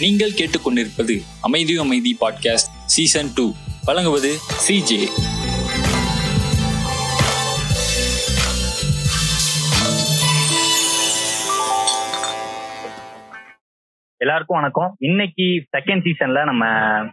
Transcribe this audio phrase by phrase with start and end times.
[0.00, 3.52] நீங்கள் கேட்டுக்கொண்டிருப்பது அமைதியும் அமைதி பாட்காஸ்ட் சீசன் டூ.
[3.84, 4.30] வழங்குவது
[4.68, 5.02] சிஜே
[14.16, 14.94] எல்லாருக்கும் வணக்கம்.
[14.98, 16.66] இன்னைக்கு செகண்ட் சீசன்ல நம்ம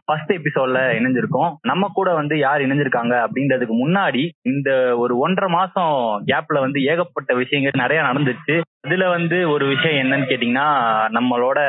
[0.06, 1.54] ஃபர்ஸ்ட் எபிசோட்ல இணைஞ்சிருக்கோம்.
[1.62, 7.88] நம்ம கூட வந்து யார் இணைஞ்சிருக்காங்க அப்படின்றதுக்கு முன்னாடி இந்த ஒரு ஒன்றரை மாசம் கேப்ல வந்து ஏகப்பட்ட விஷயங்கள்
[7.88, 8.62] நிறைய நடந்துச்சு.
[8.80, 10.70] அதுல வந்து ஒரு விஷயம் என்னன்னு கேட்டீங்கன்னா
[11.10, 11.60] நம்மளோட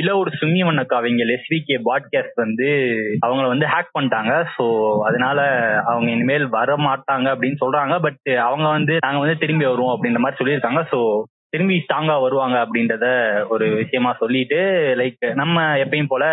[0.00, 2.68] பிலவுட் சுங்கிமன் அக்கா அவங்க எஸ்விகே பாட்காஸ்ட் வந்து
[3.26, 4.32] அவங்கள வந்து ஹேக் பண்ணிட்டாங்க.
[4.58, 4.64] ஸோ
[5.00, 5.40] அதனால
[5.84, 8.00] அவங்க இனிமேல் வர மாட்டாங்க அப்படின்னு சொல்றாங்க.
[8.00, 10.82] பட் அவங்க வந்து நாங்க வந்து திரும்பி வருவோம் அப்படின்ற மாதிரி சொல்லியிருக்காங்க.
[10.92, 11.00] ஸோ
[11.50, 13.06] திரும்பி ஸ்ட்ராங்கா வருவாங்க அப்படின்றத
[13.48, 14.58] ஒரு விஷயமா சொல்லிட்டு
[14.96, 16.24] லைக் நம்ம எப்பயும் போல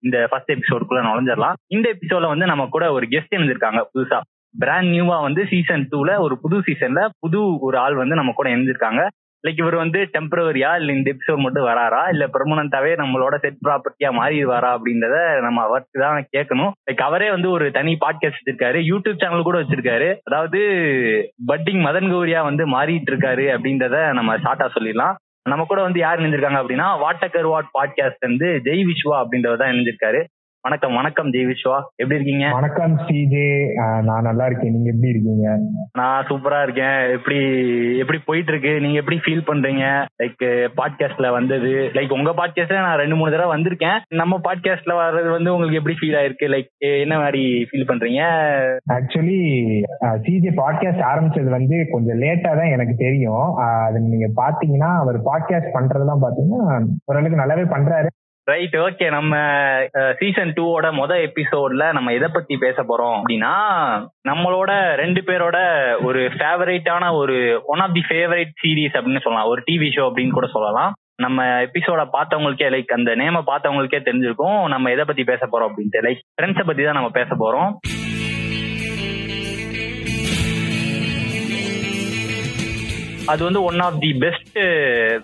[0.00, 1.52] இந்த ஃபர்ஸ்ட் எபிசோடுக்குள்ள நுழைஞ்சிடலாம்.
[1.66, 4.20] இந்த எபிசோட்ல வந்து நம்ம கூட ஒரு கெஸ்ட் இருந்திருக்காங்க புதுசா.
[4.58, 9.08] பிராண்ட் நியூவா வந்து சீசன் டூல ஒரு புது சீசன்ல புது ஒரு ஆள் வந்து நம்ம கூட இருந்திருக்காங்க
[9.46, 12.08] லைக் இவர் வந்து டெம்பரவரியா இல்ல இந்த எபிசோட் மட்டும் வராரா?
[12.08, 16.72] இல்ல பெர்மனண்டாவே நம்மளோட செட் ப்ராப்பர்ட்டியா மாறிடுவாரா அப்படின்றத நம்ம அவருக்கு தான் கேட்கணும்.
[16.90, 18.80] லைக் அவரே வந்து ஒரு தனி பாட்காஸ்ட் வச்சிருக்காரு.
[18.90, 20.14] யூடியூப் சேனல் கூட வச்சிருக்காரு.
[20.24, 20.60] அதாவது
[21.46, 25.14] பட்டிங் மதன் கௌரியா வந்து மாறிட்டு இருக்காரு அப்படின்றத நம்ம ஷார்ட்டா சொல்லிடலாம்.
[25.42, 30.24] நம்ம கூட வந்து யார் இணைஞ்சிருக்காங்க அப்படின்னா வாட்டக்கர் வாட் பாட்காஸ்ட் வந்து ஜெய் விஸ்வா அப்படின்றவர் தான் இணைஞ்சிருக்காரு.
[30.66, 31.76] வணக்கம் வணக்கம் ஜெய் விஸ்வா.
[31.96, 32.46] எப்படி இருக்கீங்க?
[32.52, 33.42] வணக்கம் சிஜே.
[34.02, 34.72] நான் நல்லா இருக்கேன்.
[34.72, 35.58] நீங்க எப்படி இருக்கீங்க?
[35.92, 36.96] நான் சூப்பரா இருக்கேன்.
[37.10, 37.36] எப்படி
[37.98, 39.84] எப்படி போயிட்டு இருக்கு நீங்க எப்படி ஃபீல் பண்றீங்க?
[40.22, 40.42] லைக்
[40.78, 41.70] பாட்காஸ்ட்ல வந்தது.
[41.96, 44.00] லைக் உங்க பாட்காஸ்ட்ல நான் ரெண்டு மூணு தடவை வந்திருக்கேன்.
[44.08, 46.50] நம்ம பாட்காஸ்ட்ல வர்றது வந்து உங்களுக்கு எப்படி ஃபீல் ஆயிருக்கு?
[46.54, 46.68] லைக்
[47.04, 48.24] என்ன மாதிரி ஃபீல் பண்றீங்க?
[48.98, 49.40] ஆக்சுவலி
[50.26, 53.54] சிஜே பாட்காஸ்ட் ஆரம்பிச்சது வந்து கொஞ்சம் லேட்டா தான் எனக்கு தெரியும்.
[53.54, 58.10] அது நீங்க பாத்தீங்கன்னா அவர் பாட்காஸ்ட் பண்றதெல்லாம் பாத்தீங்கன்னா ஓரளவுக்கு நல்லாவே பண்றாரு.
[58.46, 59.36] ரைட் ஓகே நம்ம
[60.18, 63.54] சீசன் டூவோட மொத எபிசோட்ல நம்ம எதை பத்தி பேச போறோம் அப்படின்னா
[64.28, 65.56] நம்மளோட ரெண்டு பேரோட
[66.04, 69.48] ஒரு ஃபேவரேட்டான ஒரு one of the favourite series அப்படின்னு சொல்லலாம்.
[69.48, 70.92] ஒரு டிவி ஷோ அப்படின்னு கூட சொல்லலாம்.
[71.22, 74.68] நம்ம எபிசோட பார்த்தவங்களுக்கே லைக் அந்த நேம பார்த்தவங்களுக்கே தெரிஞ்சிருக்கும்.
[74.68, 76.04] நம்ம எதை பத்தி பேச போறோம் அப்படின்ட்டு.
[76.04, 77.72] லைக் ஃப்ரெண்ட்ஸை பத்தி தான் நம்ம பேச போறோம்.
[83.26, 84.58] அது வந்து one of the best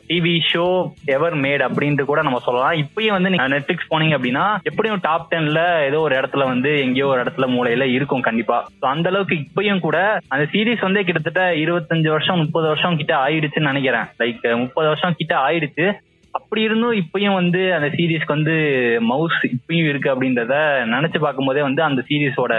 [0.09, 2.73] TV show ever made அப்படின்ட்டு கூட நம்ம சொல்லலாம்.
[2.73, 7.23] இப்பயும் வந்து நீங்க நெட்ஃபிளிக்ஸ் போனீங்க அப்படின்னா எப்படியும் டாப் டென்ல ஏதோ ஒரு இடத்துல வந்து எங்கேயோ ஒரு
[7.23, 8.69] இடத்துல மூலையில இருக்கும் கண்டிப்பா.
[8.81, 14.09] அந்த அளவுக்கு இப்பயும் கூட அந்த சீரீஸ் வந்து கிட்டத்தட்ட இருபத்தஞ்சு வருஷம் முப்பது வருஷம் கிட்ட ஆயிடுச்சுன்னு நினைக்கிறேன்.
[14.19, 15.93] லைக் uh, முப்பது வருஷம் கிட்ட ஆயிடுச்சு.
[16.31, 18.55] அப்படி இருந்தும் இப்பயும் வந்து அந்த சீரீஸ்க்கு வந்து
[19.01, 20.55] மவுஸ் இப்பயும் இருக்கு அப்படின்றத
[20.95, 22.53] நினைச்சு பார்க்கும்போதே வந்து அந்த சீரீஸோட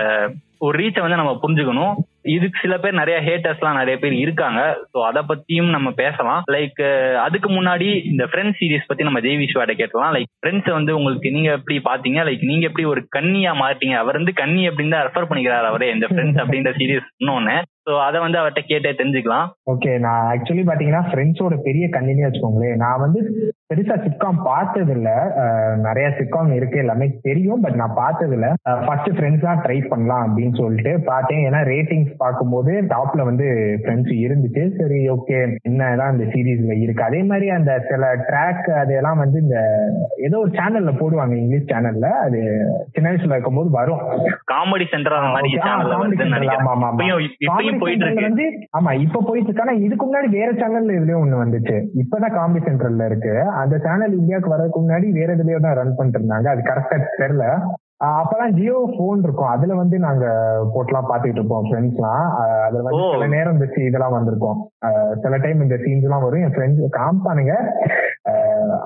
[0.57, 1.95] ஒரு ரீச்சை வந்து நம்ம புரிஞ்சுக்கணும்.
[2.35, 4.61] இதுக்கு சில பேர் நிறைய ஹேட்டர்ஸ் எல்லாம் நிறைய பேர் இருக்காங்க.
[4.93, 6.41] ஸோ அதை பத்தியும் நம்ம பேசலாம்.
[6.55, 6.81] லைக்
[7.25, 10.13] அதுக்கு முன்னாடி இந்த ஃப்ரெண்ட்ஸ் சீரிஸ் பத்தி நம்ம ஜெய் விஸ்வாட்ட கேட்கலாம்.
[10.15, 12.21] லைக் ஃப்ரெண்ட்ஸ் வந்து உங்களுக்கு நீங்க எப்படி பாத்தீங்க?
[12.29, 13.97] லைக் நீங்க எப்படி ஒரு கன்னியா மாறிட்டீங்க?
[14.03, 17.57] அவர் வந்து கன்னி அப்படின்னு தான் ரெஃபர் பண்ணிக்கிறாரு அவரே இந்த ஃப்ரெண்ட்ஸ் அப்படின்ற சீரிஸ் இன்னொன்னு
[17.87, 19.47] ஸோ அதை வந்து அவர்கிட்ட கேட்டே தெரிஞ்சுக்கலாம்.
[19.71, 22.77] ஓகே நான் ஆக்சுவலி பாத்தீங்கன்னா ஃப்ரெண்ட்ஸோட பெரிய கண்டினியூ வச்சுக்கோங்களேன்.
[22.83, 23.19] நான் வந்து
[23.69, 25.09] பெருசா சிட்காம் பார்த்தது இல்ல
[25.85, 28.47] நிறைய சிட்காம் இருக்கு எல்லாமே தெரியும் பட் நான் பார்த்தது இல்ல
[28.85, 31.41] ஃபர்ஸ்ட் ஃப்ரெண்ட்ஸ் தான் ட்ரை பண்ணலாம் அப்படின்னு சொல்லிட்டு பார்த்தேன்.
[31.47, 33.47] ஏன்னா ரேட்டிங்ஸ் பார்க்கும்போது டாப்ல வந்து
[33.81, 34.63] ஃப்ரெண்ட்ஸ் இருந்துச்சு.
[34.79, 35.37] சரி ஓகே
[35.69, 37.07] என்னதான் இந்த சீரீஸ்ல இருக்கு.
[37.09, 39.57] அதே மாதிரி அந்த சில ட்ராக் அதெல்லாம் வந்து இந்த
[40.27, 42.41] ஏதோ ஒரு சேனல்ல போடுவாங்க இங்கிலீஷ் சேனல்ல அது
[42.95, 44.01] சின்ன வயசுல இருக்கும்போது வரும்.
[44.53, 45.97] காமெடி சென்டர் அந்த
[47.43, 48.29] மாதிரி போயிட்டு central இருக்கு.
[48.29, 48.45] வந்து
[48.77, 49.63] ஆமா இப்ப போயிட்டு இருக்கு.
[49.65, 51.77] ஆனா இதுக்கு முன்னாடி வேற சேனல்ல இதுலயும் ஒண்ணு வந்துச்சு.
[52.01, 53.33] இப்பதான் காமெடி சென்ட்ரல்ல இருக்கு.
[53.61, 56.49] அந்த சேனல் இந்தியாவுக்கு வரதுக்கு முன்னாடி வேற இதுலயோ தான் ரன் பண்ணிட்டு இருந்தாங்க.
[56.53, 57.47] அது கரெக்டா தெரியல.
[58.05, 59.51] அப்பெல்லாம் ஜியோ போன் இருக்கும்.
[59.55, 60.25] அதுல வந்து நாங்க
[60.73, 62.25] போட்டுலாம் பாத்துக்கிட்டு இருப்போம் ஃப்ரெண்ட்ஸ் எல்லாம்
[62.65, 63.03] அதுல வந்து.
[63.13, 64.57] சில நேரம் இந்த இதெல்லாம் வந்திருக்கும்.
[65.21, 66.43] சில டைம் இந்த சீன்ஸ் எல்லாம் வரும்.
[66.47, 67.53] என் ஃப்ரெண்ட்ஸ் காமிப்பானுங்க.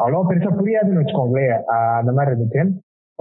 [0.01, 1.55] அவ்வளவு பெருசா புரியாதுன்னு வச்சுக்கோங்களேன்.
[1.99, 2.61] அந்த மாதிரி இருந்துச்சு.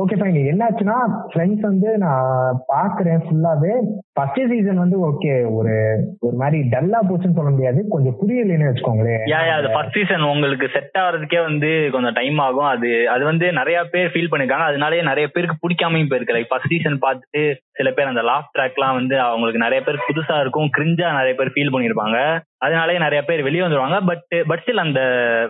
[0.03, 0.95] ஓகே ஃபைன் என்னாச்சுன்னா
[1.31, 3.75] ஃப்ரெண்ட்ஸ் வந்து நான் பாக்குறேன் ஃபுல்லாவே
[4.13, 5.75] ஃபர்ஸ்ட் சீசன் வந்து ஓகே ஒரு
[6.21, 7.81] ஒரு மாதிரி டல்லா போச்சுன்னு சொல்ல முடியாது.
[7.89, 9.25] கொஞ்சம் புரியலைன்னு வச்சுக்கோங்களேன்.
[9.33, 12.65] யா யா அது ஃபர்ஸ்ட் சீசன் உங்களுக்கு செட் ஆகிறதுக்கே வந்து கொஞ்சம் டைம் ஆகும்.
[12.65, 14.67] அது அது வந்து நிறைய பேர் ஃபீல் பண்ணிருக்காங்க.
[14.71, 16.37] அதனாலயே நிறைய பேருக்கு பிடிக்காமையும் போயிருக்கு.
[16.39, 20.71] லைக் ஃபர்ஸ்ட் சீசன் பார்த்துட்டு சில பேர் அந்த லாஃப் ட்ராக்லாம் வந்து அவங்களுக்கு நிறைய பேர் புதுசா இருக்கும்.
[20.79, 22.19] கிரிஞ்சா நிறைய பேர் ஃபீல் பண்ணிருப்பாங்க.
[22.61, 23.99] அதனாலே நிறைய பேர் வெளியே வந்துருவாங்க.
[24.09, 25.01] பட் பட் ஸ்டில் அந்த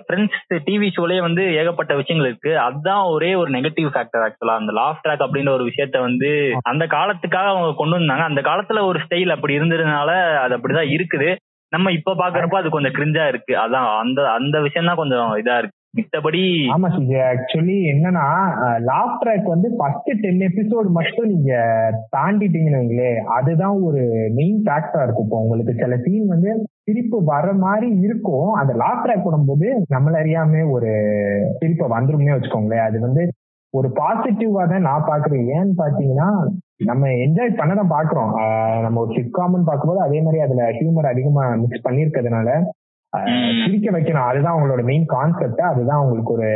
[0.05, 0.39] ஃப்ரெண்ட்ஸ்
[0.69, 2.53] டிவி ஷோலே வந்து ஏகப்பட்ட விஷயங்கள் இருக்கு.
[2.59, 6.31] அதுதான் ஒரே ஒரு நெகட்டிவ் ஃபேக்டர் ஆக்சுவலா அந்த லாஃப் ட்ராக் அப்படின்ற ஒரு விஷயத்த வந்து
[6.73, 8.25] அந்த காலத்துக்காக அவங்க கொண்டு வந்தாங்க.
[8.31, 10.11] அந்த காலத்துல ஒரு ஸ்டைல் அப்படி இருந்ததுனால
[10.45, 11.31] அது அப்படிதான் இருக்குது.
[11.73, 13.55] நம்ம இப்ப பாக்குறப்ப அது கொஞ்சம் கிரிஞ்சா இருக்கு.
[13.65, 15.75] அதான் அந்த அந்த விஷயம் தான் கொஞ்சம் இதா இருக்கு.
[15.99, 16.41] மித்தபடி
[16.75, 18.25] ஆமா சிஜே ஆக்சுவலி என்னன்னா
[18.89, 21.53] லாஃப் ட்ராக் வந்து ஃபர்ஸ்ட் டென் எபிசோடு மட்டும் நீங்க
[22.17, 23.21] தாண்டிட்டீங்கன்னு வைங்களேன்.
[23.37, 24.03] அதுதான் ஒரு
[24.39, 25.75] மெயின் ஃபேக்டரா இருக்கும் இப்போ உங்களுக்கு.
[25.83, 26.51] சில சீன் வந்து
[26.89, 28.51] சிரிப்பு வர மாதிரி இருக்கும்.
[28.61, 30.91] அந்த லாஃப் ட்ராக் போடும்போது நம்மள அறியாம ஒரு
[31.61, 32.87] சிரிப்பு வந்துரும்னே வச்சுக்கோங்களேன்.
[32.89, 33.23] அது வந்து
[33.75, 36.29] ஒரு பாசிட்டிவா தான் நான் பாக்குறேன் ஏன்னு பாத்தீங்கன்னா
[36.89, 38.31] நம்ம என்ஜாய் பண்ண தான் பாக்குறோம்
[38.85, 42.49] நம்ம ஒரு சிட்காம்னு பார்க்கும்போது அதே மாதிரி அதுல ஹியூமர் அதிகமா மிக்ஸ் பண்ணிருக்கிறதுனால
[43.61, 44.27] சிரிக்க வைக்கணும்.
[44.29, 46.49] அதுதான் அவங்களோட மெயின் கான்செப்ட் அதுதான் அவங்களுக்கு ஒரு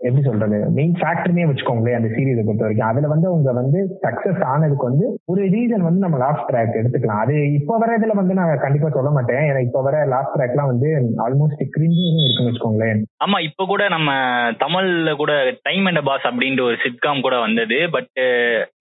[0.00, 2.90] எப்படி சொல்றது மெயின் ஃபேக்டர்னே வச்சுக்கோங்களேன் அந்த சீரீஸை பொறுத்த வரைக்கும்.
[2.90, 7.22] அதுல வந்து அவங்க வந்து சக்சஸ் ஆனதுக்கு வந்து ஒரு ரீசன் வந்து நம்ம லாஸ்ட் ட்ராக் எடுத்துக்கலாம்.
[7.24, 9.42] அது இப்ப வர இதுல வந்து நான் கண்டிப்பா சொல்ல மாட்டேன்.
[9.48, 10.90] ஏன்னா இப்ப வர லாஸ்ட் ட்ராக்லாம் வந்து
[11.26, 13.00] ஆல்மோஸ்ட் கிரிஞ்சும் இருக்குன்னு வச்சுக்கோங்களேன்.
[13.24, 14.10] ஆமா இப்ப கூட நம்ம
[14.64, 15.32] தமிழ்ல கூட
[15.62, 17.80] டைம் அண்ட் பாஸ் அப்படின்ற ஒரு சிட்காம் கூட வந்தது.
[17.96, 18.12] But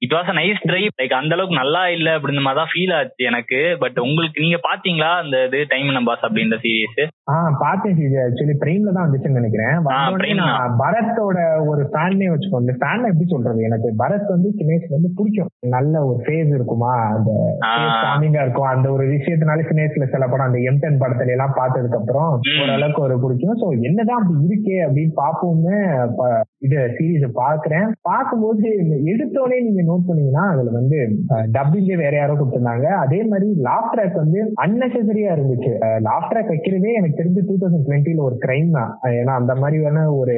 [0.01, 3.29] it was a nice try like அந்த அளவுக்கு நல்லா இல்ல அப்படின்ற மாதிரி தான் ஃபீல் ஆச்சு
[3.31, 3.62] எனக்கு.
[3.79, 7.05] பட் உங்களுக்கு நீங்க பாத்தீங்களா அந்த இது டைம் அண்ட் பாஸ் அப்படின்ற ஆஹ்
[7.63, 9.75] பார்த்தேன் இது ஆக்சுவலி பிரெயின்ல தான் வந்துச்சுன்னு நினைக்கிறேன்.
[10.42, 11.38] நான் பரத்தோட
[11.68, 13.62] ஒரு ஃபேன்னே வச்சுக்கோங்க ஃபேன் எப்படி சொல்றது?
[13.62, 15.50] எனக்கு பரத் வந்து வயசுல வந்து பிடிக்கும்.
[15.75, 16.94] நல்ல ஒரு ஃபேஸ் இருக்குமா?
[17.16, 17.31] அந்த
[18.04, 18.69] சாமிங்கா இருக்கும்.
[18.74, 22.31] அந்த ஒரு விஷயத்தினால வயசுல சில படம் அந்த எம்டன் படத்துல எல்லாம் பார்த்ததுக்கு அப்புறம்
[22.62, 23.58] ஓரளவுக்கு ஒரு பிடிக்கும்.
[23.62, 25.78] சோ என்னதான் அப்படி இருக்கே அப்படின்னு பாப்போம்னு
[26.65, 27.88] இது சீரீஸ பாக்குறேன்.
[28.09, 28.67] பார்க்கும்போது
[29.12, 31.00] எடுத்தோடனே நீங்க நோட் பண்ணீங்கன்னா அதுல வந்து
[31.56, 32.88] டப்பிங்கே வேற யாரோ கொடுத்திருந்தாங்க.
[33.03, 35.71] அதே மாதிரி லாஸ்ட் ட்ராக் வந்து அன்னெசரியா இருந்துச்சு.
[36.09, 38.91] லாஸ்ட் ட்ராக் வைக்கிறதே எனக்கு தெரிஞ்சு டூ தௌசண்ட் டுவெண்ட்டில ஒரு கிரைம் தான்.
[39.21, 40.35] ஏன்னா அந்த மாதிரியான ஒரு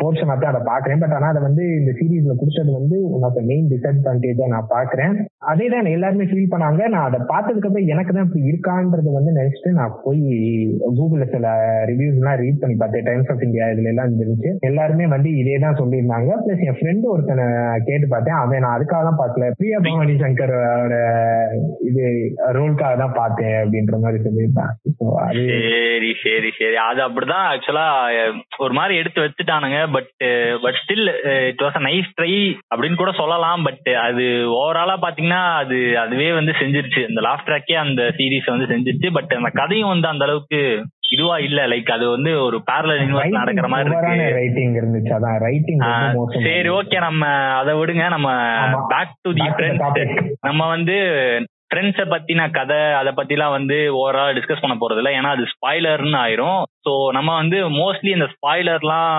[0.00, 1.02] போர்ஷன் தான் அதை பாக்குறேன்.
[1.04, 5.14] பட் ஆனா அதை வந்து இந்த சீரீஸ்ல குடிச்சது வந்து ஒன் ஆஃப் மெயின் டிஸ்அட்வான்டேஜா நான் பாக்குறேன்.
[5.52, 6.82] அதே தான் எல்லாருமே ஃபீல் பண்ணாங்க.
[6.94, 10.22] நான் அதை பார்த்ததுக்கு அப்புறம் எனக்கு தான் இப்படி இருக்கான்றது வந்து நினைச்சிட்டு நான் போய்
[10.98, 11.54] கூகுள்ல சில
[11.90, 13.06] ரிவ்யூஸ் எல்லாம் ரீட் பண்ணி பார்த்தேன்.
[13.08, 14.52] டைம்ஸ் ஆஃப் இந்தியா இதுல எல்லாம் இருந்துச்சு.
[14.70, 16.30] எல்லாருமே வந்து இதே தான் சொல்லியிருந்தாங்க.
[16.44, 17.44] பிளஸ் என் ஃப்ரெண்டு ஒருத்தனை
[17.84, 18.34] கேட்டு பார்த்தேன்.
[18.34, 19.50] அவன் நான் அதுக்காக தான் பார்க்கல.
[19.56, 20.54] பிரியா பவானி சங்கர்
[21.80, 22.04] இது
[22.52, 24.72] ரோல்காக தான் பார்த்தேன் அப்படின்ற மாதிரி சொல்லியிருந்தான்.
[25.32, 26.76] சரி சரி சரி.
[26.76, 27.86] அது அப்படிதான் ஆக்சுவலா
[28.58, 29.78] ஒரு மாதிரி எடுத்து வச்சுட்டானுங்க.
[29.92, 30.12] But
[30.62, 31.06] but still
[31.46, 32.34] it was a nice try
[32.74, 33.62] அப்படின்னு கூட சொல்லலாம்.
[33.62, 34.22] பட் அது
[34.60, 37.08] ஓவராலா பாத்தீங்கன்னா அது அதுவே வந்து செஞ்சிருச்சு.
[37.08, 39.10] இந்த லாஸ்ட் ட்ராக்கே அந்த சீரீஸ் வந்து செஞ்சிருச்சு.
[39.12, 40.62] பட் அந்த கதையும் வந்து அந்த அளவுக்கு
[41.14, 41.60] இதுவா இல்ல.
[41.66, 44.34] லைக் அது வந்து ஒரு பேரலல் யூனிவர்ஸ் நடக்கிற மாதிரி இருக்கு.
[44.34, 45.12] ரைட்டிங் இருந்துச்சு.
[45.18, 45.82] அதான் ரைட்டிங்
[46.48, 47.26] சரி ஓகே நம்ம
[47.60, 48.04] அதை விடுங்க.
[48.16, 48.28] நம்ம
[48.88, 50.98] பேக் டு தி ஃப்ரெண்ட்ஸ் நம்ம வந்து
[51.70, 55.12] ஃப்ரெண்ட்ஸை பத்தின கதை அதை பத்திலாம் வந்து ஓவரால் டிஸ்கஸ் பண்ண போறது இல்லை.
[55.18, 56.60] ஏன்னா அது ஸ்பாய்லர்னு ஆயிரும்.
[56.86, 59.14] ஸோ நம்ம வந்து மோஸ்ட்லி இந்த ஸ்பாய்லர்லாம்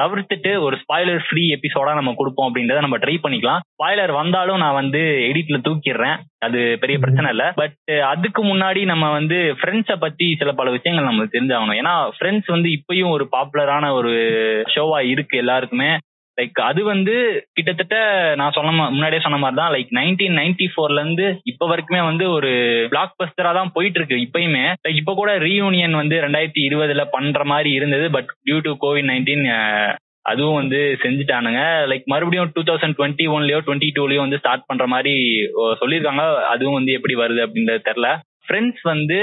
[0.00, 3.62] தவிர்த்துட்டு ஒரு ஸ்பாய்லர் ஃப்ரீ எபிசோடா நம்ம கொடுப்போம் அப்படின்றத நம்ம ட்ரை பண்ணிக்கலாம்.
[3.74, 6.18] ஸ்பாய்லர் வந்தாலும் நான் வந்து எடிட்ல தூக்கிடுறேன்.
[6.38, 7.48] அது பெரிய பிரச்சனை இல்லை.
[7.54, 7.78] பட்
[8.12, 11.78] அதுக்கு முன்னாடி நம்ம வந்து ஃப்ரெண்ட்ஸை பத்தி சில பல விஷயங்கள் நம்மளுக்கு தெரிஞ்சாகணும்.
[11.82, 14.12] ஏன்னா ஃப்ரெண்ட்ஸ் வந்து இப்பயும் ஒரு பாப்புலரான ஒரு
[14.74, 15.90] ஷோவா இருக்கு எல்லாருக்குமே.
[16.38, 17.14] லைக் அது வந்து
[17.56, 17.96] கிட்டத்தட்ட
[18.40, 22.50] நான் சொன்ன முன்னாடியே சொன்ன மாதிரி தான் லைக் நைன்டீன் நைன்டி ஃபோர்ல இருந்து இப்ப வரைக்குமே வந்து ஒரு
[22.92, 24.64] பிளாக் பஸ்டரா தான் போயிட்டு இருக்கு இப்பயுமே.
[24.86, 28.08] லைக் இப்ப கூட ரீயூனியன் வந்து ரெண்டாயிரத்தி இருபதுல பண்ற மாதிரி இருந்தது.
[28.16, 29.46] But due to COVID nineteen
[30.30, 31.60] அதுவும் வந்து செஞ்சுட்டானுங்க.
[31.90, 35.12] லைக் மறுபடியும் டூ தௌசண்ட் டுவெண்ட்டி ஒன்லயோ டுவெண்ட்டி டூலயோ வந்து ஸ்டார்ட் பண்ற மாதிரி
[35.82, 36.24] சொல்லியிருக்காங்க.
[36.54, 38.08] அதுவும் வந்து எப்படி வருது அப்படின்றது தெரியல.
[38.46, 39.16] ஃப்ரெண்ட்ஸ் வந்து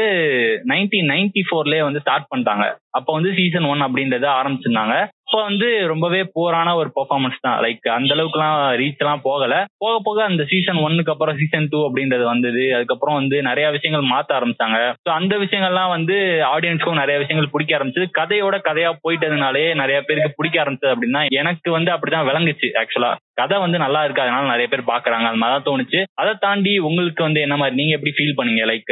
[0.69, 2.63] நைன்டீன் நைன்டி ஃபோர்லயே வந்து ஸ்டார்ட் பண்ணிட்டாங்க.
[2.97, 4.95] அப்போ வந்து சீசன் ஒன் அப்படின்றத ஆரம்பிச்சிருந்தாங்க.
[5.33, 7.55] அப்ப வந்து ரொம்பவே போரான ஒரு பெர்ஃபார்மன்ஸ் தான்.
[7.61, 9.53] லைக் அந்த அளவுக்குலாம் ரீச் எல்லாம் போகல.
[9.83, 12.63] போக போக அந்த சீசன் ஒன்னுக்கு அப்புறம் சீசன் டூ அப்படின்றது வந்தது.
[12.75, 14.79] அதுக்கப்புறம் வந்து நிறைய விஷயங்கள் மாத்த ஆரம்பிச்சாங்க.
[15.05, 16.17] ஸோ அந்த விஷயங்கள்லாம் வந்து
[16.51, 18.07] ஆடியன்ஸ்க்கும் நிறைய விஷயங்கள் பிடிக்க ஆரம்பிச்சது.
[18.19, 23.77] கதையோட கதையா போயிட்டதுனாலே நிறைய பேருக்கு பிடிக்க ஆரம்பிச்சது அப்படின்னா எனக்கு வந்து அப்படிதான் விளங்குச்சு ஆக்சுவலா கதை வந்து
[23.83, 25.25] நல்லா இருக்கு அதனால நிறைய பேர் பாக்குறாங்க.
[25.29, 25.99] அது மாதிரி தான் தோணுச்சு.
[26.21, 28.63] அதை தாண்டி உங்களுக்கு வந்து என்ன மாதிரி நீங்க எப்படி ஃபீல் பண்ணீங்க?
[28.71, 28.91] லைக்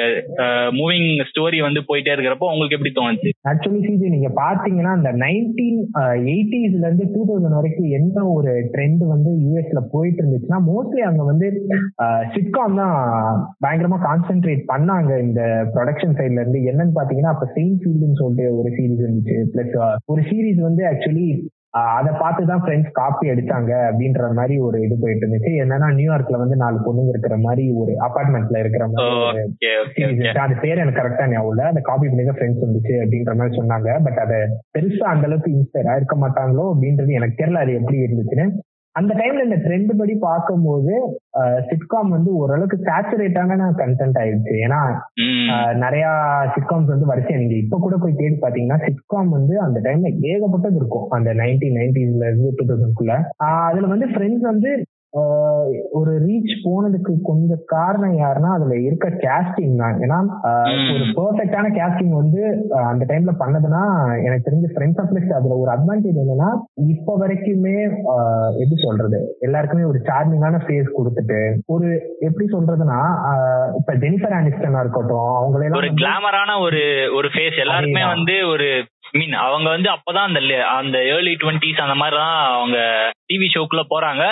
[0.80, 3.32] மூவிங் ஸ்டோரி வந்து போயிட்டே இருக்கிறப்போ உங்களுக்கு எப்படி தோணுச்சு?
[3.52, 5.80] ஆக்சுவலி சிஜி நீங்க பாத்தீங்கன்னா இந்த நைன்டீன்
[6.34, 11.48] எயிட்டிஸ்ல இருந்து டூ தௌசண்ட் வரைக்கும் எந்த ஒரு ட்ரெண்ட் வந்து யூஎஸ்ல போயிட்டு இருந்துச்சுன்னா மோஸ்ட்லி அங்க வந்து
[12.36, 12.98] சிட்காம் தான்
[13.66, 15.42] பயங்கரமா கான்சென்ட்ரேட் பண்ணாங்க இந்த
[15.76, 16.62] ப்ரொடக்ஷன் சைட்ல இருந்து.
[16.72, 19.40] என்னன்னு பாத்தீங்கன்னா அப்ப செயின் ஃபீல்டுன்னு சொல்லிட்டு ஒரு சீரீஸ் இருந்துச்சு.
[19.56, 19.76] பிளஸ்
[20.14, 21.28] ஒரு சீரீஸ் வந்து ஆக்சுவலி
[21.74, 25.52] அதை பார்த்து தான் ஃப்ரெண்ட்ஸ் காப்பி அடிச்சாங்க அப்படின்ற மாதிரி ஒரு இது போயிட்டு இருந்துச்சு.
[25.64, 29.12] என்னன்னா நியூயார்க்ல வந்து நாலு பொண்ணுங்க இருக்கிற மாதிரி ஒரு அபார்ட்மெண்ட்ல இருக்கிற மாதிரி
[30.46, 33.90] அது பேர் எனக்கு கரெக்டா ஞாபகம் அந்த காப்பி பண்ணி தான் ஃப்ரெண்ட்ஸ் வந்துச்சு அப்படின்ற மாதிரி சொன்னாங்க.
[34.08, 34.40] பட் அதை
[34.78, 37.64] பெருசா அந்த அளவுக்கு இன்ஸ்பயர் ஆயிருக்க மாட்டாங்களோ அப்படின்றது எனக்கு தெரியல.
[37.66, 38.48] அது எப்படி இருந்துச்சுன்னு.
[38.96, 40.94] அந்த டைம்ல இந்த ட்ரெண்ட் படி பார்க்கும்போது
[41.70, 44.54] சிட்காம் வந்து ஓரளவுக்கு சேச்சுரேட்டான கண்டென்ட் ஆயிடுச்சு.
[44.66, 44.80] ஏன்னா
[45.84, 46.06] நிறைய
[46.56, 51.08] சிட்காம்ஸ் வந்து வரிசையா நீங்க இப்ப கூட போய் தேடி பாத்தீங்கன்னா சிட்காம் வந்து அந்த டைம்ல ஏகப்பட்டது இருக்கும்.
[51.18, 53.16] அந்த நைன்டீன் நைன்டிஸ்ல இருந்து டூ தௌசண்ட்குள்ள
[53.68, 54.72] அதுல வந்து ஃப்ரெண்ட்ஸ் வந்து
[55.94, 59.96] ஒரு ரீச் போனதுக்கு கொஞ்சம் காரணம் யாருன்னா அதுல இருக்க கேஸ்டிங் தான்.
[60.04, 60.18] ஏன்னா
[60.94, 62.42] ஒரு பெர்ஃபெக்டான கேஸ்டிங் வந்து
[62.92, 63.82] அந்த டைம்ல பண்ணதுன்னா
[64.26, 66.50] எனக்கு தெரிஞ்ச ஃப்ரெண்ட்ஸ் ஆஃப் அதுல ஒரு அட்வான்டேஜ் என்னன்னா
[66.90, 67.76] இப்ப வரைக்குமே
[68.62, 69.20] எப்படி சொல்றது?
[69.40, 71.90] எல்லாருக்குமே ஒரு சார்மிங்கான ஃபேஸ் கொடுத்துட்டு ஒரு
[72.22, 73.00] எப்படி சொல்றதுன்னா
[73.76, 78.70] இப்ப ஜெனிஃபர் ஆனிஸ்டனா இருக்கட்டும் அவங்களே ஒரு கிளாமரான ஒரு ஒரு ஃபேஸ் எல்லாருக்குமே வந்து ஒரு
[79.14, 80.42] மீன் அவங்க வந்து அப்பதான் அந்த
[80.76, 82.78] அந்த ஏர்லி டுவெண்ட்டிஸ் அந்த மாதிரி தான் அவங்க
[83.30, 84.24] டிவி ஷோக்குள்ள போறாங்க.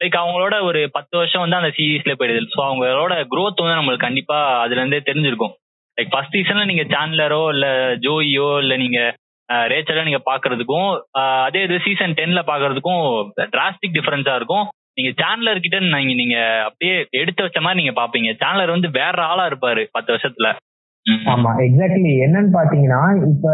[0.00, 2.50] லைக் அவங்களோட ஒரு பத்து வருஷம் வந்து அந்த சீரீஸ்ல போயிடுது.
[2.54, 5.54] ஸோ அவங்களோட க்ரோத் வந்து நம்மளுக்கு கண்டிப்பா அதுல இருந்தே தெரிஞ்சிருக்கும்.
[5.98, 7.66] லைக் ஃபர்ஸ்ட் சீசன்ல நீங்க சாண்ட்லரோ இல்ல
[8.04, 8.98] ஜோயியோ இல்ல நீங்க
[9.72, 10.88] ரேச்சலோ நீங்க பாக்குறதுக்கும்
[11.44, 13.02] அதே இது சீசன் டென்ல பாக்குறதுக்கும்
[13.54, 14.64] டிராஸ்டிக் டிஃபரன்ஸா இருக்கும்.
[14.96, 16.36] நீங்க சேனலர் கிட்ட நீங்க நீங்க
[16.68, 18.30] அப்படியே எடுத்து வச்ச மாதிரி நீங்க பாப்பீங்க.
[18.42, 20.50] சேனலர் வந்து வேற ஆளா இருப்பாரு பத்து வருஷத்துல.
[21.32, 23.48] ஆமா எக்ஸாக்ட்லி என்னன்னு பாத்தீங்கன்னா இப்ப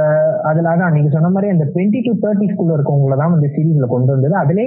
[0.51, 4.13] அதுல அதான் நீங்க சொன்ன மாதிரி அந்த டுவெண்ட்டி டு தேர்ட்டி ஸ்கூல்ல இருக்கவங்கள தான் வந்து சீரீஸ்ல கொண்டு
[4.15, 4.35] வந்தது.
[4.43, 4.63] அதுல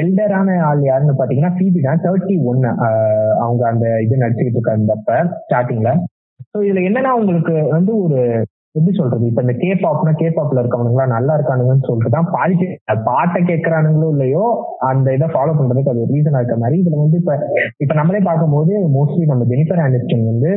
[0.00, 2.02] எல்டரான ஆள் யாருன்னு பாத்தீங்கன்னா பிபி தான்.
[2.04, 2.70] தேர்ட்டி ஒன்னு
[3.42, 4.96] அவங்க அந்த இது நடிச்சுக்கிட்டு இருக்காங்க
[5.42, 5.92] ஸ்டார்டிங்ல
[6.50, 8.18] ஸோ இதுல என்னன்னா உங்களுக்கு வந்து ஒரு
[8.74, 9.24] எப்படி சொல்றது?
[9.30, 12.54] இப்ப இந்த கே பாப்னா கே பாப்ல இருக்கவனுங்களா நல்லா இருக்கானுங்கன்னு சொல்லிட்டு தான் பாதி
[13.08, 14.44] பாட்டை கேட்கறானுங்களோ இல்லையோ
[14.90, 16.78] அந்த இதை ஃபாலோ பண்றதுக்கு அது ஒரு ரீசனா இருக்க மாதிரி.
[16.82, 17.34] இதுல வந்து இப்ப
[17.84, 20.52] இப்ப நம்மளே பார்க்கும்போது மோஸ்ட்லி நம்ம ஜெனிஃபர் ஆண்டர்ஸ்டன் வந்து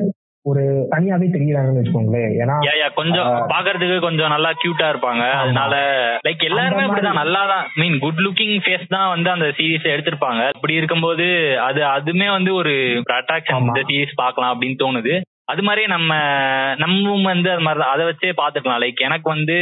[0.50, 2.34] ஒரு தனியாவே தெரியுறாங்கன்னு வச்சுக்கோங்களேன்.
[2.42, 2.56] ஏன்னா
[2.98, 5.24] கொஞ்சம் பாக்குறதுக்கு கொஞ்சம் நல்லா கியூட்டா இருப்பாங்க.
[5.42, 5.76] அதனால
[6.28, 10.44] லைக் எல்லாருமே அப்படிதான் நல்லா தான் மீன் குட் லுக்கிங் ஃபேஸ் தான் வந்து அந்த சீரீஸ் எடுத்திருப்பாங்க.
[10.58, 11.28] இப்படி இருக்கும்போது
[11.68, 12.74] அது அதுமே வந்து ஒரு
[13.20, 15.16] அட்ராக்ஷன் இந்த சீரீஸ் பார்க்கலாம் அப்படின்னு தோணுது.
[15.52, 16.12] அது மாதிரியே நம்ம
[16.76, 19.58] நம்ம வந்து அது மாதிரி அதை வச்சே பாத்துக்கலாம் லைக் எனக்கு வந்து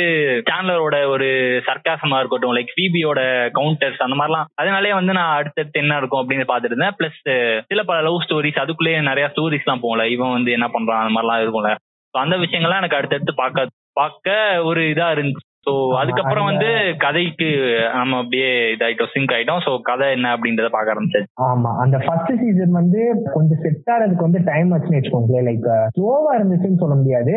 [0.49, 1.27] சேனலரோட ஒரு
[1.65, 3.19] சர்க்காசமா இருக்கட்டும் லைக் பிபியோட
[3.57, 4.49] கவுண்டர்ஸ் அந்த மாதிரிலாம்.
[4.55, 6.95] அதனாலே வந்து நான் அடுத்தடுத்து என்ன இருக்கும் அப்படின்னு பாத்துட்டு இருந்தேன்.
[6.99, 7.21] பிளஸ்
[7.67, 11.75] சில பல லவ் ஸ்டோரிஸ் அதுக்குள்ளேயே நிறைய ஸ்டோரிஸ் போகல இவன் வந்து என்ன பண்றான் அந்த மாதிரிலாம் இருக்கும்ல.
[12.11, 15.47] அந்த விஷயங்கள்லாம் எனக்கு அடுத்தடுத்து பார்க்க பார்க்க ஒரு இதா இருந்துச்சு.
[15.65, 16.69] ஸோ அதுக்கப்புறம் வந்து
[17.03, 17.49] கதைக்கு
[17.97, 19.61] நம்ம அப்படியே இதாயிட்டோம் சிங்க் ஆயிட்டோம்.
[19.65, 23.01] ஸோ கதை என்ன அப்படின்றத பார்க்க ஆரம்பிச்சாச்சு ஆமா அந்த ஃபர்ஸ்ட் சீசன் வந்து
[23.35, 25.47] கொஞ்சம் செட் ஆகிறதுக்கு வந்து டைம் ஆச்சுன்னு வச்சுக்கோங்களேன்.
[25.49, 27.35] லைக் ஸ்லோவா இருந்துச்சுன்னு சொல்ல முடியாது.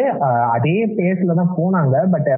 [0.56, 1.96] அதே பேஸ்ல தான் போனாங்க.
[2.14, 2.30] பட்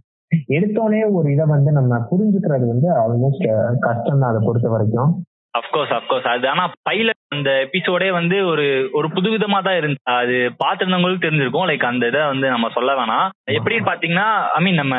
[0.57, 3.47] எடுத்தோடனே ஒரு இதை வந்து நம்ம புரிஞ்சுக்கிறது வந்து ஆல்மோஸ்ட்
[3.87, 5.12] கஷ்டம் தான் அதை பொறுத்த வரைக்கும்.
[5.54, 8.64] அப்கோர்ஸ் அப்கோர்ஸ் அது ஆனா பைலட் அந்த எபிசோடே வந்து ஒரு
[8.99, 11.66] ஒரு புதுவிதமா தான் இருந்துச்சு அது பார்த்துருந்தவங்களுக்கு தெரிஞ்சிருக்கும்.
[11.70, 13.26] லைக் அந்த இதை வந்து நம்ம சொல்ல வேணாம்.
[13.56, 14.97] எப்படின்னு பாத்தீங்கன்னா ஐ மீன் நம்ம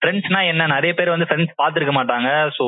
[0.00, 0.66] ஃப்ரெண்ட்ஸ்னா என்ன?
[0.66, 2.28] நிறைய பேர் வந்து ஃப்ரெண்ட்ஸ் பார்த்துருக்க மாட்டாங்க.
[2.58, 2.66] ஸோ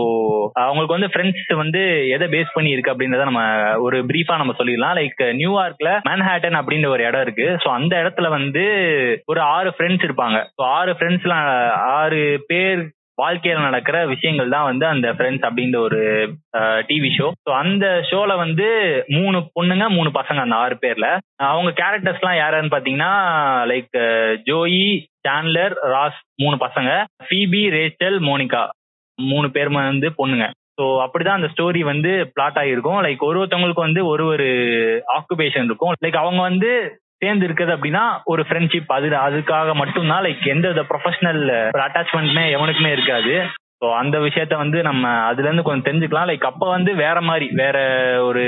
[0.65, 1.83] அவங்களுக்கு வந்து ஃப்ரெண்ட்ஸ் வந்து
[2.17, 3.43] எதை பேஸ் பண்ணி இருக்கு அப்படின்றத நம்ம
[3.87, 4.97] ஒரு பிரீஃபா நம்ம சொல்லிடலாம்.
[5.01, 7.49] லைக் நியூயார்க்ல மேன்ஹேட்டன் அப்படின்ற ஒரு இடம் இருக்கு.
[7.65, 8.65] ஸோ அந்த இடத்துல வந்து
[9.25, 10.39] ஒரு ஆறு ஃப்ரெண்ட்ஸ் இருப்பாங்க.
[10.57, 11.49] ஸோ ஆறு ஃப்ரெண்ட்ஸ்லாம்
[11.99, 12.83] ஆறு பேர்
[13.23, 16.01] வாழ்க்கையில நடக்கிற விஷயங்கள் தான் வந்து அந்த ஃப்ரெண்ட்ஸ் அப்படின்ற ஒரு
[16.89, 18.67] டிவி ஷோ ஸோ அந்த ஷோல வந்து
[19.17, 21.09] மூணு பொண்ணுங்க மூணு பசங்க அந்த ஆறு பேர்ல.
[21.51, 23.13] அவங்க கேரக்டர்ஸ் எல்லாம் யாருன்னு பாத்தீங்கன்னா
[23.73, 23.95] லைக்
[24.49, 24.89] ஜோயி
[25.29, 26.91] சாண்ட்லர் ராஸ் மூணு பசங்க.
[27.27, 28.65] ஃபீபி ரேச்சல் மோனிகா
[29.19, 30.47] மூணு பேருமே வந்து பொண்ணுங்க.
[30.79, 34.49] ஸோ அப்படிதான் அந்த ஸ்டோரி வந்து பிளாட் ஆகிருக்கும் லைக் ஒரு ஒருத்தவங்களுக்கு வந்து ஒரு ஒரு
[35.17, 35.93] ஆக்குபேஷன் இருக்கும்.
[36.05, 36.71] லைக் அவங்க வந்து
[37.25, 41.43] சேர்ந்து இருக்குது அப்படின்னா ஒரு ஃப்ரெண்ட்ஷிப் அது அதுக்காக மட்டும்தான் லைக் எந்த வித ப்ரொஃபஷனல்
[41.87, 43.35] அட்டாச்மெண்ட்மே எவனுக்குமே இருக்காது.
[43.81, 46.29] ஸோ அந்த விஷயத்த வந்து நம்ம அதுல இருந்து கொஞ்சம் தெரிஞ்சுக்கலாம்.
[46.31, 47.77] லைக் அப்ப வந்து வேற மாதிரி வேற
[48.29, 48.45] ஒரு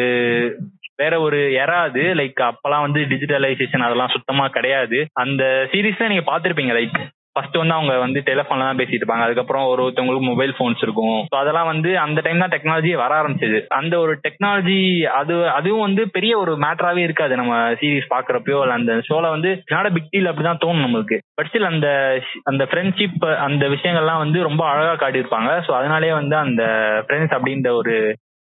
[1.00, 4.98] வேற ஒரு எறாது லைக் அப்பெல்லாம் வந்து டிஜிட்டலைசேஷன் அதெல்லாம் சுத்தமா கிடையாது.
[5.22, 5.42] அந்த
[5.72, 6.98] சீரீஸ்ல நீங்க பாத்திருப்பீங்க லைக்
[7.36, 9.26] ஃபர்ஸ்ட் வந்து அவங்க வந்து டெலிஃபோன்ல தான் பேசிட்டு இருப்பாங்க.
[9.26, 11.18] அதுக்கப்புறம் ஒரு ஒருத்தவங்களுக்கு மொபைல் போன்ஸ் இருக்கும்.
[11.30, 13.60] ஸோ அதெல்லாம் வந்து அந்த டைம் தான் டெக்னாலஜி வர ஆரம்பிச்சது.
[13.80, 14.78] அந்த ஒரு டெக்னாலஜி
[15.20, 17.34] அது அதுவும் வந்து பெரிய ஒரு மேட்டராகவே இருக்காது.
[17.36, 21.18] நம்ம சீரீஸ் பாக்குறப்பயோ இல்லை அந்த ஷோல வந்து நாட பிக் டீல் அப்படிதான் தோணும் நம்மளுக்கு.
[21.34, 21.88] பட் ஸ்டில் அந்த
[22.44, 25.50] அந்த ஃப்ரெண்ட்ஷிப் அந்த விஷயங்கள்லாம் வந்து ரொம்ப அழகா காட்டியிருப்பாங்க.
[25.66, 26.62] ஸோ அதனாலேயே வந்து அந்த
[27.06, 27.94] ஃப்ரெண்ட்ஸ் அப்படின்ற ஒரு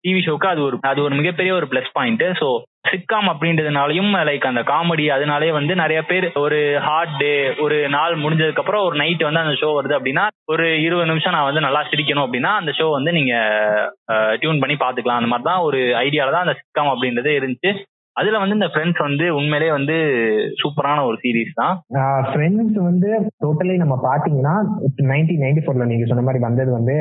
[0.04, 2.48] டிவி ஷோக்கு அது ஒரு அது ஒரு மிகப்பெரிய ஒரு பிளஸ் பாயிண்ட் ஸோ
[2.92, 7.34] சிக்காம் அப்படின்றதுனாலையும் லைக் அந்த காமெடி அதனாலே வந்து நிறைய பேர் ஒரு ஹார்ட் டே
[7.66, 11.50] ஒரு நாள் முடிஞ்சதுக்கு அப்புறம் ஒரு நைட் வந்து அந்த ஷோ வருது அப்படின்னா ஒரு இருபது நிமிஷம் நான்
[11.50, 13.34] வந்து நல்லா சிரிக்கணும் அப்படின்னா அந்த ஷோ வந்து நீங்க
[14.42, 17.72] டியூன் பண்ணி பாத்துக்கலாம் அந்த மாதிரி தான் ஒரு ஐடியால தான் அந்த சிக்காம் அப்படின்றது இருந்துச்சு.
[18.16, 19.96] அதுல வந்து இந்த ஃப்ரெண்ட்ஸ் வந்து உண்மையிலேயே வந்து
[20.62, 21.76] சூப்பரான ஒரு சீரீஸ் தான்.
[22.32, 23.10] ஃப்ரெண்ட்ஸ் வந்து
[23.44, 24.56] டோட்டலி நம்ம பாத்தீங்கன்னா
[25.12, 26.96] நைன்டீன் நைன்டி ஃபோர்ல நீங்க சொன்ன மாதிரி வந்தது வந்து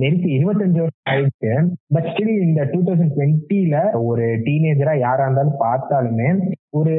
[0.00, 1.50] நெருக்கி இருபத்தஞ்சு வருஷம் ஆயிடுச்சு.
[1.94, 3.76] பட் ஸ்டில் இந்த டூ தௌசண்ட் டுவெண்ட்டில
[4.08, 6.28] ஒரு டீனேஜரா யாரா இருந்தாலும் பார்த்தாலுமே
[6.78, 6.92] ஒரு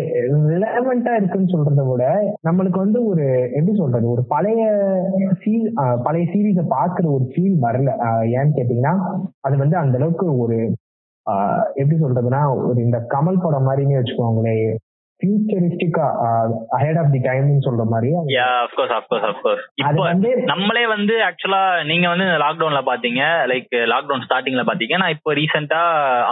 [0.52, 2.04] ரிலவெண்டா இருக்குன்னு சொல்றத விட
[2.48, 3.26] நம்மளுக்கு வந்து ஒரு
[3.58, 4.62] எப்படி சொல்றது ஒரு பழைய
[5.42, 5.68] ஃபீல்
[6.08, 7.90] பழைய சீரீஸை பாக்குற ஒரு ஃபீல் வரல.
[8.38, 8.96] ஏன்னு கேட்டீங்கன்னா
[9.48, 10.60] அது வந்து அந்த அளவுக்கு ஒரு
[11.80, 14.72] எப்படி சொல்றதுன்னா ஒரு இந்த கமல் படம் மாதிரின்னு வச்சுக்கோங்களேன்.
[15.22, 16.06] ஃபியூச்சரிஸ்டிக்கா
[16.78, 20.06] அஹெட் ஆஃப் தி டைம்னு சொல்ற மாதிரி yeah of course of course of course இப்போ
[20.52, 25.82] நம்மளே வந்து ஆக்சுவலா நீங்க வந்து லாக்டவுன்ல பாத்தீங்க லைக் லாக்டவுன் ஸ்டார்டிங்ல பாத்தீங்க நான் இப்போ ரீசெண்டா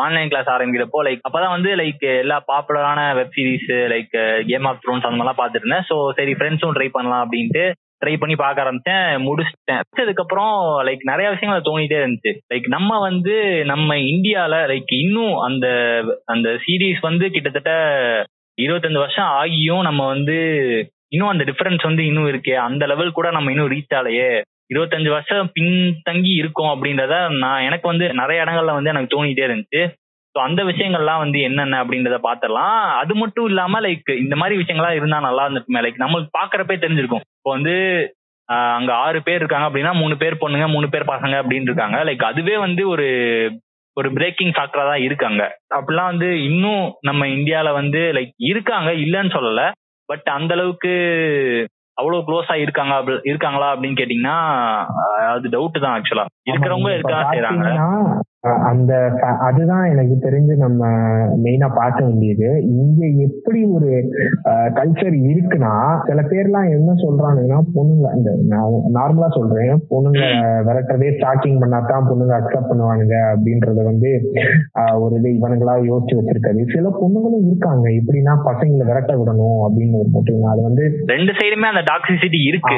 [0.03, 4.15] ஆன்லைன் கிளாஸ் ஆரம்பிக்கிறப்போ லைக் அப்பதான் வந்து லைக் எல்லா பாப்புலரான web series like
[4.47, 7.65] Game of Thrones அந்த மாதிரிலாம் பாத்துட்டு இருந்தேன் ஸோ சரி ஃப்ரெண்ட்ஸும் ட்ரை பண்ணலாம் அப்படின்ட்டு
[8.03, 9.81] ட்ரை பண்ணி பார்க்க ஆரம்பிச்சேன் முடிச்சிட்டேன்.
[10.01, 10.53] அதுக்கப்புறம்
[10.87, 12.31] லைக் நிறைய விஷயங்கள் தோணிட்டே இருந்துச்சு.
[12.51, 13.33] லைக் நம்ம வந்து
[13.65, 15.67] நம்ம இந்தியால லைக் இன்னும் அந்த
[16.25, 17.73] அந்த சீரீஸ் வந்து கிட்டத்தட்ட
[18.63, 20.37] இருபத்தஞ்சு வருஷம் ஆகியும் நம்ம வந்து
[21.13, 22.55] இன்னும் அந்த டிஃபரன்ஸ் வந்து இன்னும் இருக்கே.
[22.67, 24.29] அந்த லெவல் கூட நம்ம இன்னும் ரீச் ஆலையே
[24.73, 27.13] இருபத்தஞ்சு வருஷம் பின்தங்கி இருக்கோம் அப்படின்றத
[27.43, 29.81] நான் எனக்கு வந்து நிறைய இடங்கள்ல வந்து எனக்கு தோணிட்டே இருந்துச்சு.
[30.35, 32.81] ஸோ அந்த விஷயங்கள்லாம் வந்து என்னென்ன அப்படின்றத பார்த்துடலாம்.
[33.01, 35.83] அது மட்டும் இல்லாம லைக் இந்த மாதிரி விஷயங்கள்லாம் இருந்தா நல்லா இருந்திருக்குமே.
[35.85, 37.25] லைக் நம்மளுக்கு பாக்குறப்பே தெரிஞ்சிருக்கும்.
[37.37, 37.73] இப்போ வந்து
[38.77, 41.97] அங்க ஆறு பேர் இருக்காங்க அப்படின்னா மூணு பேர் பொண்ணுங்க மூணு பேர் பசங்க அப்படின்னு இருக்காங்க.
[42.07, 43.07] லைக் அதுவே வந்து ஒரு
[43.99, 45.41] ஒரு பிரேக்கிங் ஃபேக்டரா தான் இருக்காங்க.
[45.77, 49.63] அப்படிலாம் வந்து இன்னும் நம்ம இந்தியால வந்து லைக் இருக்காங்க இல்லைன்னு சொல்லல.
[50.09, 50.91] பட் அந்த அளவுக்கு
[51.97, 52.93] அவ்வளவு க்ளோஸா இருக்காங்க
[53.25, 54.37] இருக்காங்களா அப்படின்னு கேட்டீங்கன்னா
[55.31, 57.67] அது டவுட் தான் ஆக்சுவலா இருக்கிறவங்க இருக்கா செய்யறாங்க
[58.69, 58.91] அந்த
[59.47, 60.81] அதுதான் எனக்கு தெரிஞ்சு நம்ம
[61.45, 62.49] மெயினா பார்க்க வேண்டியது.
[62.81, 63.89] இங்க எப்படி ஒரு
[64.77, 65.71] கல்ச்சர் இருக்குன்னா
[66.07, 68.29] சில பேர்லாம் என்ன சொல்றாங்கன்னா பொண்ணுங்க அந்த
[68.97, 70.21] நார்மலா சொல்றேன் பொண்ணுங்க
[70.67, 74.11] விரட்டுறதே ஸ்டாக்கிங் பண்ணாதான் பொண்ணுங்க அக்செப்ட் பண்ணுவானுங்க அப்படின்றத வந்து
[75.03, 77.85] ஒரு இது இவனுங்களா யோசிச்சு வச்சிருக்காது சில பொண்ணுங்களும் இருக்காங்க.
[77.99, 82.77] எப்படின்னா பசங்களை விரட்ட விடணும் அப்படின்னு ஒரு போட்டுங்க அது வந்து ரெண்டு சைடுமே அந்த டாக்ஸிசிட்டி இருக்கு.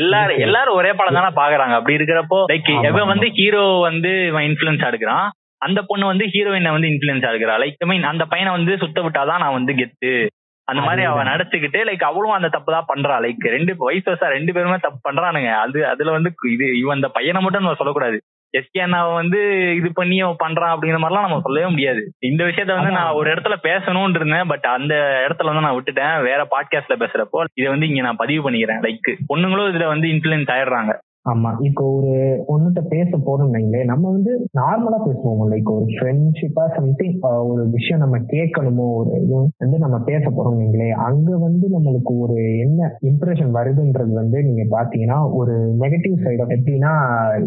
[0.00, 1.74] எல்லாரும் எல்லாரும் ஒரே படம் தானே பாக்குறாங்க.
[1.78, 5.28] அப்படி இருக்கிறப்போ லைக் எவன் வந்து ஹீரோ வந்து இவன் இன்ஃபுளுன்ஸ் எடுக்கிறான்.
[5.58, 7.54] அந்த பொண்ணு வந்து ஹீரோயினை வந்து இன்ஃபுளுன்ஸ் எடுக்கிறா.
[7.62, 10.26] லைக் மீன் அந்த பையனை வந்து சுத்த விட்டாதான் நான் வந்து கெத்து.
[10.64, 13.24] அந்த மாதிரி அவன் நடிச்சுக்கிட்டு லைக் அவளும் அந்த தப்பு தான் பண்றா.
[13.24, 15.54] லைக் ரெண்டு வயசு வருஷம் ரெண்டு பேருமே தப்பு பண்றானுங்க.
[15.54, 18.20] அது அதுல வந்து இது இவன் அந்த பையனை மட்டும் நம்ம சொல்லக்கூடாது.
[18.58, 22.12] எஸ்கே அண்ணாவை வந்து இது பண்ணி அவன் பண்றான் அப்படிங்கிற மாதிரிலாம் நம்ம சொல்லவே முடியாது.
[22.18, 24.46] இந்த விஷயத்த வந்து நான் ஒரு இடத்துல பேசணும்னு இருந்தேன்.
[24.46, 24.94] பட் அந்த
[25.28, 26.22] இடத்துல வந்து நான் விட்டுட்டேன்.
[26.22, 28.82] வேற பாட்காஸ்ட்ல பேசுறப்போ இதை வந்து இங்க நான் பதிவு பண்ணிக்கிறேன்.
[28.86, 30.92] லைக் பொண்ணுங்களும் இதுல வந்து இன்ஃபுளுன்ஸ் ஆயிடுறாங்க.
[31.26, 31.50] ஆமா.
[31.66, 32.10] இப்போ ஒரு
[32.48, 37.16] பொண்ணுகிட்ட பேச போறோம்னீங்களே நம்ம வந்து நார்மலா பேசுவோம் லைக் ஒரு ஃப்ரெண்ட்ஷிப்பா சம்திங்
[37.48, 42.80] ஒரு விஷயம் நம்ம கேட்கணுமோ ஒரு இது வந்து நம்ம பேச போறோம்னீங்களே அங்க வந்து நம்மளுக்கு ஒரு என்ன
[43.10, 46.92] இம்ப்ரெஷன் வருதுன்றது வந்து நீங்க பாத்தீங்கன்னா ஒரு நெகட்டிவ் சைடு எப்படின்னா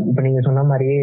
[0.04, 0.98] இப்ப நீங்க சொன்ன மாதிரியே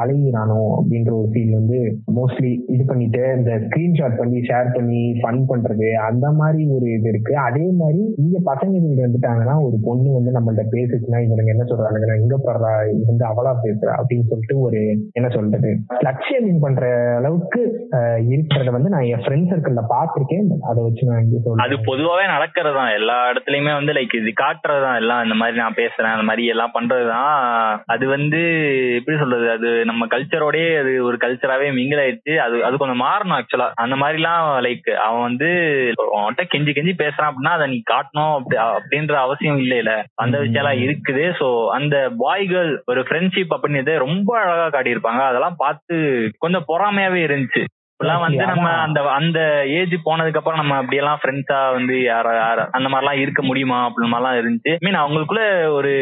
[0.00, 1.78] அழகிறானோ அப்படின்ற ஒரு ஃபீல் வந்து
[2.18, 5.70] மோஸ்ட்லி இது பண்ணிட்டு இந்த ஸ்கிரீன்ஷாட் பண்ணி ஷேர் பண்ணி ஃபன் பண்றது
[6.08, 7.32] அந்த மாதிரி ஒரு இது இருக்கு.
[7.46, 12.34] அதே மாதிரி இங்க பசங்க வீடு வந்துட்டாங்கன்னா ஒரு பொண்ணு வந்து நம்மள்ட்ட பேசுச்சுன்னா இவனுங்க என்ன சொல்றாங்க எங்க
[12.44, 14.80] போடுறா இருந்து அவளா பேசுறா அப்படின்னு சொல்லிட்டு ஒரு
[15.12, 16.82] என்ன சொல்றது லட்சியம் பண்ற
[17.16, 17.88] அளவுக்கு
[18.28, 21.64] இருக்கிறத வந்து நான் என் ஃப்ரெண்ட் சர்க்கிள்ல பாத்திருக்கேன் அதை வச்சு நான் இங்க சொல்றேன்.
[21.66, 24.96] அது பொதுவாவே நடக்கிறது தான் எல்லா இடத்துலயுமே வந்து லைக் இது காட்டுறதுதான்.
[24.96, 26.14] எல்லாம் இந்த மாதிரி நான் பேசுறேன்.
[26.14, 27.82] அந்த மாதிரி எல்லாம் பண்றதுதான்.
[27.86, 28.40] அது வந்து
[28.94, 32.36] எப்படி சொல்றது அது நம்ம கல்ச்சரோடய அது ஒரு கல்ச்சராவே மிங்கில் ஆயிடுச்சு.
[32.36, 35.50] அது அது கொஞ்சம் மாறணும் ஆக்சுவலா அந்த மாதிரிலாம் லைக் அவன் வந்து
[36.16, 38.34] அவன்கிட்ட கெஞ்சி கெஞ்சி பேசுறான் அப்படின்னா அதை நீ காட்டணும்
[38.66, 41.24] அப்படின்ற அவசியம் இல்ல அந்த விஷயம் எல்லாம் இருக்குது.
[41.40, 45.20] சோ அந்த பாய்கள் ஒரு ஃப்ரெண்ட்ஷிப் அப்படின்னு ரொம்ப அழகா காட்டியிருப்பாங்க.
[45.20, 47.64] அதெல்லாம் பார்த்து கொஞ்சம் பொறாமையாவே இருந்துச்சு.
[47.94, 52.88] இப்பெல்லாம் வந்து நம்ம அந்த அந்த ஏஜ் போனதுக்கு அப்புறம் நம்ம அப்படியெல்லாம் ஃப்ரெண்ட்ஸா வந்து யார யார அந்த
[52.88, 54.72] மாதிரிலாம் இருக்க முடியுமா அப்படி மாதிரிலாம் இருந்துச்சு.
[54.78, 55.92] மீன் அவங்களுக்குள்ள ஒரு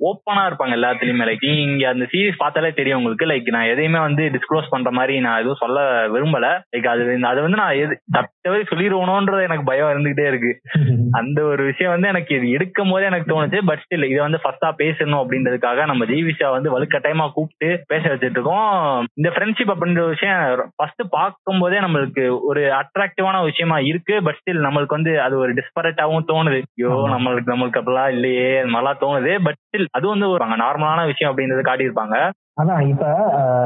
[0.00, 1.26] ஓப்பனா இருப்பாங்க எல்லாத்துலயுமே.
[1.28, 3.26] லைக் நீங்க அந்த சீரீஸ் பார்த்தாலே தெரியும் உங்களுக்கு.
[3.26, 6.60] லைக் நான் எதையுமே வந்து டிஸ்க்ளோஸ் பண்ற மாதிரி நான் எதுவும் சொல்ல விரும்பல.
[6.76, 10.52] லைக் அது அது வந்து நான் எது தப்பவே சொல்லிடுவோனோன்றது எனக்கு பயம் இருந்துகிட்டே இருக்கு.
[11.10, 13.58] அந்த ஒரு விஷயம் வந்து எனக்கு இது எடுக்கும் போதே எனக்கு தோணுச்சு.
[13.66, 19.04] பட் ஸ்டில் இதை வந்து ஃபர்ஸ்டா பேசணும் அப்படின்றதுக்காக நம்ம ஜீவிஷா வந்து வலுக்கட்டாயமா கூப்பிட்டு பேச வச்சுட்டு இருக்கோம்.
[19.14, 24.64] இந்த ஃப்ரெண்ட்ஷிப் அப்படின்ற விஷயம் ஃபர்ஸ்ட் பார்க்க பார்க்கும் போதே நம்மளுக்கு ஒரு அட்ராக்டிவான விஷயமா இருக்கு பட் ஸ்டில்
[24.66, 26.58] நம்மளுக்கு வந்து அது ஒரு டிஸ்பரேட்டாவும் தோணுது.
[26.70, 29.32] ஐயோ நம்மளுக்கு நம்மளுக்கு அப்படிலாம் இல்லையே மாதிரிலாம் தோணுது.
[29.46, 32.16] பட் ஸ்டில் அது வந்து ஒரு நார்மலான விஷயம் அப்படின்றத காட்டியிருப்பாங்க.
[32.60, 33.04] அதான் இப்ப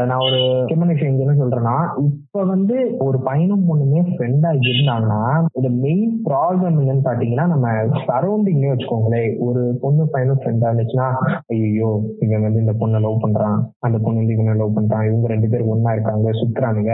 [0.08, 1.76] நான் ஒரு முக்கியமான விஷயம் என்ன சொல்றேன்னா
[2.06, 2.76] இப்ப வந்து
[3.06, 5.20] ஒரு பையனும் பொண்ணுமே ஃப்ரெண்டா இருந்தாங்கன்னா
[5.58, 7.68] இந்த மெயின் ப்ராப்ளம் என்னன்னு பாத்தீங்கன்னா நம்ம
[8.08, 9.30] சரௌண்டிங்லேயே வச்சுக்கோங்களேன்.
[9.46, 11.08] ஒரு பொண்ணு பையனும் ஃப்ரெண்டா இருந்துச்சுன்னா
[11.54, 11.90] ஐயோ
[12.24, 13.56] இவன் வந்து இந்த பொண்ணை லவ் பண்றான்.
[13.86, 15.06] அந்த பொண்ணு வந்து இவனை லவ் பண்றான்.
[15.10, 16.92] இவங்க ரெண்டு பேரும் ஒன்னா இருக்காங்க சுத்துறானுங்க.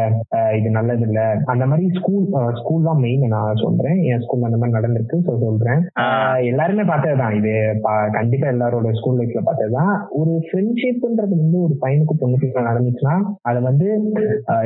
[0.58, 1.20] இது நல்லது இல்ல
[1.54, 2.24] அந்த மாதிரி ஸ்கூல்
[2.61, 3.98] ஸ்கூல் தான் மெயின் நான் சொல்றேன்.
[4.12, 5.82] என் ஸ்கூல்ல அந்த மாதிரி நடந்திருக்கு ஸோ சொல்றேன்.
[6.52, 7.37] எல்லாருமே பார்த்ததுதான்.
[7.40, 7.52] இது
[8.18, 9.92] கண்டிப்பா எல்லாரோட ஸ்கூல் லைஃப்ல பார்த்ததுதான்.
[10.20, 13.16] ஒரு ஃப்ரெண்ட்ஷிப்ன்றது வந்து ஒரு பையனுக்கு பொண்ணுக்கு நடந்துச்சுன்னா
[13.48, 13.87] அதை வந்து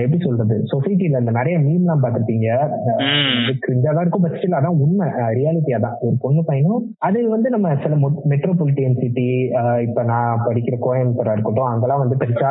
[0.03, 0.57] எப்படி சொல்றது?
[0.73, 2.49] சொசைட்டில இந்த நிறைய மீன் எல்லாம் பாத்துருப்பீங்க
[3.65, 5.07] கிரிஞ்சாதான் இருக்கும் பட் ஸ்டில் அதான் உண்மை.
[5.39, 7.97] ரியாலிட்டி அதான் ஒரு பொண்ணு பையனும் அது வந்து நம்ம சில
[8.33, 9.27] மெட்ரோபாலிட்டியன் சிட்டி
[9.87, 12.51] இப்ப நான் படிக்கிற கோயம்புத்தூரா இருக்கட்டும் அங்கெல்லாம் வந்து பெருசா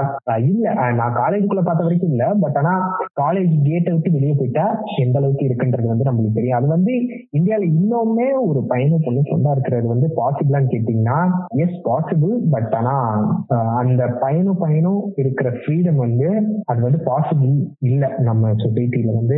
[0.49, 0.65] இல்ல.
[0.99, 2.25] நான் காலேஜுக்குள்ள பார்த்த வரைக்கும் இல்ல.
[2.43, 2.73] பட் ஆனா
[3.21, 4.65] காலேஜ் கேட்டை விட்டு வெளியே போயிட்டா
[5.03, 6.59] எந்த அளவுக்கு இருக்குன்றது வந்து நம்மளுக்கு தெரியும்.
[6.59, 6.93] அது வந்து
[7.37, 11.19] இந்தியாவில இன்னுமே ஒரு பையனும் பொண்ணு சொந்தா இருக்கிறது வந்து பாசிபிளான்னு கேட்டீங்கன்னா
[11.63, 12.95] எஸ் பாசிபிள் பட் ஆனா
[13.81, 16.27] அந்த பையனும் பையனும் இருக்கிற ஃப்ரீடம் வந்து
[16.71, 17.53] அது வந்து பாசிபிள்
[17.89, 18.03] இல்ல.
[18.29, 19.37] நம்ம சொசைட்டில வந்து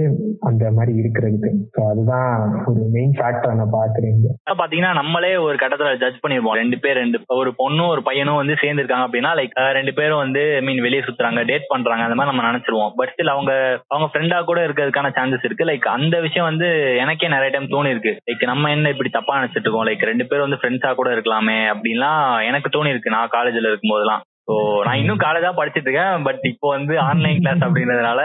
[0.50, 1.52] அந்த மாதிரி இருக்கிறதுக்கு.
[1.76, 2.30] ஸோ அதுதான்
[2.70, 4.20] ஒரு மெயின் ஃபேக்டர் நான் பாக்குறேன்
[4.62, 6.58] பாத்தீங்கன்னா நம்மளே ஒரு கட்டத்துல ஜட்ஜ் பண்ணிருப்போம்.
[6.62, 10.84] ரெண்டு பேர் ரெண்டு ஒரு பொண்ணும் ஒரு பையனும் வந்து சேர்ந்துருக்காங்க அப்படின்னா லைக் ரெண்டு பேரும் வந்து மீன்
[10.86, 12.94] வெளியே சுத்துறாங்க டேட் பண்றாங்க அந்த மாதிரி நம்ம நினைச்சிருவோம்.
[13.00, 13.52] பட் ஸ்டில் அவங்க
[13.94, 15.70] அவங்க ஃப்ரெண்டா கூட இருக்கிறதுக்கான சான்சஸ் இருக்கு.
[15.72, 16.70] லைக் அந்த விஷயம் வந்து
[17.04, 19.88] எனக்கே நிறைய டைம் தோணி இருக்கு லைக் நம்ம என்ன இப்படி தப்பா நினைச்சிட்டு இருக்கோம்?
[19.90, 24.24] லைக் ரெண்டு பேரும் வந்து ஃப்ரெண்ட்ஸா கூட இருக்கலாமே அப்படின்லாம் எனக்கு தோணி இருக்கு நான் காலேஜ்ல இருக்கும் போதெல்லாம்
[24.48, 24.54] ஸோ
[24.86, 28.22] நான் இன்னும் காலேஜா படிச்சுட்டு இருக்கேன் பட் இப்போ வந்து ஆன்லைன் கிளாஸ் அப்படிங்கறதுனால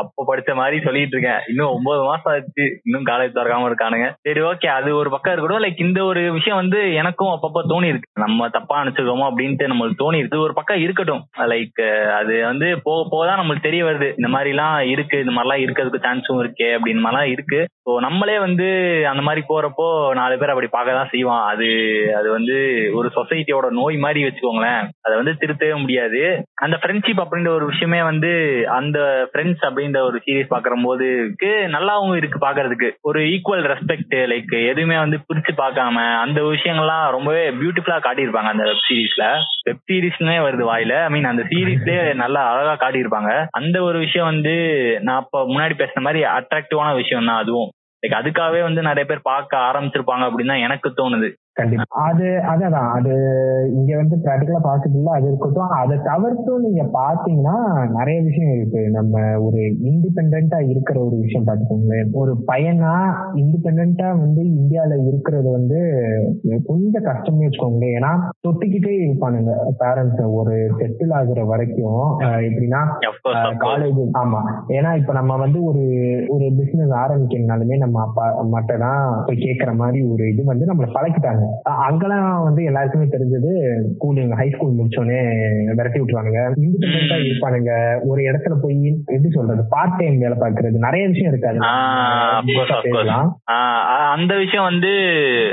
[0.00, 2.64] அப்போ படிச்ச மாதிரி சொல்லிட்டு இருக்கேன் இன்னும் ஒன்பது மாசம் ஆச்சு.
[2.86, 4.08] இன்னும் காலேஜ் திறக்காம இருக்கானுங்க.
[4.26, 5.64] சரி ஓகே அது ஒரு பக்கம் இருக்கட்டும்.
[5.64, 10.20] லைக் இந்த ஒரு விஷயம் வந்து எனக்கும் அப்பப்போ தோணி இருக்கு நம்ம தப்பா நினைச்சிருக்கோமோ அப்படின்ட்டு நம்மளுக்கு தோணி
[10.22, 11.22] இருக்கு ஒரு பக்கம் இருக்கட்டும்.
[11.52, 11.82] லைக்
[12.18, 14.10] அது வந்து போக போக தான் நம்மளுக்கு தெரிய வருது.
[14.18, 15.18] இந்த மாதிரி எல்லாம் இருக்கு.
[15.18, 17.60] இந்த மாதிரிலாம் இருக்கிறதுக்கு சான்ஸும் இருக்கே அப்படின்னு மாதிரிலாம் இருக்கு.
[17.86, 18.66] ஸோ நம்மளே வந்து
[19.12, 21.66] அந்த மாதிரி போறப்போ நாலு பேர் அப்படி பார்க்க தான் செய்வான் அது
[22.18, 22.56] அது வந்து
[22.98, 24.84] ஒரு சொசைட்டியோட நோய் மாதிரி வச்சுக்கோங்களேன்.
[25.06, 26.20] அதை வந்து திருத்தவே முடியாது.
[26.54, 28.30] அந்த ஃப்ரெண்ட்ஷிப் அப்படின்ற ஒரு விஷயமே வந்து
[28.78, 28.98] அந்த
[29.30, 32.90] ஃப்ரெண்ட்ஸ் அப்படின்ற ஒரு சீரீஸ் பாக்குற போதுக்கு நல்லாவும் இருக்கு பாக்குறதுக்கு.
[33.02, 38.86] ஒரு ஈக்குவல் ரெஸ்பெக்ட் லைக் எதுவுமே வந்து பிரிச்சு பார்க்காம அந்த விஷயங்கள்லாம் ரொம்பவே பியூட்டிஃபுல்லா காட்டியிருப்பாங்க அந்த வெப்
[38.88, 39.26] சீரீஸ்ல
[39.62, 40.94] வெப் சீரிஸ்னே வருது வாயில.
[41.02, 43.46] ஐ மீன் அந்த சீரீஸ்லயே நல்லா அழகா காட்டியிருப்பாங்க.
[43.50, 44.54] அந்த ஒரு விஷயம் வந்து
[45.02, 47.70] நான் அப்ப முன்னாடி பேசுன மாதிரி அட்ராக்டிவான விஷயம் தான் அதுவும்.
[48.02, 51.28] லைக் அதுக்காகவே வந்து நிறைய பேர் பார்க்க ஆரம்பிச்சிருப்பாங்க அப்படின்னு தான் எனக்கு தோணுது.
[51.56, 51.84] கண்டிப்பா.
[52.04, 53.12] அது அதான் அது
[53.74, 55.74] இங்க வந்து பிராக்டிகலா பாசிபிள் அது இருக்கட்டும்.
[55.80, 57.56] அதை தவிர்த்தும் நீங்க பாத்தீங்கன்னா
[57.96, 58.82] நிறைய விஷயம் இருக்கு.
[58.90, 59.12] நம்ம
[59.46, 60.40] ஒரு இண்டிபெண்டா
[60.72, 62.94] இருக்கிற ஒரு விஷயம் பாத்துக்கோங்களேன் ஒரு பையனா
[63.42, 63.82] இண்டிபெண்டா
[64.18, 65.78] வந்து இந்தியால இருக்கிறது வந்து
[66.66, 67.96] கொஞ்சம் கஷ்டம்னு வச்சுக்கோங்களேன்.
[67.96, 68.12] ஏன்னா
[68.44, 69.52] தொட்டிக்கிட்டே இருப்பானுங்க.
[69.82, 72.02] பேரண்ட்ஸ் ஒரு செட்டில் ஆகுற வரைக்கும்
[72.48, 72.82] எப்படின்னா.
[73.64, 74.42] காலேஜ் ஆமா.
[74.76, 75.84] ஏன்னா இப்ப நம்ம வந்து ஒரு
[76.28, 81.43] ஒரு பிசினஸ் ஆரம்பிக்கணும்னாலுமே நம்ம அப்பா அம்மாட்ட தான் போய் கேட்கற மாதிரி ஒரு இது வந்து நம்மள பழக்கிட்டாங்க.
[81.62, 83.52] அங்கெல்லாம் வந்து எல்லாருக்குமே தெரிஞ்சது
[83.92, 85.20] ஸ்கூலிங் ஹை ஸ்கூல் முடிச்சோடனே
[85.74, 86.42] விரட்டி விட்டுருவானுங்க.
[86.64, 87.72] இண்டிபெண்டா இருப்பானுங்க.
[88.08, 90.84] ஒரு இடத்துல போய் எப்படி சொல்றது பார்ட் டைம் வேலை பார்க்கறது.
[90.86, 91.58] நிறைய விஷயம் இருக்காது
[94.14, 94.92] அந்த விஷயம் வந்து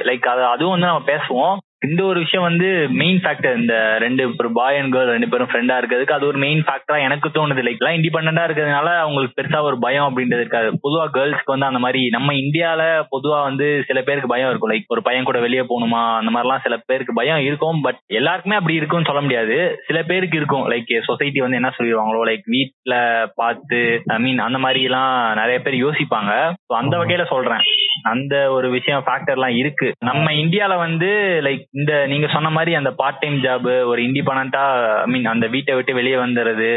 [0.08, 1.58] லைக் அது அதுவும் வந்து நம்ம பேசுவோம்.
[1.88, 5.72] இந்த ஒரு விஷயம் வந்து மெயின் ஃபேக்டர் இந்த ரெண்டு ஒரு பாய் அண்ட் கேர்ள் ரெண்டு பேரும் ஃப்ரெண்டா
[5.72, 7.62] இருக்கிறதுக்கு அது ஒரு மெயின் ஃபேக்டரா எனக்கு தோணுது.
[7.62, 10.72] லைக் எல்லாம் இண்டிபெண்டா இருக்கிறதுனால அவங்களுக்கு பெருசா ஒரு பயம் அப்படின்றது இருக்காது.
[10.72, 14.72] பொதுவா கேர்ள்ஸ்க்கு வந்து அந்த மாதிரி நம்ம இந்தியால பொதுவா வந்து சில பேருக்கு பயம் இருக்கும்.
[14.72, 16.16] லைக் ஒரு பையன் கூட வெளியே போகணுமா?
[16.16, 17.82] அந்த மாதிரிலாம் சில பேருக்கு பயம் இருக்கும்.
[17.82, 19.76] பட் எல்லாருக்குமே அப்படி இருக்கும்னு சொல்ல முடியாது.
[19.88, 20.72] சில பேருக்கு இருக்கும்.
[20.72, 22.22] லைக் சொசைட்டி வந்து என்ன சொல்லிடுவாங்களோ?
[22.32, 26.54] லைக் வீட்டுல பார்த்து ஐ மீன் அந்த மாதிரி எல்லாம் நிறைய பேர் யோசிப்பாங்க.
[26.68, 27.62] அந்த வகையில சொல்றேன்.
[28.04, 29.92] அந்த ஒரு விஷயம் ஃபேக்டர்லாம் இருக்கு.
[30.00, 34.64] நம்ம இந்தியால வந்து லைக் இந்த நீங்க சொன்ன மாதிரி அந்த பார்ட் டைம் ஜாப் ஒரு இண்டிபெண்டா
[35.04, 36.70] ஐ மீன் அந்த வீட்டை விட்டு வெளியே வந்துடுறது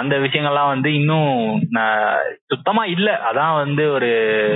[0.00, 1.32] அந்த விஷயங்கள்லாம் வந்து இன்னும்
[2.52, 3.08] சுத்தமா இல்ல.
[3.28, 4.08] அதான் வந்து ஒரு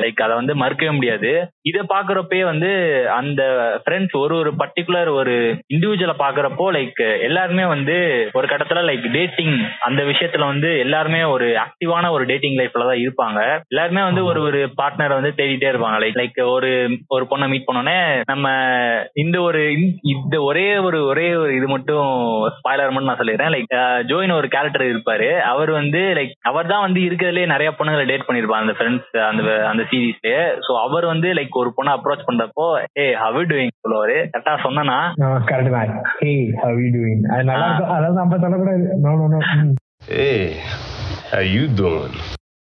[0.02, 1.30] லைக் அதை வந்து மறுக்கவே முடியாது.
[1.70, 2.70] இதை பாக்குறப்பே வந்து
[3.18, 3.42] அந்த
[3.82, 5.34] ஃப்ரெண்ட்ஸ் ஒரு ஒரு பர்டிகுலர் ஒரு
[5.74, 7.96] இண்டிவிஜுவலை பாக்குறப்போ லைக் எல்லாருமே வந்து
[8.32, 13.38] ஒரு கட்டத்துல லைக் டேட்டிங் அந்த விஷயத்துல வந்து எல்லாருமே ஒரு ஆக்டிவான ஒரு டேட்டிங் லைஃப்ல தான் இருப்பாங்க.
[13.72, 15.98] எல்லாருமே வந்து ஒரு ஒரு பார்ட்னரை வந்து தேடிட்டே இருப்பாங்க.
[16.04, 16.72] லைக் லைக் ஒரு
[17.08, 17.98] ஒரு பொண்ணை மீட் பண்ணோன்னே
[18.32, 18.46] நம்ம
[19.24, 22.06] இந்த ஒரு இந்த- இந்த ஒரே ஒரு ஒரே ஒரு இது மட்டும்
[22.46, 23.54] ஸ்பாய்லர் மட்டும் நான் சொல்லிடுறேன்.
[23.54, 23.74] லைக்
[24.08, 25.38] ஜோயின் ஒரு கேரக்டர் இருப்பாரு.
[25.38, 29.82] அவர் வந்து லைக் அவர் தான் வந்து இருக்கிறதுலே நிறைய பொண்ணுங்களை டேட் பண்ணிருப்பாங்க அந்த ஃப்ரெண்ட்ஸ் அந்த அந்த
[29.90, 30.32] சீரீஸ்ல
[30.68, 34.26] சோ அவர் வந்து லைக் ஒரு பொண்ணை அப்ரோச் பண்றப்போ ஏ ஹவ் டூயிங் சொல்லுவாரு.
[34.32, 36.02] கரெக்டா சொன்னா கரெக்ட் தான்.
[36.18, 37.26] ஹே ஹவ் யூ டூயிங்
[37.88, 38.98] அதாவது நம்ம சொல்லக்கூடாது.
[39.02, 39.38] No no no
[40.08, 40.48] Hey,
[41.30, 42.14] how you doing?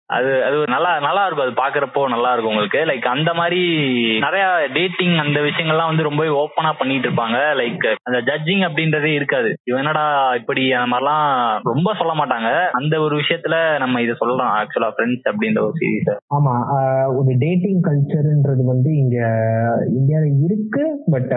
[0.09, 1.45] அது அது நல்லா நல்லா இருக்கும்.
[1.47, 2.79] அது பாக்குறப்போ நல்லா இருக்கும் உங்களுக்கு.
[2.89, 3.61] லைக் அந்த மாதிரி
[4.25, 4.43] நிறைய
[4.75, 7.37] டேட்டிங் அந்த விஷயங்கள்லாம் வந்து ரொம்பவே ஓப்பனா பண்ணிட்டு இருப்பாங்க.
[7.59, 9.49] லைக் அந்த ஜட்ஜிங் அப்படின்றதே இருக்காது.
[9.63, 10.05] இவன் என்னடா
[10.39, 11.25] இப்படி அந்த மாதிரிலாம்
[11.71, 12.49] ரொம்ப சொல்ல மாட்டாங்க.
[12.71, 16.53] அந்த ஒரு விஷயத்துல நம்ம இதை சொல்லலாம் ஆக்சுவலா ஃப்ரெண்ட்ஸ் அப்படின்ற ஒரு சீரீஸ் ஆமா
[17.17, 19.17] ஒரு டேட்டிங் கல்ச்சர்ன்றது வந்து இங்க
[19.97, 20.85] இந்தியாவில இருக்கு.
[21.15, 21.33] பட்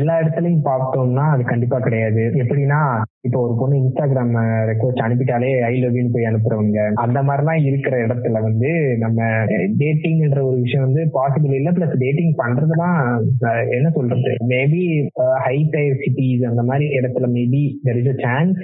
[0.00, 2.22] எல்லா இடத்துலயும் பார்த்தோம்னா அது கண்டிப்பா கிடையாது.
[2.42, 2.82] எப்படின்னா
[3.24, 4.32] இப்போ ஒரு பொண்ணு இன்ஸ்டாகிராம்
[4.68, 9.18] ரெக்வஸ்ட் அனுப்பிட்டாலே ஐ லவ் யூன்னு போய் அனுப்புறவங்க அந்த மாதிரிலாம் இருக்கிற இடத்துல வந்து நம்ம
[9.80, 11.70] டேட்டிங்ன்ற ஒரு விஷயம் வந்து பாசிபிள் இல்ல.
[11.76, 12.98] பிளஸ் டேட்டிங் பண்றதுலாம்
[13.76, 14.32] என்ன சொல்றது?
[14.50, 14.82] மேபி
[15.44, 18.60] ஹை டயர் சிட்டிஸ் அந்த மாதிரி இடத்துல maybe there is a chance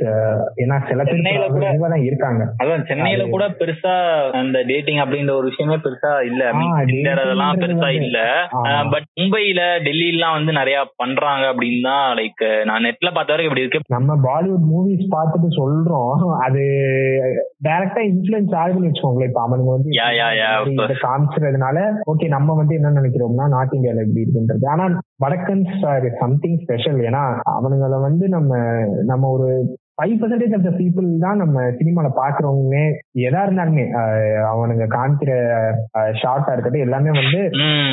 [0.62, 2.42] ஏன்னா சில சென்னையில கூட- தான் இருக்காங்க.
[2.62, 3.94] அதான் சென்னையில கூட பெருசா
[4.40, 6.42] அந்த டேட்டிங் அப்படின்ற ஒரு விஷயமே பெருசா இல்ல.
[7.16, 8.18] அதெல்லாம் பெருசா இல்ல.
[8.92, 13.82] பட் மும்பைல டெல்லிலாம் வந்து நிறைய பண்றாங்க அப்படின்னு தான் லைக் நான் நெட்ல பார்த்த வரைக்கும் இப்படி இருக்கு.
[13.90, 14.16] நம்ம
[14.50, 16.36] பாலிவுட் மூவிஸ் பார்த்துட்டு சொல்றோம்.
[16.36, 16.62] அது
[17.64, 19.28] டைரக்டா இன்ஃபுளுன்ஸ் ஆகுதுன்னு வச்சுக்கோங்களேன்.
[19.28, 19.88] இப்ப அவனுங்க வந்து
[20.72, 20.96] இதை.
[21.02, 24.66] காமிச்சதுனால ஓகே நம்ம வந்து என்ன நினைக்கிறோம்னா நார்த் இந்தியால எப்படி இருக்குன்றது.
[24.66, 28.56] ஆனா வடக்கன்ஸ் ஆர் சம்திங் ஸ்பெஷல் ஏன்னா அவனுங்கள வந்து நம்ம
[29.04, 32.76] நம்ம ஒரு five percentage of the people தான் நம்ம சினிமால பாக்குறவங்க
[33.20, 33.84] எதா இருந்தாலுமே
[34.50, 35.32] அவனுங்க காமிக்கிற
[36.20, 37.40] ஷார்ட்டா இருக்கட்டும் எல்லாமே வந்து.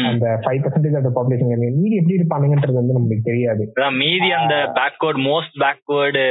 [0.10, 1.46] அந்த five percentage of the population
[1.78, 3.64] மீதி எப்படி இருப்பானுங்கன்றது வந்து நமக்கு தெரியாது.
[3.98, 6.24] மீதி அந்த பேக்வர்ட் மோஸ்ட் பேக்வர்டு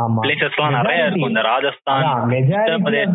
[0.00, 0.20] ஆமா.
[0.22, 1.28] பிளேசஸ் எல்லாம் நிறைய இருக்கும்.
[1.28, 2.02] இந்த ராஜஸ்தான்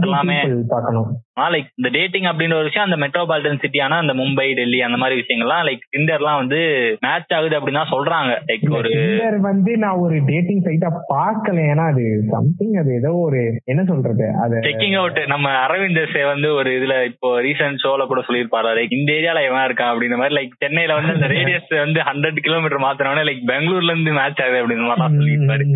[0.04, 0.40] எல்லாமே.
[0.68, 1.10] பார்க்கணும்.
[1.54, 5.66] லைக் இந்த டேட்டிங் அப்படின்ற ஒரு விஷயம் அந்த மெட்ரோபாலிட்டன் சிட்டியான அந்த மும்பை டெல்லி அந்த மாதிரி விஷயங்கள்லாம்
[5.68, 6.60] லைக் டிண்டர்லாம் வந்து
[7.06, 8.32] மேட்ச் ஆகுது அப்படின்னு தான் சொல்றாங்க.
[8.50, 8.92] லைக் ஒரு
[9.48, 11.58] வந்து நான் ஒரு டேட்டிங் சைட்டா பார்க்கல.
[11.74, 13.42] ஏன்னா அது சம்திங் அது ஏதோ ஒரு
[13.74, 14.28] என்ன சொல்றது?
[14.44, 18.76] அது செக்கிங் அவுட் நம்ம அரவிந்த் சே வந்து ஒரு இதுல இப்போ ரீசெண்ட் ஷோல கூட சொல்லியிருப்பாரு.
[18.80, 22.86] லைக் இந்த ஏரியால எவன் இருக்கான் அப்படின்ற மாதிரி லைக் சென்னையில வந்து அந்த ரேடியஸ் வந்து ஹண்ட்ரட் கிலோமீட்டர்
[22.88, 25.68] மாத்தினவனே லைக் பெங்களூர்ல இருந்து மேட்ச் ஆகுது அப்படின்ற மாதிரிலாம் சொல்லியிருப்பாரு.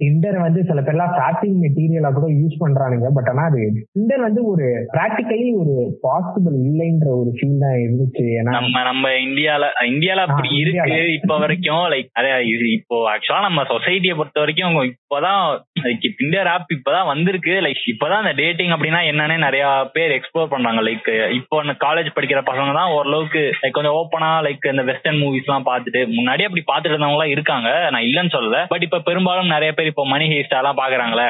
[0.00, 3.08] Tinder வந்து சில பேர்லாம் ஸ்டார்டிங் மெட்டீரியலா கூட யூஸ் பண்றானுங்க.
[3.16, 3.60] பட் ஆனா அது
[3.94, 8.24] Tinder வந்து ஒரு பிராக்டிகலி ஒரு பாசிபிள் இல்லைன்ற ஒரு ஃபீல் தான் இருந்துச்சு.
[8.38, 10.98] ஏன்னா நம்ம நம்ம இந்தியால இந்தியால அப்படி இருக்கு.
[11.18, 12.30] இப்ப வரைக்கும் லைக் அதே
[12.76, 15.42] இப்போ ஆக்சுவலா நம்ம சொசைட்டியை பொறுத்த வரைக்கும் இப்போதான்
[15.84, 17.54] லைக் டிண்டர் ஆப் இப்பதான் வந்திருக்கு.
[17.66, 19.64] லைக் இப்பதான் அந்த டேட்டிங் அப்படின்னா என்னன்னு நிறைய
[19.96, 20.82] பேர் எக்ஸ்ப்ளோர் பண்றாங்க.
[20.88, 25.68] லைக் இப்போ காலேஜ் படிக்கிற பசங்க தான் ஓரளவுக்கு லைக் கொஞ்சம் ஓப்பனா லைக் இந்த வெஸ்டர்ன் மூவிஸ் எல்லாம்
[25.70, 27.68] பார்த்துட்டு முன்னாடி அப்படி பார்த்துட்டு இருந்தவங்க எல்லாம் இருக்காங்க.
[27.92, 28.58] நான் இல்லைன்னு சொல்லல.
[28.72, 31.28] பட் இப்ப பெரும்பாலும் நிறைய பேர் இப்போ மணி ஹேஸ்ட் எல்லாம் பாக்குறாங்களே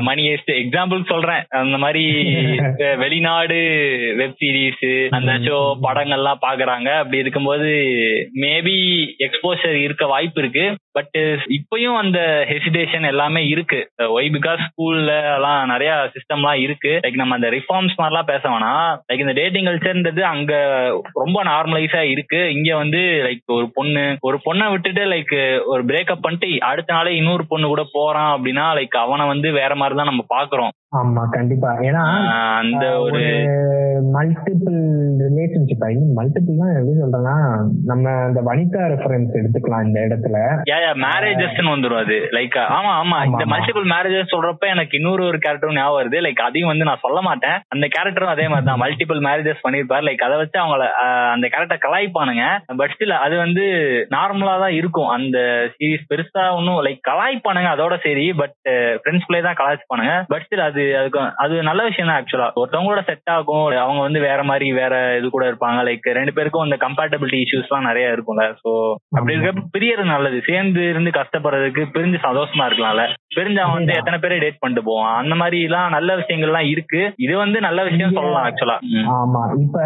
[0.00, 1.44] மணி ஹேஸ்ட் எக்ஸாம்பிள் சொல்றேன்.
[1.48, 2.24] அந்த மாதிரி
[2.96, 3.58] வெளிநாடு
[4.16, 6.88] வெப் சீரிஸ் அந்த ஷோ படங்கள்லாம் பாக்குறாங்க.
[6.96, 7.66] அப்படி இருக்கும்போது
[8.34, 10.74] மேபி எக்ஸ்போஷர் இருக்க வாய்ப்பு இருக்கு.
[10.92, 13.90] பட் இப்பயும் அந்த ஹெசிடேஷன் எல்லாமே இருக்கு.
[14.02, 17.00] ஒய் பிகாஸ் ஸ்கூல்ல எல்லாம் நிறைய சிஸ்டம்லாம் இருக்கு.
[17.02, 18.98] லைக் நம்ம அந்த ரிஃபார்ம்ஸ் மாதிரிலாம் பேச வேணாம்.
[19.12, 20.54] லைக் இந்த டேட்டிங் கல்ச்சர்ன்றது அங்க
[21.12, 22.54] ரொம்ப நார்மலைஸா இருக்கு.
[22.54, 27.44] இங்க வந்து லைக் ஒரு பொண்ணு ஒரு பொண்ணை விட்டுட்டு லைக் ஒரு பிரேக்கப் பண்ணிட்டு அடுத்த நாளே இன்னொரு
[27.48, 30.72] பொண்ணு கூட போறான் அப்படின்னா லைக் அவனை வந்து வேற மாதிரி தான் நம்ம பாக்குறோம்.
[30.98, 31.70] ஆமா கண்டிப்பா.
[31.86, 32.02] ஏன்னா
[32.60, 33.22] அந்த ஒரு
[34.14, 34.78] multiple
[35.24, 37.34] relationship I mean multiple தான் எப்படி சொல்றேன்னா
[37.90, 40.36] நம்ம அந்த வனிதா ரெஃபரன்ஸ் எடுத்துக்கலாம் இந்த இடத்துல.
[41.04, 42.16] மேரேஜஸ் வந்துரும் அது.
[42.36, 43.18] லைக் ஆமா ஆமா.
[43.28, 43.44] இந்த.
[43.52, 46.18] மல்டிபிள் மேரேஜஸ் சொல்றப்ப எனக்கு இன்னொரு ஒரு கேரக்டர் ஞாபகம் வருது.
[46.26, 47.58] லைக் அதையும் வந்து நான் சொல்ல மாட்டேன்.
[47.74, 50.86] அந்த கேரக்டரும் அதே மாதிரி தான் மல்டிபிள் மேரேஜஸ் பண்ணிருப்பாரு லைக் அதை வச்சு அவங்கள
[51.34, 52.46] அந்த கேரக்டர் கலாய்ப்பானுங்க.
[52.80, 53.66] பட் ஸ்டில் அது வந்து
[54.16, 55.10] நார்மலா தான் இருக்கும்.
[55.18, 55.38] அந்த
[55.76, 58.26] சீரிஸ் பெருசா ஒன்றும் லைக் கலாய்ப்பானுங்க அதோட சரி.
[58.42, 58.56] பட்
[59.18, 63.66] ஃப்ரெண்ட்ஸ்குள்ளே தான் கலாய்ப்பானுங்க பட் ஸ்டில் அது அதுக்கு அது நல்ல விஷயம் தான் ஆக்சுவலா ஒருத்தவங்களோட செட் ஆகும்
[63.84, 65.78] அவங்க வந்து வேற மாதிரி வேற இது கூட இருப்பாங்க.
[65.88, 68.44] லைக் ரெண்டு பேருக்கும் இந்த கம்பேட்டபிலிட்டி இஷ்யூஸ் எல்லாம் நிறைய இருக்கும்ல.
[68.62, 68.70] சோ
[69.16, 70.38] அப்படி இருக்கப்ப பிரியறது நல்லது.
[70.50, 73.04] சேர்ந்து இருந்து கஷ்டப்படுறதுக்கு பிரிஞ்சு சந்தோஷமா இருக்கலாம்ல.
[73.30, 73.96] பிரிஞ்சு அவன் வந்து.
[73.98, 75.16] எத்தனை பேரை டேட் பண்ணிட்டு போவான்?
[75.20, 77.00] அந்த மாதிரி எல்லாம் நல்ல விஷயங்கள்லாம் இருக்கு.
[77.24, 78.76] இது வந்து நல்ல விஷயம் சொல்லலாம் ஆக்சுவலா
[79.16, 79.42] ஆமா.
[79.62, 79.78] இப்ப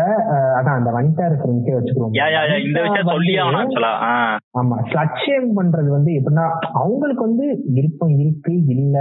[0.58, 3.92] அதான் அந்த வனிதா ரெஃபரன்ஸே வச்சுக்கிறோம் யா யா இந்த விஷயம் சொல்லி ஆகணும் ஆக்சுவலா
[4.60, 4.76] ஆமா.
[4.90, 6.46] ஸ்லட்சியம் பண்றது வந்து எப்படின்னா
[6.80, 8.96] அவங்களுக்கு வந்து விருப்பம் இருக்கு இல்ல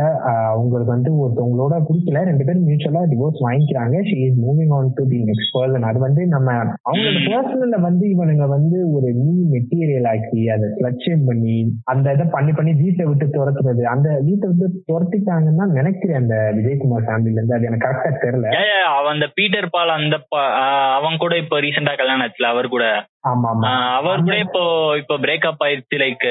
[0.49, 5.19] அவங்களுக்கு வந்து ஒருத்தவங்களோட பிடிக்கல ரெண்டு பேரும் மியூச்சுவலா டிவோர்ஸ் வாங்கிக்கிறாங்க she is moving on to the
[5.29, 6.49] next person அது வந்து நம்ம
[6.87, 11.57] அவங்களோட பர்சனல்ல வந்து இவனுங்க வந்து ஒரு நீ மெட்டீரியல் ஆக்கி அதை ஸ்லட்சியம் பண்ணி
[11.93, 17.39] அந்த இதை பண்ணி பண்ணி வீட்டை விட்டு துரத்துறது அந்த வீட்டை விட்டு துரத்திட்டாங்கன்னா நினைக்கிறேன் அந்த விஜயகுமார் ஃபேமிலில
[17.39, 17.55] இருந்து.
[17.55, 18.49] அது எனக்கு கரெக்டா தெரியல.
[18.95, 22.85] அவன் அந்த பீட்டர் பால் அந்த ஆஹ் அவன் கூட இப்ப ரீசெண்டா கல்யாணம் ஆச்சுல அவர் கூட.
[23.23, 24.61] அவர் கூட இப்போ
[24.99, 26.23] இப்போ பிரேக்கப் ஆயிருச்சு லைக்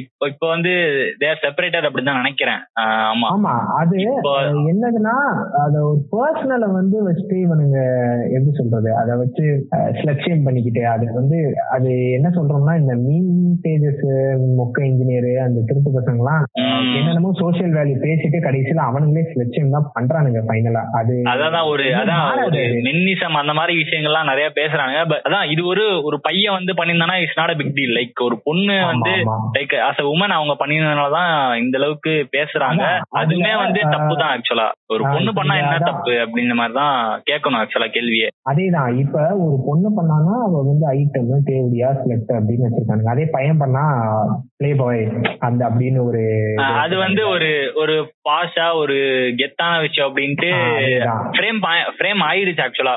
[0.00, 0.72] இப்போ இப்போ வந்து
[1.20, 2.60] தேர் செப்பரேட்டட் அப்படின்னு தான் நினைக்கிறேன்.
[3.04, 3.26] ஆமா.
[3.34, 3.96] ஆமா அது
[4.70, 5.14] என்னதுன்னா
[5.60, 7.78] அத ஒரு பர்சனலை வந்து வச்சுட்டு இவனுங்க
[8.30, 9.44] எப்படி சொல்றது அத வச்சு
[9.98, 11.38] ஸ்லட்சியம் பண்ணிக்கிட்டு அது வந்து
[11.74, 13.30] அது என்ன சொல்றோம்னா இந்த மீன்
[13.64, 14.04] பேஜஸ்
[14.58, 15.12] மொக்க இன்ஜினியர்
[15.44, 16.90] அந்த திருட்டு பசங்கலாம் ம்.
[16.98, 22.64] என்னென்னமோ சோஷியல் வேல்யூ பேசிட்டு கடைசியில அவனுங்களே ஸ்லட்சியம் தான் பண்றானுங்க ஃபைனலா அது அதான் ஒரு அதான் ஒரு.
[22.86, 27.38] மென்னிசம் அந்த மாதிரி விஷயங்கள்லாம் நிறைய பேசுறாங்க பட் அதான் இது ஒரு ஒரு பையன் வந்து பண்ணியிருந்தானா it's
[27.38, 29.12] not big deal like ஒரு பொண்ணு வந்து.
[29.56, 31.30] லைக் அஸ் அ உமன் அவங்க பண்ணியிருந்தனாலதான்
[31.62, 32.84] இந்த அளவுக்கு பேசுறாங்க.
[33.20, 35.76] அதுமே வந்து தப்பு தான் ஆக்சுவலா ஒரு பொண்ணு பண்ணா என்ன.
[35.88, 36.96] தப்பு அப்படின்ற மாதிரி தான்
[37.28, 38.28] கேட்கணும் ஆக்சுவலா கேள்வியே.
[38.50, 38.90] அதேதான்.
[39.02, 41.12] இப்ப ஒரு பொண்ணு பண்ணானா அவ வந்து ஐட்டம்
[41.48, 43.84] தேவடியா செலக்ட் அப்படின்னு வச்சிருக்காங்க அதே பையன் பண்ணா
[44.60, 45.02] பிளே பாய்
[45.46, 46.22] அந்த அப்படின்னு ஒரு
[46.82, 47.50] அது வந்து ஒரு
[47.82, 47.94] ஒரு
[48.28, 48.96] பாஷா ஒரு
[49.40, 50.50] கெத்தான விஷயம் அப்படின்ட்டு.
[51.34, 51.60] ஃப்ரேம்
[51.96, 52.94] ஃப்ரேம் ஆயிடுச்சு ஆக்சுவலா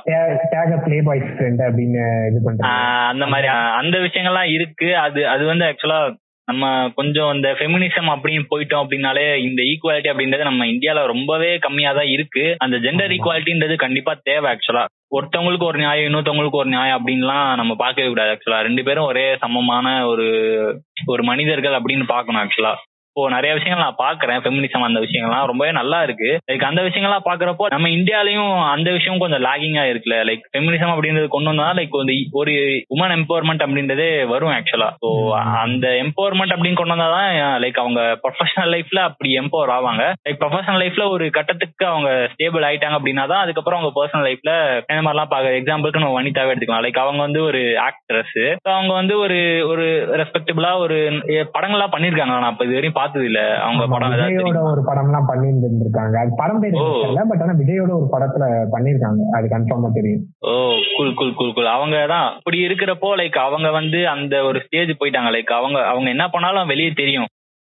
[0.85, 2.73] பிளே பாய் ஃப்ரெண்ட் அப்படின்னு இது பண்றாங்க.
[3.17, 3.49] அந்த மாதிரி
[3.81, 4.89] அந்த விஷயங்கள்லாம் இருக்கு.
[5.07, 5.99] அது அது வந்து ஆக்சுவலா
[6.47, 6.65] நம்ம
[6.97, 12.43] கொஞ்சம் இந்த ஃபெமினிசம் அப்படின்னு போயிட்டோம் அப்படின்னாலே இந்த ஈக்குவாலிட்டி அப்படின்றது நம்ம இந்தியால ரொம்பவே கம்மியா தான் இருக்கு.
[12.65, 13.13] அந்த ஜெண்டர்.
[13.15, 14.83] ஈக்குவாலிட்டின்றது கண்டிப்பா தேவை ஆக்சுவலா
[15.17, 20.05] ஒருத்தவங்களுக்கு ஒரு நியாயம் இன்னொருத்தவங்களுக்கு ஒரு நியாயம் அப்படின்லாம் நம்ம பார்க்கவே கூடாது ஆக்சுவலா ரெண்டு பேரும் ஒரே சமமான
[20.07, 20.27] ஒரு
[21.05, 22.73] ஒரு மனிதர்கள் அப்படின்னு பார்க்கணும் ஆக்சுவலா
[23.17, 26.27] இப்போ நிறைய விஷயங்கள் நான் பாக்குறேன் ஃபெமினிசம் அந்த விஷயங்கள்லாம் ரொம்பவே நல்லா இருக்கு.
[26.49, 30.17] லைக் அந்த விஷயங்கள்லாம் பாக்குறப்போ நம்ம இந்தியாலையும் அந்த விஷயம் கொஞ்சம் லாகிங்கா இருக்குல்ல?
[30.29, 31.95] லைக் ஃபெமினிசம் அப்படின்றது கொண்டு வந்தா லைக்
[32.41, 32.53] ஒரு
[32.95, 35.09] உமன் எம்பவர்மெண்ட் அப்படின்றதே வரும் ஆக்சுவலா ஸோ
[35.63, 37.31] அந்த எம்பவர்மெண்ட் அப்படின்னு கொண்டு வந்தாதான்
[37.63, 40.03] லைக் அவங்க ப்ரொஃபஷனல் லைஃப்ல அப்படி எம்பவர் ஆவாங்க.
[40.27, 44.53] லைக் ப்ரொஃபஷனல் லைஃப்ல ஒரு கட்டத்துக்கு அவங்க ஸ்டேபிள் ஆயிட்டாங்க அப்படின்னா தான் அதுக்கப்புறம் அவங்க பர்சனல் லைஃப்ல
[44.91, 46.85] இந்த மாதிரிலாம் பாக்க எக்ஸாம்பிளுக்கு நம்ம வனிதாவே எடுத்துக்கலாம்.
[46.87, 48.37] லைக் அவங்க வந்து ஒரு ஆக்ட்ரஸ்
[48.77, 49.87] அவங்க வந்து ஒரு ஒரு
[50.23, 50.99] ரெஸ்பெக்டபிளா ஒரு
[51.57, 54.59] படங்கள்லாம் பண்ணிருக்காங்க நான் இப்போ இது வரையும் பார்த்தது இல்ல அவங்க படம் விஜயோட?
[54.71, 56.75] ஒரு படம் எல்லாம் பண்ணிருந்திருக்காங்க அது படம் பேர்.
[56.77, 60.23] தெரியல பட் ஆனா விஜயோட ஒரு படத்துல பண்ணிருக்காங்க அது கன்ஃபார்மா தெரியும்.
[60.49, 60.53] ஓ
[60.97, 65.31] குல் குல் குல் குல் அவங்க தான் அப்படி இருக்கிறப்போ லைக் அவங்க வந்து அந்த ஒரு ஸ்டேஜ் போயிட்டாங்க.
[65.37, 67.29] லைக் அவங்க அவங்க என்ன பண்ணாலும் வெளியே தெரியும்.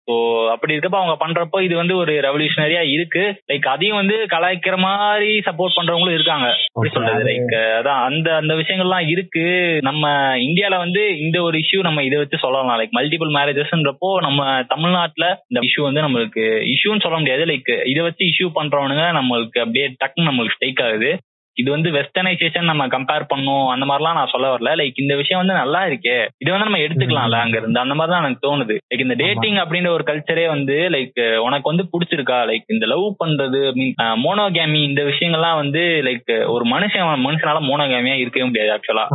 [0.09, 0.15] ஸோ
[0.51, 3.23] அப்படி இருக்கப்ப அவங்க பண்றப்போ இது வந்து ஒரு ரெவல்யூஷனரியா இருக்கு.
[3.53, 6.47] லைக் அதையும் வந்து கலாய்க்கிற மாதிரி சப்போர்ட் பண்றவங்களும் இருக்காங்க.
[6.47, 7.25] எப்படி Okay, சொல்றது?
[7.25, 9.45] லைக் அதான் அந்த அந்த விஷயங்கள்லாம் இருக்கு.
[9.81, 10.05] நம்ம
[10.39, 12.81] இந்தியால வந்து இந்த ஒரு இஷ்யூ நம்ம இதை வச்சு சொல்லலாம்.
[12.81, 17.45] லைக் மல்டிபிள் மேரேஜஸ்ன்றப்போ நம்ம தமிழ்நாட்டுல இந்த இஷ்யூ வந்து நம்மளுக்கு இஷ்யூன்னு சொல்ல முடியாது.
[17.45, 21.13] லைக் இதை வச்சு இஷ்யூ பண்றவனுங்க நம்மளுக்கு அப்படியே டக்குன்னு நம்மளுக்கு ஸ்ட்ரைக் ஆகுது.
[21.55, 24.73] இது வந்து வெஸ்டர்னைசேஷன் நம்ம கம்பேர் பண்ணோம் அந்த மாதிரிலாம் நான் சொல்ல வரல.
[24.81, 26.17] லைக் இந்த விஷயம் வந்து நல்லா இருக்கே.
[26.43, 28.77] இது வந்து நம்ம எடுத்துக்கலாம்ல அங்க இருந்து அந்த மாதிரி தான் எனக்கு தோணுது.
[28.89, 32.39] லைக் இந்த டேட்டிங் அப்படின்ற ஒரு கல்ச்சரே வந்து லைக் உனக்கு வந்து பிடிச்சிருக்கா?
[32.51, 38.49] லைக் இந்த லவ் பண்றது மீன் மோனோகேமி இந்த விஷயங்கள்லாம் வந்து லைக் ஒரு மனுஷன் மனுஷனால மோனோகேமியா இருக்கவே
[38.49, 39.07] முடியாது ஆக்சுவலா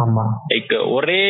[0.52, 1.22] லைக் ஒரே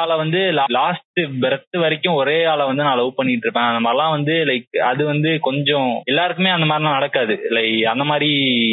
[0.00, 0.40] ஆளை வந்து
[0.78, 1.04] லாஸ்ட்
[1.42, 3.68] பிரெத் வரைக்கும் ஒரே ஆளை வந்து நான் லவ் பண்ணிட்டு இருப்பேன்.
[3.70, 7.34] அந்த மாதிரிலாம் வந்து லைக் அது வந்து கொஞ்சம் எல்லாருக்குமே அந்த மாதிரிலாம் நடக்காது.
[7.56, 8.30] லைக் அந்த மாதிரி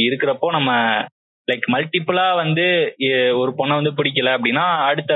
[0.07, 0.71] இருக்கிறப்போ நம்ம
[1.51, 2.95] லைக் மல்டிபிளா வந்து
[3.37, 5.13] ஒரு பொண்ணை வந்து பிடிக்கல அப்படின்னா அடுத்த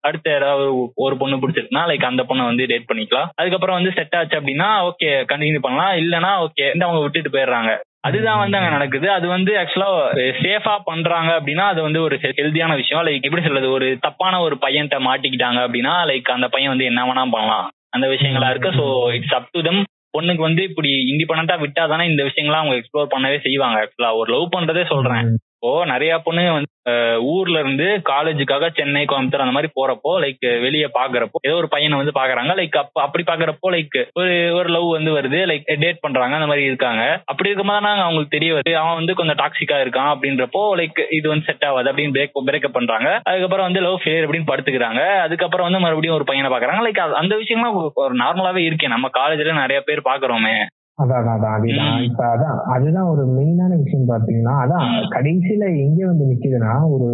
[0.00, 3.28] அடுத்த யாராவது ஒரு- பொண்ணு பிடிச்சிருக்குன்னா லைக் அந்த பொண்ணை வந்து டேட் பண்ணிக்கலாம்.
[3.34, 5.96] அதுக்கப்புறம் வந்து செட் ஆச்சு அப்படின்னா ஓகே கண்டினியூ பண்ணலாம்.
[5.96, 7.78] இல்லைன்னா ஓகே அவங்க விட்டுட்டு போயிடுறாங்க.
[8.00, 9.10] அதுதான் வந்து அங்க நடக்குது.
[9.10, 13.06] அது வந்து ஆக்சுவலா சேஃபா பண்றாங்க அப்படின்னா அது வந்து ஒரு ஹெல்தியான விஷயம்.
[13.06, 13.70] லைக் எப்படி சொல்றது?
[13.70, 17.70] ஒரு தப்பான ஒரு பையன்கிட்ட மாட்டிக்கிட்டாங்க அப்படின்னா லைக் அந்த பையன் வந்து என்ன வேணா பண்ணலாம்.
[17.88, 18.70] அந்த விஷயங்களா இருக்கு.
[18.70, 19.84] So it's up to them
[20.18, 23.84] பொண்ணுக்கு வந்து இப்படி இண்டிபெண்டா விட்டா தானே இந்த விஷயங்கள்லாம் அவங்க எக்ஸ்ப்ளோர் பண்ணவே செய்வாங்க.
[23.84, 25.38] ஆக்சுவலா ஒரு லவ் பண்றதே சொல்றேன்.
[25.62, 31.34] இப்போ நிறைய பொண்ணுங்க வந்து ஊர்ல இருந்து காலேஜுக்காக சென்னை கோயம்புத்தூர் அந்த மாதிரி போறப்போ லைக் வெளியே பாக்குறப்போ
[31.40, 32.58] ஏதோ ஒரு பையனை வந்து பாக்குறாங்க.
[32.58, 35.48] லைக் அப்படி பாக்குறப்போ லைக் ஒரு ஒரு லவ் வந்து வருது.
[35.48, 36.34] லைக் டேட் பண்றாங்க.
[36.34, 37.22] அந்த மாதிரி இருக்காங்க.
[37.24, 38.72] அப்படி இருக்கும்போது தான் அவங்களுக்கு தெரிய வருது.
[38.72, 43.20] அவன் வந்து கொஞ்சம் டாக்ஸிக்கா இருக்கான் அப்படின்றப்போ லைக் இது வந்து செட் ஆகாது அப்படின்னு பிரேக் பிரேக்கப் பண்றாங்க.
[43.22, 45.18] அதுக்கப்புறம் வந்து லவ் ஃபெயிலியர் அப்படின்னு படுத்துக்கிறாங்க.
[45.18, 46.88] அதுக்கப்புறம் வந்து மறுபடியும் ஒரு பையனை பாக்குறாங்க.
[46.88, 50.66] லைக் அந்த விஷயம்லாம் ஒரு- நார்மலாவே இருக்கேன் நம்ம காலேஜ்ல நிறைய பேர் பாக்குறோமே.
[50.98, 52.00] அதான் அதான், அதுதான்.
[52.06, 52.56] இப்ப அதான்.
[52.72, 54.82] அதுதான் ஒரு மெயினான விஷயம் பாத்தீங்கன்னா அதான்
[55.14, 57.06] கடைசியில எங்க வந்து நிக்குதுன்னா ஒரு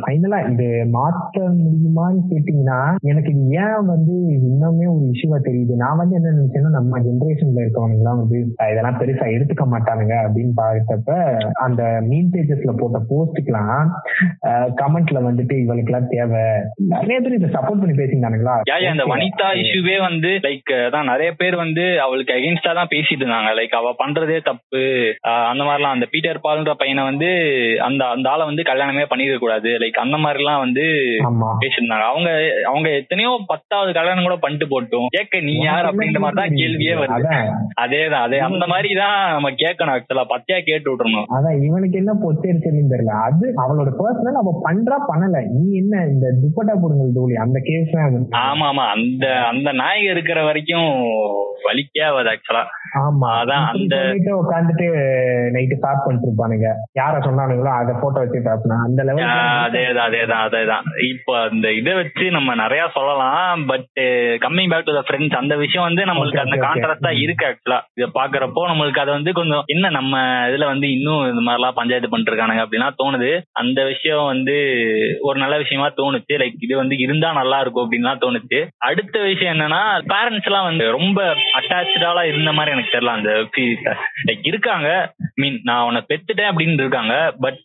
[0.00, 5.74] ஃபைனலா இது மாத்த முடியுமான்னு கேட்டீங்கன்னா எனக்கு இது ஏன் வந்து இன்னுமே ஒரு இஷ்யூவா தெரியுது.
[5.82, 8.38] நான் வந்து என்ன நினைச்சேன்னா நம்ம ஜென்ரேஷன்ல இருக்கவங்க எல்லாம் வந்து
[8.70, 11.16] இதெல்லாம் பெருசா எடுத்துக்க மாட்டானுங்க அப்படின்னு பார்த்தப்ப
[11.64, 13.88] அந்த மீன் பேஜஸ்ல போட்ட போஸ்டுக்கெல்லாம்
[14.80, 16.44] கமெண்ட்ல வந்துட்டு இவளுக்கு எல்லாம் தேவை.
[16.94, 18.56] நிறைய பேர் இதை சப்போர்ட் பண்ணி பேசியிருந்தானுங்களா?
[18.62, 19.08] Okay.
[19.10, 23.90] வனிதா இஷ்யூவே வந்து லைக் அதான் நிறைய பேர் வந்து அவளுக்கு அகேன்ஸ்டா தான் பேசிட்டு இருந்தாங்க லைக் அவ
[24.00, 24.82] பண்றதே தப்பு.
[25.50, 27.28] அந்த மாதிரிலாம் அந்த பீட்டர் பால்ன்ற பையனை வந்து
[27.88, 29.70] அந்த அந்த ஆளை வந்து கல்யாணமே பண்ணிக்க கூடாது.
[29.82, 30.84] லைக் அந்த மாதிரிலாம் வந்து
[31.28, 31.50] ஆமா.
[31.62, 32.06] பேசியிருந்தாங்க.
[32.12, 32.28] அவங்க
[32.70, 35.08] அவங்க எத்தனையோ பத்தாவது கல்யாணம் கூட பண்ணிட்டு போட்டோம்.
[35.16, 37.30] கேட்க நீ யார் அப்படின்ற மாதிரி தான் கேள்வியே வருது.
[37.84, 41.28] அதேதான் அதே அந்த மாதிரி தான் நம்ம கேட்கணும் ஆக்சுவலா பச்சையா கேட்டு விட்டுறணும்.
[41.36, 43.14] அதான் இவனுக்கு என்ன பொத்தெரிச்சல்னு தெரியல.
[43.28, 45.44] அது அவளோட பர்சனல் அவ பண்றா பண்ணல.
[45.54, 47.36] நீ என்ன இந்த துப்பட்டா போடுங்கள் தோழி?
[47.46, 47.94] அந்த கேஸ்
[48.42, 50.88] ஆமா ஆமா அந்த அந்த நாயகர் இருக்கிற வரைக்கும்
[51.64, 52.62] வலிக்கே ஆகாது ஆக்சுவலா
[53.10, 53.98] ஆமா அதான் அந்த-
[54.42, 54.86] உட்காந்துட்டு
[55.76, 56.66] ஸ்டார்ட் பண்ணிட்டு இருப்பானுங்க
[57.00, 59.24] யார சொன்னானுங்களோ அதை போட்டோ வச்சு டாப்னா அந்த ஆஹ் லெவல்
[59.66, 60.84] அதேதான் அதேதான் அதேதான்.
[61.10, 63.86] இப்போ அந்த இதை வச்சு நம்ம நிறைய சொல்லலாம் but
[64.44, 66.56] coming back to the Friends அந்த விஷயம் வந்து நம்மளுக்கு அந்த.
[66.60, 70.18] கான்ட்ராஸ்டா இருக்கு ஆக்சுவலா இதை பாக்குறப்போ நம்மளுக்கு அது வந்து கொஞ்சம் என்ன நம்ம
[70.48, 73.30] இதுல வந்து இன்னும் இந்த மாதிரிலாம் பஞ்சாயத்து பண்ணிட்டு இருக்கானுங்க அப்படின்னா தோணுது.
[73.52, 74.56] அந்த விஷயம் வந்து
[75.20, 76.32] ஒரு நல்ல விஷயமா தோணுச்சு.
[76.32, 78.66] லைக் இது வந்து இருந்தா நல்லா இருக்கும் அப்படின்னு தோணுச்சு.
[78.78, 83.30] அடுத்த விஷயம் என்னன்னா பேரண்ட்ஸ் எல்லாம் வந்து ரொம்ப அட்டாச்சாலா இருந்த மாதிரி எனக்கு தெரியல அந்த
[84.28, 84.88] லைக் இருக்காங்க.
[85.40, 87.14] மீன் நான் உன்னை பெத்துட்டேன் அப்படின்னு இருக்காங்க.
[87.44, 87.62] பட்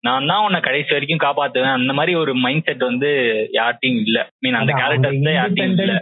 [0.00, 1.76] நான் தான் உன்னை கடைசி வரைக்கும் காப்பாத்துவேன்.
[1.78, 3.10] அந்த மாதிரி ஒரு மைண்ட் செட் வந்து
[3.58, 4.18] யார்ட்டையும் இல்ல.
[4.44, 6.00] மீன் அந்த கேரக்டர்ஸ் யார்ட்டையும் இல்ல.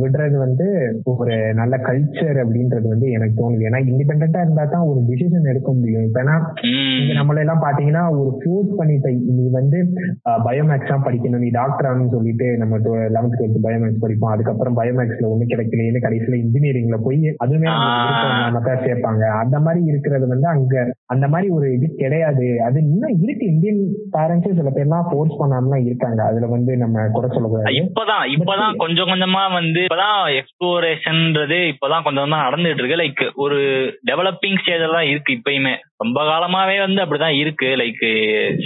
[0.00, 0.66] விடுறது வந்து
[1.12, 3.66] ஒரு நல்ல கல்ச்சர் அப்படின்றது வந்து எனக்கு தோணுது.
[3.70, 6.06] ஏன்னா இண்டிபெண்டா இருந்தா தான் ஒரு டிசிஷன் எடுக்க முடியும்.
[6.08, 6.36] இப்ப ஏன்னா
[7.20, 9.06] நம்மள எல்லாம் பாத்தீங்கன்னா ஒரு ஃபோர்ஸ் பண்ணிட்ட
[9.38, 9.78] நீ வந்து
[10.46, 11.44] பயோமேக்ஸ் தான் படிக்கணும்.
[11.44, 12.76] நீ டாக்டர் ஆகணும்னு சொல்லிட்டு நம்ம
[13.16, 14.32] லெவன்த் டுவெல்த் பயோமேக்ஸ் படிப்போம்.
[14.34, 20.48] அதுக்கப்புறம் பயோமேக்ஸ்ல ஒண்ணு கிடைக்கலையே கடைசியில இன்ஜினியரிங்ல போய் அதுவுமே நம்மளுக்கு தான் சேர்ப்பாங்க அந்த மாதிரி இருக்கிறது வந்து
[20.48, 22.46] அங்க அந்த மாதிரி ஒரு இது கிடையாது.
[22.66, 23.46] அது இன்னும் இருக்கு.
[23.46, 23.82] இந்தியன்
[24.12, 26.20] பேரண்ட்ஸே சில பேர்லாம் ஃபோர்ஸ் பண்ணாமலாம் இருக்காங்க.
[26.24, 27.76] அதுல வந்து நம்ம குறை சொல்லக்கூடாது.
[27.82, 33.02] இப்பதான் இப்பதான் கொஞ்சம் கொஞ்சமா வந்து இப்பதான் எக்ஸ்ப்ளோரேஷன்ன்றது இப்பதான் கொஞ்சம் கொஞ்சமா நடந்துட்டு இருக்கு.
[33.02, 33.58] லைக் ஒரு
[34.06, 35.74] டெவலப்பிங் ஸ்டேஜ்ல தான் இருக்கு இப்பயுமே.
[35.96, 37.66] ரொம்ப காலமாவே வந்து அப்படிதான் இருக்கு.
[37.66, 38.04] லைக்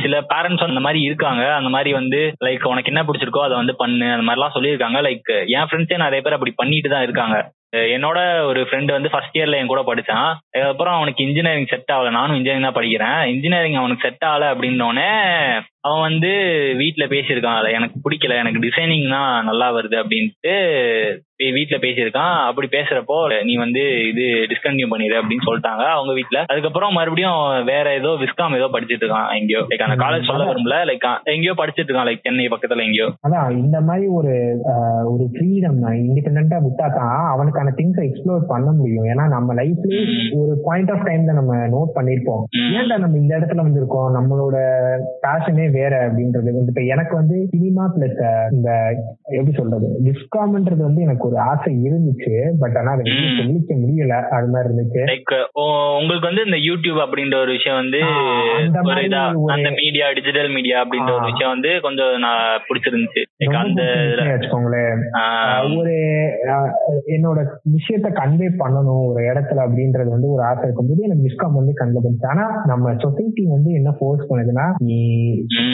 [0.03, 1.55] சில பேரண்ட்ஸ் அந்த மாதிரி இருக்காங்க.
[1.55, 4.13] அந்த மாதிரி வந்து லைக் உனக்கு என்ன பிடிச்சிருக்கோ அதை வந்து பண்ணு.
[4.13, 5.01] அந்த மாதிரிலாம் சொல்லியிருக்காங்க.
[5.09, 7.53] லைக் என் ஃப்ரெண்ட்ஸே நிறைய பேர் அப்படி பண்ணிட்டு தான் இருக்காங்க.
[7.73, 10.35] என்னோட ஒரு ஃப்ரெண்டு வந்து ஃபர்ஸ்ட் இயர்ல என் கூட படிச்சான்.
[10.53, 12.11] அதுக்கப்புறம் அவனுக்கு இன்ஜினியரிங் செட் ஆகல.
[12.11, 13.27] நானும் இன்ஜினியரிங் தான் படிக்கிறேன்.
[13.27, 15.11] இன்ஜினியரிங் அவனுக்கு செட் ஆகல அப்படின்னோடனே
[15.87, 16.31] அவன் வந்து
[16.81, 18.39] வீட்ல பேசியிருக்கான் அதை எனக்கு பிடிக்கல.
[18.43, 20.57] எனக்கு டிசைனிங் தான் நல்லா வருது அப்படின்ட்டு
[21.55, 22.35] வீட்ல பேசியிருக்கான்.
[22.49, 23.15] அப்படி பேசுறப்போ
[23.47, 26.39] நீ வந்து இது டிஸ்கண்டினியூ பண்ணிடு அப்படின்னு சொல்லிட்டாங்க அவங்க வீட்ல.
[26.53, 27.41] அதுக்கப்புறம் மறுபடியும்
[27.71, 29.31] வேற ஏதோ விஸ்காம் ஏதோ படிச்சிட்டு இருக்கான்.
[29.39, 33.09] எங்கேயோ லைக் அந்த காலேஜ் சொல்ல விரும்பல லைக் எங்கேயோ படிச்சிட்டு இருக்கான் லைக் சென்னை பக்கத்துல எங்கேயோ.
[33.29, 34.35] அதான் இந்த மாதிரி ஒரு
[35.15, 39.09] ஒரு ஃப்ரீடம் இண்டிபெண்டா விட்டா தான் அவனுக்கான திங்ஸை எக்ஸ்ப்ளோர் பண்ண முடியும்.
[39.15, 40.05] ஏன்னா நம்ம லைஃப்லயே
[40.43, 42.47] ஒரு பாயிண்ட் ஆஃப் டைம்ல நம்ம நோட் பண்ணிருப்போம்.
[42.79, 44.57] ஏன்டா நம்ம இந்த இடத்துல வந்து இருக்கோம் நம்மளோட
[45.27, 48.21] பேஷனே வேற அப்படின்றது வந்து இப்ப எனக்கு வந்து சினிமா பிளஸ்
[48.53, 48.71] இந்த
[49.31, 53.05] எப்படி சொல்றது விஸ்காம்ன்றது வந்து எனக்கு ஒரு ஆசை இருந்துச்சு பட் ஆனா அதை.
[53.39, 55.35] சொல்லிக்க முடியல அது மாதிரி இருந்துச்சு லைக்
[56.01, 58.01] உங்களுக்கு வந்து இந்த யூடியூப் அப்படின்ற ஒரு விஷயம் வந்து
[59.49, 61.25] அந்த மீடியா டிஜிட்டல் மீடியா அப்படின்ற ஒரு.
[61.25, 63.23] விஷயம் வந்து கொஞ்சம் நான் பிடிச்சிருந்துச்சு
[65.77, 65.95] ஒரு
[67.07, 72.27] என்னோட விஷயத்த கன்வே பண்ணணும் ஒரு இடத்துல அப்படின்றது வந்து ஒரு ஆசை இருக்கும்போது எனக்கு விஸ்காம் வந்து கண்ணில்
[72.27, 75.01] ஆனா நம்ம சொசைட்டி வந்து என்ன ஃபோர்ஸ் பண்ணுதுன்னா நீ.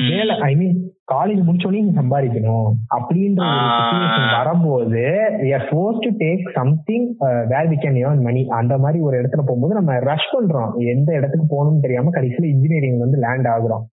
[0.08, 2.66] வேலை ஐ மீன் காலேஜ் முடிச்சோடனே நீ சம்பாதிக்கணும்
[2.96, 3.76] அப்படின்ற ஒரு ஆ.
[3.78, 5.02] சுச்சுவேஷன் வரும்போது
[5.68, 7.06] force to take something
[7.46, 11.46] where we can earn money அந்த மாதிரி ஒரு இடத்துல போகும்போது நம்ம ரஷ் பண்றோம் எந்த இடத்துக்கு
[11.46, 13.84] போகணும்னு தெரியாம கடைசியில இன்ஜினியரிங் வந்து லேண்ட் ஆகுறோம்.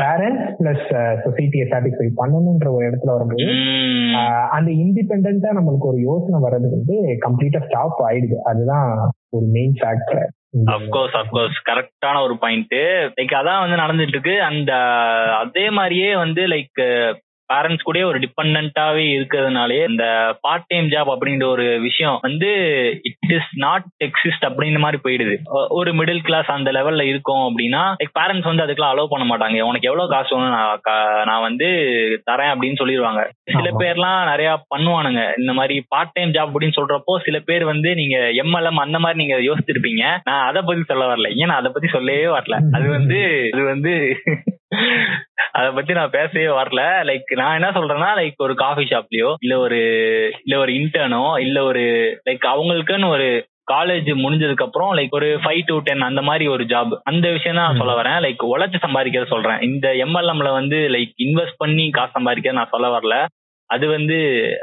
[0.00, 0.86] பேரண்ட்ஸ் பிளஸ்
[1.24, 3.46] சொசைட்டியை சாட்டிஸ்ஃபை பண்ணணும்ன்ற ஒரு இடத்துல வரும்போது.
[4.16, 6.96] ஆஹ் அந்த இண்டிபெண்டா நம்மளுக்கு ஒரு யோசனை வர்றது வந்து
[7.26, 8.88] கம்ப்ளீட்டா ஸ்டாப் ஆயிடுது அதுதான்
[9.30, 10.20] ஒரு மெயின் ஃபேக்டர்
[10.66, 12.74] அப்கோர்ஸ் அப்கோர்ஸ் கரெக்டான ஒரு பாயிண்ட்
[13.20, 14.42] லைக் அதான் வந்து நடந்துட்டு இருக்கு.
[14.42, 16.82] அந்த uh, அதே மாதிரியே வந்து லைக்
[17.52, 20.04] பேரண்ட்ஸ் கூட ஒரு டிபெண்டாவே இருக்கிறதுனாலே இந்த
[20.40, 22.50] பார்ட் டைம் ஜாப் அப்படின்ற ஒரு விஷயம் வந்து
[23.02, 25.36] இட் இஸ் நாட் எக்ஸிஸ்ட் அப்படின்ற மாதிரி போயிடுது.
[25.68, 29.60] ஒரு மிடில் கிளாஸ் அந்த லெவல்ல இருக்கோம் அப்படின்னா பேரண்ட்ஸ் வந்து அதுக்கெல்லாம் அலோவ் பண்ண மாட்டாங்க.
[29.60, 30.80] உனக்கு எவ்வளவு காசு வேணும்
[31.24, 31.66] நான் வந்து
[32.30, 33.22] தரேன் அப்படின்னு சொல்லிடுவாங்க.
[33.42, 33.70] சில.
[33.78, 35.38] பேர்லாம் நிறைய பண்ணுவானுங்க.
[35.38, 39.36] இந்த மாதிரி பார்ட் டைம் ஜாப் அப்படின்னு சொல்றப்போ சில பேர் வந்து நீங்க எம்எல்எம் அந்த மாதிரி நீங்க
[39.52, 40.18] யோசிச்சிருப்பீங்க.
[40.24, 41.28] நான் அதை பத்தி சொல்ல வரல.
[41.28, 42.58] ஏன் நான் அதை பத்தி சொல்லவே வரல.
[42.72, 43.92] அது வந்து அது வந்து
[45.52, 46.80] அத பத்தி நான் பேசவே வரல.
[47.08, 49.78] லைக் நான் என்ன சொல்றேன்னா லைக் ஒரு காஃபி ஷாப்லயோ இல்ல ஒரு
[50.44, 51.84] இல்ல ஒரு இன்டர்னோ இல்ல ஒரு
[52.28, 53.28] லைக் அவங்களுக்குன்னு ஒரு
[53.72, 57.66] காலேஜ் முடிஞ்சதுக்கு அப்புறம் லைக் ஒரு ஃபைவ் டு டென் அந்த மாதிரி ஒரு ஜாப் அந்த விஷயம் தான்
[57.66, 58.18] நான் சொல்ல வரேன்.
[58.24, 59.60] லைக் உழைச்சு சம்பாதிக்கிறத சொல்றேன்.
[59.60, 63.16] இந்த எம்எல்எம்ல வந்து லைக் இன்வெஸ்ட் பண்ணி காசு சம்பாதிக்க நான் சொல்ல வரல.
[63.70, 64.16] அது வந்து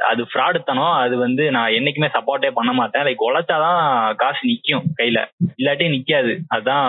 [0.09, 3.03] அது ஃப்ராடுத்தனம் அது வந்து நான் என்னைக்குமே சப்போர்ட்டே பண்ண மாட்டேன்.
[3.03, 3.81] லைக் உழைச்சாதான்
[4.15, 5.19] காசு நிக்கும் கையில.
[5.61, 6.33] இல்லாட்டி நிக்காது.
[6.55, 6.87] அதான்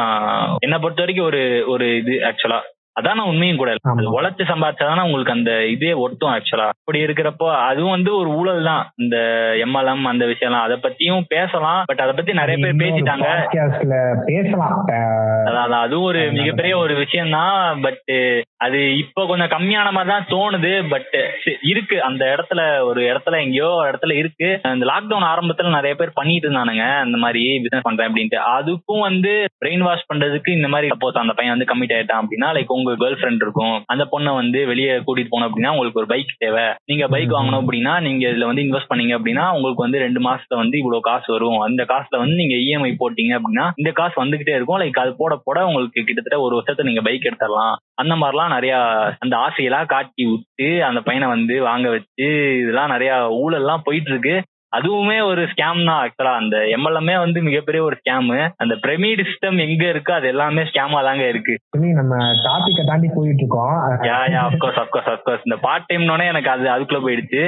[0.58, 2.60] என்னை பொறுத்த வரைக்கும் ஒரு ஒரு இது ஆக்சுவலா
[3.00, 3.70] அதான உண்மையும் கூட.
[4.16, 9.16] உழைச்சு சம்பாதிச்சாதானே உங்களுக்கு அந்த இதே ஒட்டும் ஆக்சுவலா அப்படி இருக்கிறப்போ அதுவும் வந்து ஒரு ஊழல் தான் இந்த
[9.64, 10.66] எம்எல்எம் அந்த விஷயம்லாம்.
[10.66, 11.82] அதை பத்தியும் பேசலாம்.
[11.86, 13.28] பட் அதை பத்தி நிறைய பேர் பேசிட்டாங்க.
[14.30, 14.76] பேசலாம்.
[15.46, 18.12] அதான் அதுவும் ஒரு மிகப்பெரிய ஒரு விஷயம் தான் பட்
[18.64, 20.72] அது இப்போ கொஞ்சம் கம்மியான மாதிரி தான் தோணுது.
[20.92, 21.16] பட்
[21.62, 21.96] இருக்கு.
[22.02, 24.48] அந்த இடத்துல ஒரு இடத்துல எங்கேயோ ஒரு இடத்துல இருக்கு.
[24.72, 26.86] அந்த லாக்டவுன் ஆரம்பத்துல நிறைய பேர் பண்ணிட்டு இருந்தானுங்க.
[27.06, 28.40] இந்த மாதிரி பிசினஸ் பண்றேன் அப்படின்ட்டு.
[28.56, 29.34] அதுக்கும் வந்து
[29.64, 33.18] பிரெயின் வாஷ் பண்றதுக்கு இந்த மாதிரி சப்போஸ் அந்த பையன் வந்து கமிட் ஆயிட்டான் அப்படின்னா லைக் உங்க கேர்ள்
[33.18, 33.82] ஃப்ரெண்ட் இருக்கும்.
[33.86, 36.64] அந்த பொண்ணை வந்து வெளியே கூட்டிட்டு போனோம் அப்படின்னா உங்களுக்கு ஒரு பைக் தேவை.
[36.84, 37.22] நீங்க பைக்.
[37.34, 41.32] வாங்கணும் அப்படின்னா நீங்க இதுல வந்து இன்வெஸ்ட் பண்ணீங்க அப்படின்னா உங்களுக்கு வந்து ரெண்டு மாசத்துல வந்து இவ்வளவு காசு
[41.32, 41.58] வரும்.
[41.58, 44.80] அந்த காசுல வந்து நீங்க இஎம்ஐ போட்டீங்க அப்படின்னா இந்த காசு வந்துகிட்டே இருக்கும்.
[44.80, 47.76] லைக் அது போட போட உங்களுக்கு கிட்டத்தட்ட ஒரு வருஷத்துல நீங்க பைக் எடுத்துடலாம்.
[47.94, 48.76] அந்த மாதிரிலாம் நிறைய
[49.18, 52.26] அந்த ஆசையெல்லாம் காட்டி விட்டு அந்த பையனை வந்து வாங்க வச்சு
[52.62, 53.12] இதெல்லாம் நிறைய
[53.42, 54.34] ஊழல்லாம் போயிட்டு இருக்கு.
[54.76, 58.30] அதுவுமே ஒரு ஸ்கேம் தான் ஆக்சுவலா அந்த எம்எல்எம்ஏ வந்து மிகப்பெரிய ஒரு ஸ்கேம்
[58.62, 61.54] அந்த பிரமிட் சிஸ்டம் எங்க இருக்கு அது எல்லாமே ஸ்கேமா தாங்க இருக்கு.
[62.00, 62.14] நம்ம
[62.46, 63.74] டாபிக்கை தாண்டி போயிட்டு இருக்கோம்
[64.08, 67.42] yeah yeah of course of course of course இந்த பார்ட் டைம்னோடனே எனக்கு அது அதுக்குள்ள போயிடுச்சு.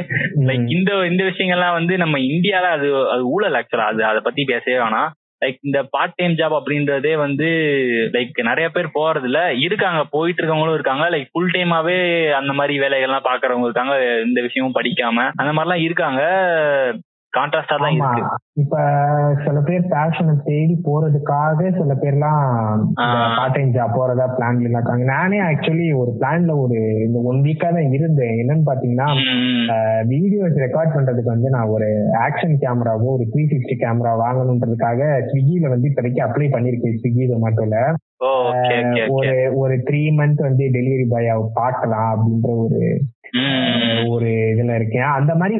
[0.48, 4.78] லைக் இந்த இந்த விஷயங்கள்லாம் வந்து நம்ம இந்தியால அது அது ஊழல் ஆக்சுவலா அது அதை பத்தி பேசவே
[4.78, 5.10] வேணாம்.
[5.42, 7.48] லைக் இந்த பார்ட் டைம் ஜாப் அப்படின்றதே வந்து
[8.14, 11.96] லைக் நிறைய பேர் போறது இல்ல இருக்காங்க போயிட்டு இருக்கவங்களும் இருக்காங்க லைக் ஃபுல் டைமாவே
[12.32, 13.96] அந்த மாதிரி வேலைகள்லாம் பாக்குறவங்க இருக்காங்க.
[14.26, 15.26] இந்த விஷயமும் படிக்காம.
[15.36, 16.22] அந்த மாதிரிலாம் இருக்காங்க.
[17.36, 18.22] கான்ட்ராஸ்டா தான் இருக்கு.
[18.62, 18.76] இப்ப
[19.44, 22.44] சில பேர் பேஷனை தேடி போறதுக்காக சில பேர்லாம்.
[23.36, 27.92] பார்ட் டைம் ஜாப் போறதா பிளான்ல இருக்காங்க நானே ஆக்சுவலி ஒரு பிளான்ல ஒரு இந்த ஒன் வீக்கா தான்
[27.98, 28.36] இருந்தேன்.
[28.42, 29.08] என்னன்னு பாத்தீங்கன்னா.
[30.12, 31.88] வீடியோஸ் ரெக்கார்ட் பண்றதுக்கு வந்து நான் ஒரு
[32.26, 37.78] ஆக்ஷன் கேமராவோ ஒரு த்ரீ சிக்ஸ்டி கேமரா வாங்கணுன்றதுக்காக ஸ்விக்கில வந்து இப்போதைக்கு அப்ளை பண்ணிருக்கேன் ஸ்விக்கி ஜொமேட்டோல
[39.16, 41.28] ஒரு ஒரு த்ரீ மந்த் வந்து டெலிவரி பாய்
[41.58, 42.80] பார்க்கலாம் அப்படின்ற ஒரு
[44.08, 45.08] ஒரு இதுல இருக்கேன்.
[45.18, 45.58] அந்த மாதிரி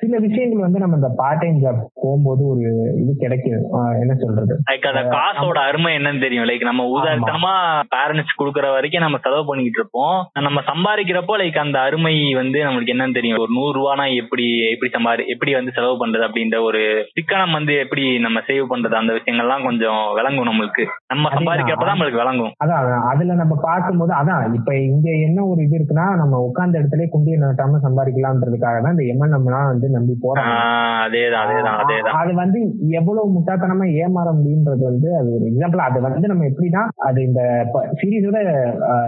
[0.00, 2.60] சில விஷயங்கள் வந்து நம்ம இந்த பார்ட் டைம் ஜாப் போகும்போது ஒரு
[3.02, 3.64] இது கிடைக்கும்
[4.00, 4.58] என்ன சொல்றது?
[4.70, 6.44] லைக் அந்த காசோட அருமை என்னன்னு தெரியும்.
[6.44, 7.54] லைக் நம்ம உதாரணமா
[7.94, 10.18] பேரண்ட்ஸ் குடுக்கற வரைக்கும் நம்ம செலவு பண்ணிக்கிட்டு இருப்போம்.
[10.40, 13.38] நம்ம சம்பாதிக்கிறப்போ லைக் அந்த அருமை வந்து நம்மளுக்கு என்னன்னு தெரியும்.
[13.38, 16.82] ஒரு நூறு ரூபானா எப்படி எப்படி சம்பாதி எப்படி வந்து செலவு பண்றது அப்படின்ற ஒரு
[17.14, 20.84] சிக்கனம் வந்து எப்படி நம்ம சேவ் பண்றது அந்த விஷயங்கள்லாம் கொஞ்சம் விளங்கும் நம்மளுக்கு.
[21.06, 21.28] நம்ம.
[21.28, 22.52] சம்பாதிக்கிறப்பதான் நம்மளுக்கு விளங்கும்.
[22.64, 23.02] அதான் அதான்.
[23.12, 24.54] அதுல நம்ம பார்க்கும்போது அதான்.
[24.54, 29.66] இப்ப இங்க என்ன ஒரு இது இருக்குன்னா நம்ம உட்கார்ந்த இடத்துல குண்டியை நட்டாம சம்பாதிக்கலாம்ன்றதுக்காக தான் இந்த எம்என்எம்லாம்
[29.66, 30.54] வந்து நம்பி போறாங்க.
[32.02, 37.22] அது வந்து எவ்வளவு முட்டாத்தனமா ஏமாற முடியுன்றது வந்து அது ஒரு எக்ஸாம்பிள் அது வந்து நம்ம எப்படின்னா அது
[37.22, 38.38] இந்த சீரீஸோட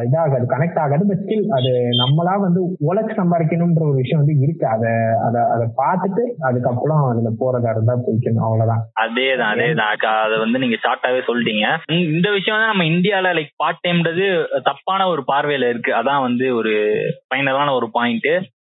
[0.05, 4.67] இதாகாது கனெக்ட் ஆகாது பட் ஸ்டில் அது நம்மளா வந்து உழைச்சு சம்பாதிக்கணும்ன்ற ஒரு விஷயம் வந்து இருக்கு.
[4.67, 4.91] அதை
[5.27, 8.43] அதை அதை பார்த்துட்டு அதுக்கப்புறம் அதுல போறதா இருந்தா போய்க்கணும்.
[8.43, 8.85] அவ்வளவுதான்.
[9.01, 10.07] அதேதான் அதேதான்.
[10.07, 11.93] அதை வந்து நீங்க ஷார்ட்டாவே சொல்லிட்டீங்க.
[11.93, 15.93] இந்த- இந்த விஷயம் தான் நம்ம இந்தியால லைக் பார்ட் டைம்ன்றது தப்பான ஒரு பார்வையில இருக்கு.
[15.93, 16.97] அதான் வந்து ஒரு
[17.29, 18.29] ஃபைனலான ஒரு பாயிண்ட்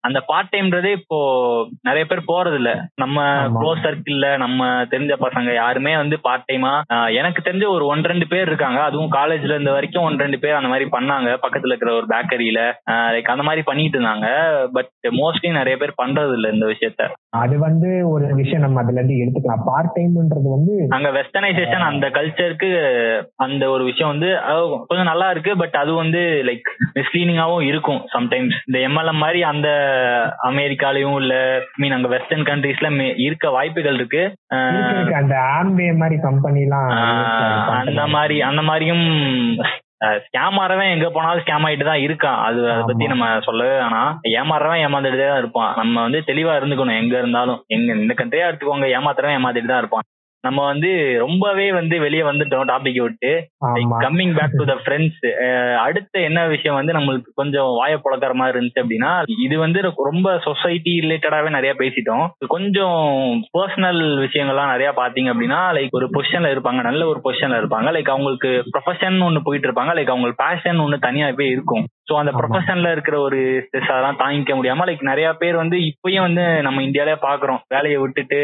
[0.07, 1.19] அந்த பார்ட் டைம்ன்றதே இப்போ
[1.87, 2.71] நிறைய பேர் போறது இல்ல
[3.03, 3.23] நம்ம.
[3.57, 6.73] க்ளோஸ் சர்க்கிள்ல நம்ம தெரிஞ்ச பசங்க யாருமே வந்து பார்ட் டைமா
[7.21, 8.81] எனக்கு தெரிஞ்ச ஒரு ஒன் ரெண்டு பேர் இருக்காங்க.
[8.89, 11.31] அதுவும் காலேஜ்ல இருந்த வரைக்கும் ஒன் ரெண்டு பேர் அந்த மாதிரி பண்ணாங்க.
[11.45, 12.61] பக்கத்துல இருக்கிற ஒரு பேக்கரியில
[13.17, 14.29] லைக் அந்த மாதிரி பண்ணிட்டு இருந்தாங்க.
[14.77, 14.91] பட்
[15.21, 17.09] மோஸ்ட்லி நிறைய பேர் பண்றது இல்ல இந்த விஷயத்த.
[17.43, 19.65] அது வந்து ஒரு விஷயம் நம்ம அதுல இருந்து எடுத்துக்கலாம்.
[19.71, 22.71] பார்ட் டைம்ன்றது வந்து அங்க வெஸ்டர்னைசேஷன் அந்த கல்ச்சருக்கு
[23.47, 24.31] அந்த ஒரு விஷயம் வந்து
[24.89, 25.53] கொஞ்சம் நல்லா இருக்கு.
[25.63, 29.69] பட் அது வந்து லைக் மிஸ்லீனிங்காவும் இருக்கும் சம்டைம்ஸ் இந்த எம்எல்எம் மாதிரி அந்த
[30.49, 31.35] அமெரிக்காலயும் இல்ல
[31.77, 34.23] மீன் அங்க வெஸ்டர்ன் கண்ட்ரீஸ்ல இருக்க வாய்ப்புகள் இருக்கு.
[35.15, 36.63] அந்த ஆம்பே மாதிரி கம்பெனி
[37.81, 39.07] அந்த மாதிரி அந்த மாதிரியும்
[40.25, 42.39] ஸ்கேம் ஆறவன் எங்க போனாலும் ஸ்கேம் ஆயிட்டு தான் இருக்கான்.
[42.45, 43.07] அது அதை பத்தி.
[43.07, 44.11] நம்ம சொல்லவே வேணாம்.
[44.39, 45.75] ஏமாறவன் ஏமாந்துட்டு தான் இருப்பான்.
[45.77, 47.01] நம்ம வந்து தெளிவா இருந்துக்கணும்.
[47.03, 47.65] எங்க இருந்தாலும்.
[47.67, 48.89] எங்க இந்த கண்ட்ரியா எடுத்துக்கோங்க.
[48.97, 50.07] ஏமாத்துறவன் ஏமாத்திட்டு தான் இருப்பான்.
[50.47, 53.31] நம்ம வந்து ரொம்பவே வந்து வெளியே வந்துட்டோம் டாபிக் விட்டு.
[54.05, 55.23] Coming back to the Friends
[55.85, 59.13] அடுத்த என்ன விஷயம் வந்து நம்மளுக்கு கொஞ்சம் வாய புழக்கிற மாதிரி இருந்துச்சு அப்படின்னா
[59.47, 62.27] இது வந்து ரொம்ப சொசைட்டி ரிலேட்டடாவே நிறைய பேசிட்டோம்.
[62.55, 63.01] கொஞ்சம்
[63.59, 67.89] பர்சனல் விஷயங்கள்லாம் நிறைய பாத்தீங்க அப்படின்னா லைக் ஒரு பொசிஷன்ல இருப்பாங்க நல்ல ஒரு பொசிஷன்ல இருப்பாங்க.
[67.97, 69.95] லைக் அவங்களுக்கு ப்ரொஃபஷன் ஒன்னு போயிட்டு இருப்பாங்க.
[69.99, 71.85] லைக் அவங்களுக்கு பேஷன் ஒன்னு தனியாவே இருக்கும்.
[72.07, 72.31] ஸோ அந்த.
[72.39, 77.15] ப்ரொஃபஷன்ல இருக்கிற ஒரு ஸ்ட்ரெஸ் அதெல்லாம் தாங்கிக்க முடியாம லைக் நிறைய பேர் வந்து இப்பயும் வந்து நம்ம இந்தியாவிலே
[77.23, 77.61] பாக்குறோம்.
[77.75, 78.39] வேலையை விட்டுட்டு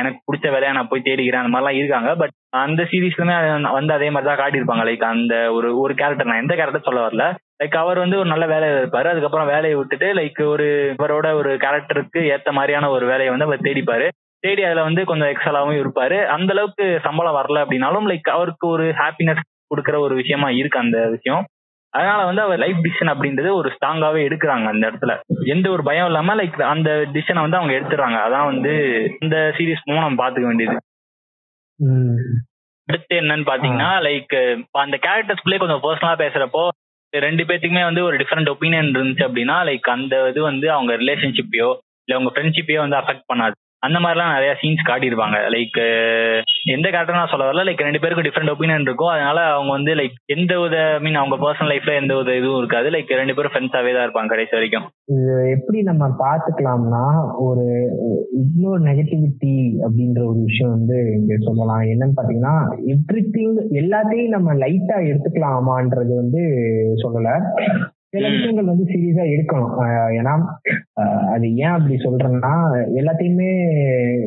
[0.00, 2.10] எனக்கு பிடிச்ச வேலையை நான் போய் தேடிக்கிறேன் அந்த மாதிரிலாம் இருக்காங்க.
[2.20, 3.36] பட் அந்த சீரீஸ்லுமே
[3.78, 4.84] வந்து அதே மாதிரி தான் காட்டியிருப்பாங்க.
[4.88, 7.26] லைக் அந்த ஒரு ஒரு கேரக்டர் நான் எந்த கேரக்டர் சொல்ல வரல.
[7.62, 9.08] லைக் அவர் வந்து ஒரு நல்ல வேலையில இருப்பாரு.
[9.12, 14.08] அதுக்கப்புறம் வேலையை விட்டுட்டு லைக் ஒரு இவரோட ஒரு கேரக்டருக்கு ஏத்த மாதிரியான ஒரு வேலையை வந்து அவர் தேடிப்பாரு.
[14.44, 16.18] தேடி அதுல வந்து கொஞ்சம் எக்ஸலாவும் இருப்பாரு.
[16.34, 19.42] அந்த அளவுக்கு சம்பளம் வரல அப்படின்னாலும் லைக் அவருக்கு ஒரு ஹாப்பினஸ்
[19.72, 21.42] கொடுக்குற ஒரு விஷயமா இருக்கு அந்த விஷயம்.
[21.92, 25.12] அதனால வந்து அவர் லைஃப் டிசிஷன் அப்படின்றது ஒரு ஸ்ட்ராங்காவே எடுக்கிறாங்க அந்த இடத்துல.
[25.44, 28.72] எந்த ஒரு பயம் இல்லாம லைக் அந்த டிசிஷனை வந்து அவங்க எடுத்துறாங்க அதான் வந்து
[29.20, 30.76] இந்த சீரீஸ் மூலம் நம்ம பாத்துக்க வேண்டியது.
[32.88, 34.36] அடுத்து என்னன்னு பாத்தீங்கன்னா லைக்
[34.84, 36.62] அந்த கேரக்டர்ஸ்குள்ளே கொஞ்சம் பர்சனலா பேசுறப்போ
[37.12, 41.68] ரெண்டு பேத்துக்குமே வந்து ஒரு டிஃப்ரெண்ட் ஒப்பீனியன் இருந்துச்சு அப்படின்னா லைக் அந்த இது வந்து அவங்க ரிலேஷன்ஷிப்பையோ
[42.02, 43.56] இல்ல அவங்க ஃப்ரெண்ட்ஷிப்பையோ வந்து அஃபெக்ட் பண்ணாது.
[43.86, 45.36] அந்த மாதிரிலாம் நிறைய சீன்ஸ் காட்டியிருப்பாங்க.
[45.54, 45.78] லைக்
[46.74, 47.62] எந்த கேரக்டர் நான் சொல்ல வரல.
[47.66, 49.12] லைக் ரெண்டு பேருக்கும் டிஃப்ரெண்ட் ஒப்பீனியன் இருக்கும்.
[49.12, 52.90] அதனால அவங்க வந்து லைக் எந்த வித மீன் அவங்க பர்சனல் லைஃப்ல எந்த வித இதுவும் இருக்காது.
[52.90, 54.86] லைக் ரெண்டு பேரும் ஃப்ரெண்ட்ஸாவே தான் இருப்பாங்க கடைசி வரைக்கும்.
[55.14, 57.04] இது எப்படி நம்ம பாத்துக்கலாம்னா
[57.46, 57.64] ஒரு
[58.42, 59.54] இவ்வளோ நெகட்டிவிட்டி
[59.84, 61.84] அப்படின்ற ஒரு விஷயம் வந்து இங்க சொல்லலாம்.
[61.92, 62.56] என்னன்னு பாத்தீங்கன்னா
[62.94, 63.22] எவ்ரி
[63.82, 66.42] எல்லாத்தையும் நம்ம லைட்டா எடுத்துக்கலாமான்றது வந்து
[67.04, 67.30] சொல்லல.
[68.12, 68.28] சில.
[68.28, 69.74] விஷயங்கள் வந்து சீரியஸா எடுக்கணும்
[70.16, 70.32] ஏன்னா
[71.32, 72.52] அது ஏன் அப்படி சொல்றேன்னா
[72.98, 73.50] எல்லாத்தையுமே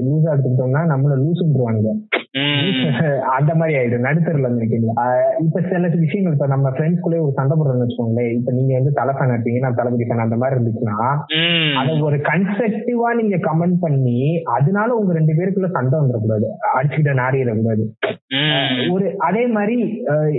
[0.06, 1.92] லூஸா எடுத்துக்கிட்டோம்னா நம்மள லூசுன்றுவானுங்க.
[3.34, 4.48] அந்த மாதிரி ஆயிடும் நடுத்தரில்
[5.02, 9.14] ஆஹ் இப்ப சில விஷயங்கள் இப்ப நம்ம ஃப்ரெண்ட்ஸ்குள்ளே ஒரு சண்டை போடுறோம்னு வச்சுக்கோங்களேன் இப்ப நீங்க வந்து தலை
[9.14, 10.98] ஃபேன் இருப்பீங்க நான் தளபதி ஃபேன் அந்த மாதிரி இருந்துச்சுன்னா.
[11.82, 14.18] அத ஒரு கன்ஸ்ட்ரக்டிவா நீங்க கமெண்ட் பண்ணி
[14.56, 17.86] அதனால உங்க ரெண்டு பேருக்குள்ள சண்டை வந்துடக்கூடாது அடிச்சுக்கிட்ட நாரிடக்கூடாது.
[18.92, 19.78] ஒரு அதே மாதிரி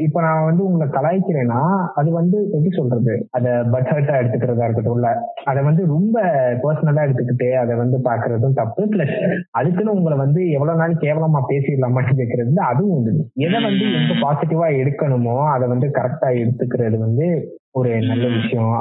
[0.03, 1.61] இப்ப நான் வந்து உங்களை கலாய்க்கிறேன்னா
[1.95, 5.09] அது வந்து எப்படி சொல்றது அத பட் ஹர்ட்டா எடுத்துக்கிறதா இருக்கட்டும் இல்ல
[5.45, 6.17] அதை வந்து ரொம்ப
[6.63, 8.83] பர்சனலா எடுத்துக்கிட்டு அதை வந்து பாக்குறதும் தப்பு.
[8.93, 9.17] பிளஸ்
[9.51, 13.13] அதுக்குன்னு உங்களை வந்து எவ்வளவு நாள் கேவலமா பேசிடலாமான்னு கேட்கறது அதுவும் உண்டு.
[13.47, 17.27] எதை வந்து எந்த பாசிட்டிவா எடுக்கணுமோ அதை வந்து கரெக்டா எடுத்துக்கிறது வந்து
[17.73, 18.73] ஒரு நல்ல விஷயம்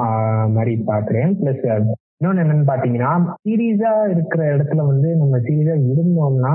[0.56, 1.30] மாதிரி பாக்குறேன்.
[1.40, 1.64] பிளஸ்
[2.20, 3.12] இன்னொன்னு என்னன்னு பாத்தீங்கன்னா
[3.44, 6.52] சீரியஸா இருக்கிற இடத்துல வந்து நம்ம சீரியஸா இருந்தோம்னா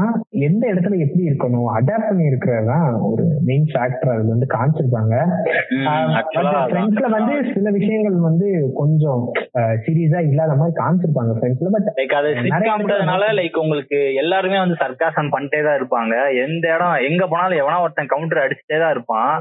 [0.47, 5.16] எந்த இடத்துல எப்படி இருக்கணும் அடாப்ட் பண்ணி இருக்கிறதுதான் ஒரு மெயின் ஃபேக்டர் அதுல வந்து காமிச்சிருப்பாங்க.
[6.70, 8.47] ஃப்ரெண்ட்ஸ்ல வந்து சில விஷயங்கள் வந்து
[8.80, 9.22] கொஞ்சம்
[9.86, 12.32] சீரியஸா இல்லாத மாதிரி காமிச்சிருப்பாங்க ஃப்ரெண்ட்ஸ்ல பட் லைக் அது
[12.91, 16.16] பேர் லைக் உங்களுக்கு எல்லாருமே வந்து சர்க்காசம் பண்ணிட்டே தான் இருப்பாங்க.
[16.45, 19.32] எந்த இடம் எங்க போனாலும் எவனா ஒருத்தன் கவுண்டர் அடிச்சுட்டே தான் இருப்பான்.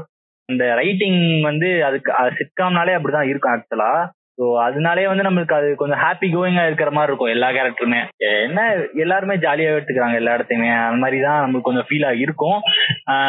[0.49, 3.91] அந்த ரைட்டிங் வந்து அதுக்கு சிட்காம்னாலே அப்படிதான் இருக்கும் ஆக்சுவலா
[4.39, 8.01] ஸோ அதனாலே வந்து நம்மளுக்கு அது கொஞ்சம் ஹாப்பி கோயிங்கா இருக்கிற மாதிரி இருக்கும் எல்லா கேரக்டருமே
[8.45, 8.59] என்ன
[9.03, 10.69] எல்லாருமே ஜாலியாக எடுத்துக்கிறாங்க எல்லா இடத்தையுமே.
[10.83, 12.59] அந்த மாதிரி தான் நம்மளுக்கு கொஞ்சம் ஃபீலா இருக்கும்.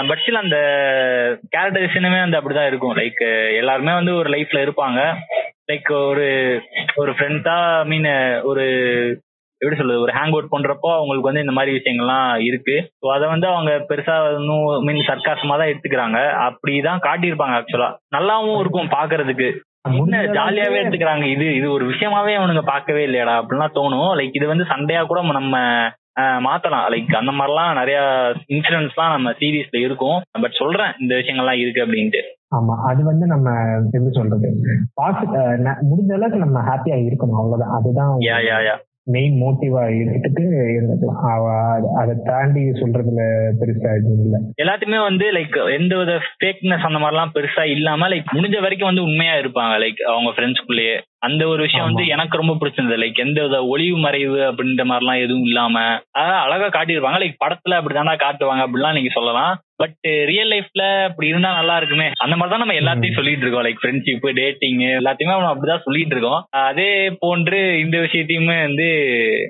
[0.08, 0.58] பட் ஸ்டில் அந்த
[1.54, 2.94] கேரக்டரைசேஷனுமே வந்து அப்படிதான் இருக்கும்.
[3.00, 3.22] லைக்
[3.60, 5.00] எல்லாருமே வந்து ஒரு லைஃப்ல இருப்பாங்க.
[5.70, 6.28] லைக் ஒரு
[7.02, 7.56] ஒரு ஃப்ரெண்ட்ஸா
[7.90, 8.08] மீன்
[8.50, 8.64] ஒரு
[9.60, 12.76] எப்படி சொல்றது ஒரு ஹேங் அவுட் பண்றப்போ அவங்களுக்கு வந்து இந்த மாதிரி விஷயங்கள்லாம் இருக்கு.
[13.00, 14.14] ஸோ அதை வந்து அவங்க பெருசா
[14.86, 16.20] மீன் சர்க்காசமா தான் எடுத்துக்கிறாங்க.
[16.46, 19.50] அப்படிதான் காட்டியிருப்பாங்க ஆக்சுவலா நல்லாவும் இருக்கும் பாக்குறதுக்கு
[19.84, 21.24] என்ன ஜாலியாவே எடுத்துக்கிறாங்க?
[21.34, 24.10] இது இது ஒரு விஷயமாவே அவனுங்க பார்க்கவே இல்லையாடா அப்படிலாம் தோணும்.
[24.18, 25.56] லைக் இது வந்து சண்டையா கூட நம்ம
[26.46, 26.86] மாத்தலாம்.
[26.92, 27.98] லைக் அந்த மாதிரிலாம் நிறைய
[28.48, 30.18] இன்சிடென்ட்ஸ்லாம் நம்ம சீரீஸ்ல இருக்கும்.
[30.42, 32.20] பட் சொல்றேன் இந்த விஷயங்கள்லாம் இருக்கு அப்படின்ட்டு.
[32.56, 33.48] ஆமா அது வந்து நம்ம
[33.92, 34.48] எப்படி சொல்றது?
[35.90, 37.40] முடிஞ்ச அளவுக்கு நம்ம ஹாப்பியா இருக்கணும்.
[37.42, 37.74] அவ்வளவுதான்.
[37.78, 41.30] அதுதான் யா யா யா மெயின் மோட்டிவா எடுத்துட்டு இருந்துக்கலாம்.
[41.30, 43.20] அவ- அத- அதை தாண்டி சொல்றதுல
[43.60, 44.38] பெருசா எதுவும் இல்ல.
[44.62, 49.34] எல்லாத்துக்குமே வந்து லைக் எந்த வித ஃபேக்னஸ் அந்த மாதிரிலாம் பெருசா இல்லாம லைக் முடிஞ்ச வரைக்கும் வந்து உண்மையா
[49.34, 49.80] இருப்பாங்க.
[49.80, 53.00] லைக் அவங்க ஃப்ரெண்ட்ஸ்குள்ளேயே அந்த ஒரு விஷயம் வந்து எனக்கு ரொம்ப பிடிச்சிருந்தது.
[53.02, 55.74] லைக் எந்த வித ஒளிவு மறைவு அப்படின்ற மாதிரிலாம் எதுவும் இல்லாம
[56.18, 57.20] அதான் அழகா காட்டியிருப்பாங்க.
[57.22, 59.52] லைக் படத்துல அப்படிதானா காட்டுவாங்க அப்படிலாம் நீங்க சொல்லலாம்.
[59.76, 62.08] பட் ரியல் லைஃப்ல அப்படி இருந்தா நல்லா இருக்குமே.
[62.18, 63.64] அந்த மாதிரி தான் நம்ம எல்லாத்தையும் சொல்லிட்டு இருக்கோம்.
[63.64, 66.42] லைக் ஃப்ரெண்ட்ஷிப் டேட்டிங் எல்லாத்தையுமே நம்ம அப்படிதான் சொல்லிட்டு இருக்கோம்.
[66.64, 68.88] அதே போன்று இந்த விஷயத்தையுமே வந்து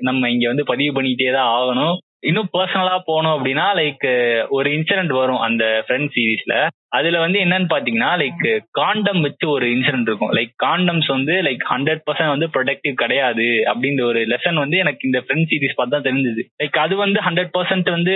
[0.01, 1.95] நம்ம இங்க வந்து பதிவு பண்ணிட்டே தான் ஆகணும்.
[2.19, 4.05] இன்னும் பர்சனலா போனோம் அப்படின்னா லைக்
[4.49, 6.55] ஒரு இன்சிடென்ட் வரும் அந்த ஃப்ரெண்ட் சீரீஸ்ல
[6.91, 8.41] அதுல வந்து என்னன்னு பாத்தீங்கன்னா லைக்
[8.79, 10.33] காண்டம் வச்சு ஒரு இன்சிடென்ட் இருக்கும்.
[10.37, 15.21] லைக் காண்டம்ஸ் வந்து லைக் ஹண்ட்ரட் பர்சன்ட் வந்து ப்ரொடக்டிவ் கிடையாது அப்படின்ற ஒரு லெசன் வந்து எனக்கு இந்த
[15.23, 16.43] ஃப்ரெண்ட் சீரிஸ் பார்த்து தான் தெரிஞ்சது.
[16.63, 18.15] லைக் அது வந்து ஹண்ட்ரட் பர்சன்ட் வந்து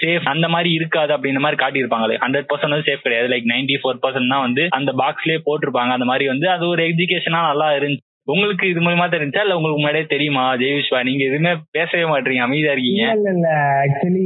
[0.00, 2.08] சேஃப் அந்த மாதிரி இருக்காது அப்படின்ற மாதிரி காட்டியிருப்பாங்க.
[2.12, 3.30] லைக் ஹண்ட்ரட் பர்சன்ட் வந்து சேஃப் கிடையாது.
[3.34, 5.92] லைக் நைன்டி ஃபோர் பர்சன்ட் தான் வந்து அந்த பாக்ஸ்லயே போட்டிருப்பாங்க.
[5.98, 8.04] அந்த மாதிரி வந்து அது ஒரு எஜுகேஷனா நல்லா இருந்துச்சு.
[8.28, 13.04] உங்களுக்கு இது மூலமா தெரிஞ்சா இல்ல உங்களுக்கு முன்னாடியே தெரியுமா ஜெயவிஷ்வா நீங்க எதுவுமே பேசவே மாட்டீங்க அமைதியா இருக்கீங்க.
[13.16, 13.48] இல்ல இல்ல
[13.82, 14.24] ஆக்சுவலி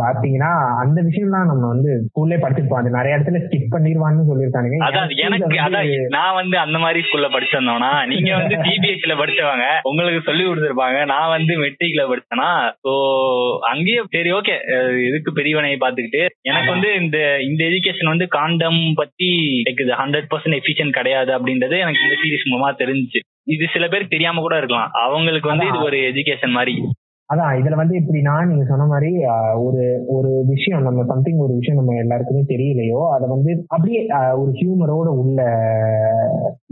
[0.00, 0.50] பாத்தீங்கன்னா
[0.82, 2.80] அந்த விஷயம்லாம் நம்ம வந்து ஸ்கூல்லே படிச்சிருப்போம்.
[2.82, 4.78] அது நிறைய இடத்துல ஸ்கிப் பண்ணிடுவான்னு சொல்லியிருக்கானுங்க.
[4.86, 10.44] அதான் எனக்கு அதான் நான் வந்து அந்த மாதிரி ஸ்கூல்ல படிச்சிருந்தோம்னா நீங்க வந்து சிபிஎஸ்சில படிச்சவங்க உங்களுக்கு சொல்லி
[10.46, 10.98] கொடுத்துருப்பாங்க.
[11.12, 12.50] நான் வந்து மெட்ரிக்ல படிச்சேனா
[12.86, 12.94] ஸோ
[13.72, 14.56] அங்கேயே சரி ஓகே
[15.08, 17.18] இதுக்கு பெரியவனையை பார்த்துக்கிட்டு எனக்கு வந்து இந்த
[17.48, 19.30] இந்த எஜுகேஷன் வந்து காண்டம் பத்தி
[20.02, 23.20] ஹண்ட்ரட் பர்சன்ட் எஃபிஷியன்ட் கிடையாது அப்படின்றது எனக்கு இந்த சீரிஸ் மூலமா தெரிஞ்சுச்சு.
[23.54, 24.92] இது சில பேருக்கு தெரியாம கூட இருக்கலாம்.
[25.04, 26.74] அவங்களுக்கு வந்து இது ஒரு எஜுகேஷன் மாதிரி.
[27.34, 29.10] அதான் இதுல வந்து இப்படின்னா நீங்க சொன்ன மாதிரி
[29.58, 34.00] ஒரு ஒரு விஷயம் நம்ம சம்திங் ஒரு விஷயம் நம்ம எல்லாருக்குமே தெரியலையோ அதை வந்து அப்படியே
[34.34, 35.40] ஒரு ஹியூமரோட உள்ள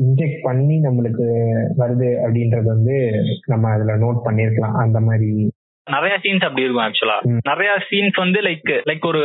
[0.02, 1.26] இன்ஜெக்ட் பண்ணி நம்மளுக்கு
[1.78, 2.96] வருது அப்படின்றது வந்து
[3.46, 4.78] நம்ம அதுல நோட் பண்ணிருக்கலாம்.
[4.78, 5.30] அந்த மாதிரி.
[5.86, 9.20] நிறைய சீன்ஸ் அப்படி இருக்கும் ஆக்சுவலா நிறைய சீன்ஸ் வந்து லைக் லைக் ஒரு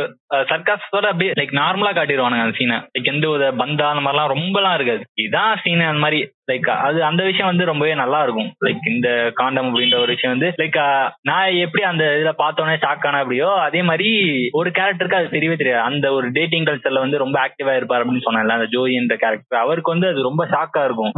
[0.50, 5.02] சர்க்காஸோட அப்படியே லைக் நார்மலா காட்டிடுவானுங்க அந்த சீனை லைக் எந்த ஒரு பந்தா அந்த மாதிரிலாம் ரொம்பலாம் இருக்காது.
[5.22, 6.18] இதான் சீன் அந்த மாதிரி
[6.50, 10.50] லைக் அது அந்த விஷயம் வந்து ரொம்பவே நல்லா இருக்கும் லைக் இந்த காண்டம் அப்படின்ற ஒரு விஷயம் வந்து
[10.60, 10.78] லைக்
[11.22, 14.10] நான் எப்படி அந்த இதுல பார்த்தோன்னே ஷாக் ஆன அப்படியோ அதே மாதிரி
[14.52, 15.82] ஒரு கேரக்டருக்கு அது தெரியவே தெரியாது.
[15.82, 19.90] அந்த ஒரு டேட்டிங் கல்ச்சர்ல வந்து ரொம்ப ஆக்டிவா இருப்பார் அப்படின்னு சொன்னால அந்த ஜோய் என்ற கேரக்டர் அவருக்கு
[19.90, 21.12] வந்து அது ரொம்ப ஷாக்கா இருக்கும்.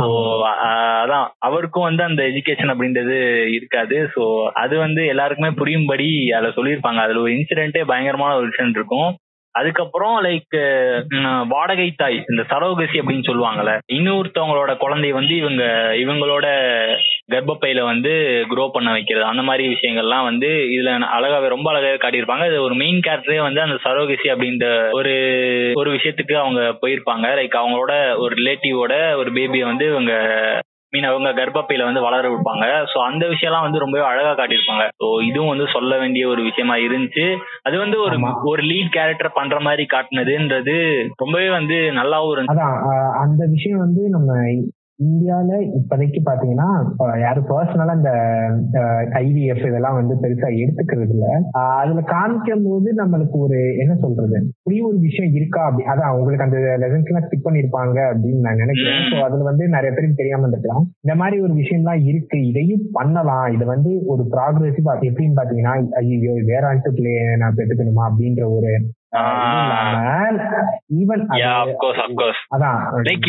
[1.02, 1.28] அதான்.
[1.40, 3.16] அவருக்கும் வந்து அந்த எஜுகேஷன் அப்படின்றது
[3.52, 3.96] இருக்காது.
[4.14, 4.22] ஸோ
[4.56, 7.00] அது வந்து எல்லாருக்குமே புரியும்படி அதுல சொல்லியிருப்பாங்க.
[7.02, 9.10] அதுல ஒரு இன்சிடென்ட்டே பயங்கரமான ஒரு விஷயம் இருக்கும்.
[9.54, 10.56] அதுக்கப்புறம் லைக்
[11.48, 15.64] வாடகை தாய் இந்த சரோகசி அப்படின்னு சொல்லுவாங்கல்ல இன்னொருத்தவங்களோட குழந்தை வந்து இவங்க
[16.04, 16.46] இவங்களோட
[17.32, 18.12] கர்ப்பப்பையில வந்து
[18.50, 19.24] குரோ பண்ண வைக்கிறது.
[19.24, 22.46] அந்த மாதிரி விஷயங்கள்லாம் வந்து இதுல அழகாவே ரொம்ப அழகாவே காட்டியிருப்பாங்க.
[22.46, 25.14] இது ஒரு மெயின் கேரக்டரே வந்து அந்த சரோகசி அப்படின்ற ஒரு
[25.74, 27.26] ஒரு விஷயத்துக்கு அவங்க போயிருப்பாங்க.
[27.40, 30.12] லைக் அவங்களோட ஒரு ரிலேட்டிவோட ஒரு பேபியை வந்து இவங்க
[30.92, 32.64] மீன் அவங்க கர்ப்பப்பையில வந்து வளர வைப்பாங்க.
[32.92, 34.86] ஸோ அந்த விஷயம்லாம் வந்து ரொம்பவே அழகா காட்டியிருப்பாங்க.
[34.96, 37.26] ஸோ இதுவும் வந்து சொல்ல வேண்டிய ஒரு விஷயமா இருந்துச்சு.
[37.62, 40.76] அது வந்து ஒரு ஒரு லீட் கேரக்டர் பண்ற மாதிரி காட்டினதுன்றது
[41.16, 42.68] ரொம்பவே வந்து நல்லாவும் இருந்துச்சு.
[43.18, 44.32] அந்த விஷயம் வந்து நம்ம
[44.98, 46.66] இந்தியால இப்போதைக்கு பாத்தீங்கன்னா
[47.22, 48.10] யாரும் பர்சனலா இந்த
[49.20, 51.26] ஐவிஎஃப் இதெல்லாம் வந்து பெருசா எடுத்துக்கிறது இல்ல.
[51.78, 56.60] அதுல காமிக்கும் போது நம்மளுக்கு ஒரு என்ன சொல்றது புரிய ஒரு விஷயம் இருக்கா அப்படி அதான் உங்களுக்கு அந்த
[56.82, 59.02] லெசன்ஸ் எல்லாம் ஸ்டிக் பண்ணிருப்பாங்க அப்படின்னு நான் நினைக்கிறேன்.
[59.10, 63.46] ஸோ அதுல வந்து நிறைய பேருக்கு தெரியாம இருக்கலாம் இந்த மாதிரி ஒரு விஷயம்லாம் இருக்கு இதையும் பண்ணலாம்.
[63.56, 64.80] இது வந்து ஒரு ப்ராக்ரெசிவ்
[65.10, 68.72] எப்படின்னு பாத்தீங்கன்னா ஐயோ வேற ஆண்டு பிள்ளைய நான் பெற்றுக்கணுமா அப்படின்ற ஒரு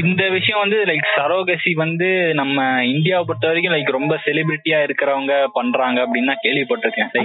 [0.06, 6.02] இந்த விஷயம் வந்து லைக் சரோகசி வந்து நம்ம இந்தியாவை பொறுத்த வரைக்கும் லைக் ரொம்ப செலிபிரிட்டியா இருக்கிறவங்க பண்றாங்க
[6.02, 7.24] அப்படின்னு கேள்விப்பட்டிருக்கேன்.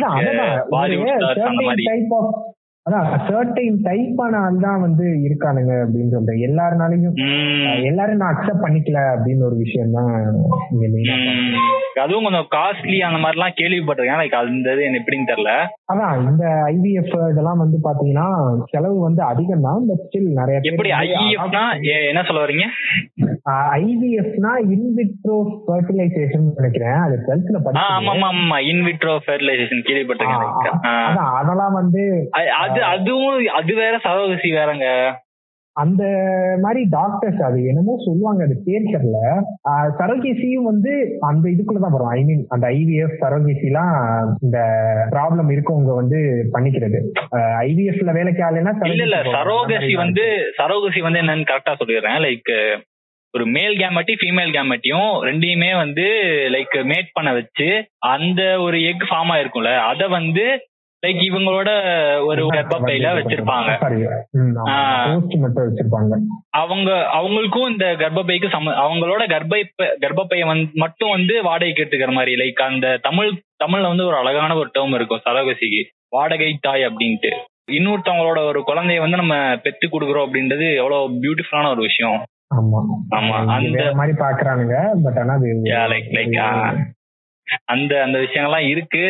[2.89, 6.43] அதான் சர்டைன் டைப்பான ஆள் தான் வந்து இருக்கானுங்க அப்படின்னு சொல்றேன்.
[6.49, 7.17] எல்லாருனாலையும்
[7.89, 10.13] எல்லாரும் நான் அக்செப்ட் பண்ணிக்கல அப்படின்னு ஒரு விஷயம் தான்
[12.03, 15.53] அதுவும் கொஞ்சம் காஸ்ட்லி அந்த மாதிரி எல்லாம் கேள்விப்பட்டிருக்கேன் லைக் அந்த இது எனக்கு எப்படின்னு தெரியல.
[15.93, 18.27] அதான் இந்த ஐவிஎஃப் இதெல்லாம் வந்து பாத்தீங்கன்னா
[18.73, 21.65] செலவு வந்து அதிகம் தான் பட் ஸ்டில் நிறைய எப்படி ஐவிஎஃப்னா
[22.11, 22.67] என்ன சொல்ல வரீங்க?
[23.79, 26.99] ஐவிஎஃப்னா இன்விட்ரோ ஃபெர்டிலைசேஷன் நினைக்கிறேன்.
[27.07, 32.05] அது டுவெல்த்ல படிச்சேன் ஆமா ஆமா ஆமா இன்விட்ரோ ஃபெர்டிலைசேஷன் கேள்விப்பட்டிருக்கேன் அதான் அதெல்லாம் வந்து
[32.63, 34.87] அது அதுவும் அது வேற சரோகசி வேறங்க.
[35.73, 36.05] அந்த
[36.63, 39.19] மாதிரி டாக்டர்ஸ் அது என்னமோ சொல்லுவாங்க அது பேர் தெரியல.
[39.99, 42.09] சரோகேசியும் வந்து அந்த இதுக்குள்ளதான் வரும்.
[42.09, 43.93] ஐ மீன் அந்த ஐவிஎஃப் சரோகேசிலாம்
[44.43, 44.59] இந்த
[45.11, 46.21] ப்ராப்ளம் இருக்கவங்க வந்து
[46.53, 47.01] பண்ணிக்கிறது.
[47.69, 49.23] ஐவிஎஃப்ல வேலைக்கு ஆளுன்னா இல்ல இல்ல.
[49.23, 50.27] சரோகசி வந்து
[50.59, 52.21] சரோகசி வந்து என்னன்னு கரெக்டா சொல்லிடுறேன்.
[52.27, 52.53] லைக்
[53.35, 56.07] ஒரு மேல் கேமட்டி ஃபீமேல் கேமட்டியும் ரெண்டையுமே வந்து
[56.55, 57.69] லைக் மேட் பண்ண வச்சு
[57.99, 60.45] அந்த ஒரு எக் ஃபார்ம் ஆயிருக்கும்ல அத வந்து
[61.03, 61.71] லைக் இவங்களோட
[62.25, 63.69] ஒரு கர்ப்பப்பையில வச்சிருப்பாங்க.
[66.55, 69.61] அவங்க அவங்களுக்கும் இந்த கர்ப்பப்பைக்கு சம அவங்களோட கர்ப்பை
[70.03, 70.45] கர்ப்பப்பைய
[70.75, 73.31] மட்டும் வந்து வாடகைக்கு எடுத்துக்கிற மாதிரி லைக் அந்த தமிழ்
[73.65, 77.33] தமிழ்ல வந்து ஒரு அழகான ஒரு டேர்ம் இருக்கும் சரகசிக்கு வாடகை தாய் அப்படின்ட்டு.
[77.71, 82.19] இன்னொருத்தவங்களோட ஒரு குழந்தைய வந்து நம்ம பெத்து கொடுக்குறோம் அப்படின்றது எவ்வளவு பியூட்டிஃபுல்லான ஒரு விஷயம்.
[82.55, 82.79] ஆமா.
[83.17, 85.35] ஆமா அந்த மாதிரி பாக்குறானுங்க பட் ஆனா
[85.93, 86.37] லைக் லைக்
[87.65, 89.05] அந்த அந்த விஷயங்கள்லாம் இருக்கு.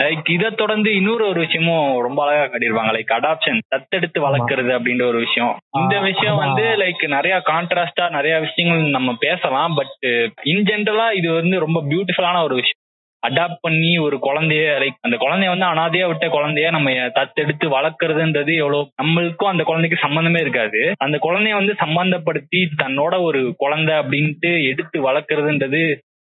[0.00, 2.92] லைக் இதை தொடர்ந்து இன்னொரு ஒரு விஷயமும் ரொம்ப அழகா காட்டியிருப்பாங்க.
[2.96, 5.52] லைக் அடாப்ஷன் தத்தெடுத்து வளர்க்கறது அப்படின்ற ஒரு விஷயம்.
[5.78, 9.74] இந்த விஷயம் வந்து லைக் நிறைய கான்ட்ராஸ்டா நிறைய விஷயங்கள் நம்ம பேசலாம்.
[9.74, 10.10] பட்
[10.42, 12.82] இன் ஜென்ரலா இது வந்து ரொம்ப பியூட்டிஃபுல்லான ஒரு விஷயம்.
[13.22, 18.90] அடாப்ட் பண்ணி ஒரு குழந்தைய லைக் அந்த குழந்தைய வந்து அனாதையா விட்ட குழந்தைய நம்ம தத்தெடுத்து வளர்க்கறதுன்றது எவ்வளவு
[19.02, 20.80] நம்மளுக்கும் அந்த குழந்தைக்கு சம்பந்தமே இருக்காது.
[20.98, 25.82] அந்த குழந்தைய வந்து சம்பந்தப்படுத்தி தன்னோட ஒரு குழந்தை அப்படின்ட்டு எடுத்து வளர்க்கறதுன்றது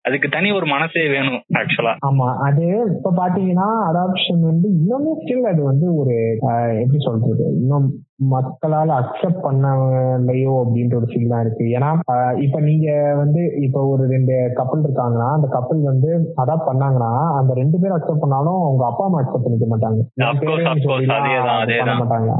[0.05, 5.63] அதுக்கு தனி ஒரு மனசே வேணும் ஆக்சுவலா ஆமா அது இப்ப பாத்தீங்கன்னா அடாப்ஷன் வந்து இன்னுமே ஸ்டில் அது
[5.63, 6.15] வந்து ஒரு
[6.81, 7.87] எப்படி சொல்றது இன்னும்
[8.33, 11.65] மக்களால அக்செப்ட் பண்ணலையோ அப்படின்ற ஒரு ஃபீல் தான் இருக்கு.
[11.77, 11.89] ஏன்னா
[12.39, 17.79] இப்ப நீங்க வந்து இப்ப ஒரு ரெண்டு கப்பல் இருக்காங்கன்னா அந்த கப்பல் வந்து அடாப்ட் பண்ணாங்கன்னா அந்த ரெண்டு
[17.79, 20.01] பேரும் அக்செப்ட் பண்ணாலும் அவங்க அப்பா அம்மா அக்செப்ட் பண்ணிக்க மாட்டாங்க.
[22.03, 22.31] மாட்டாங்க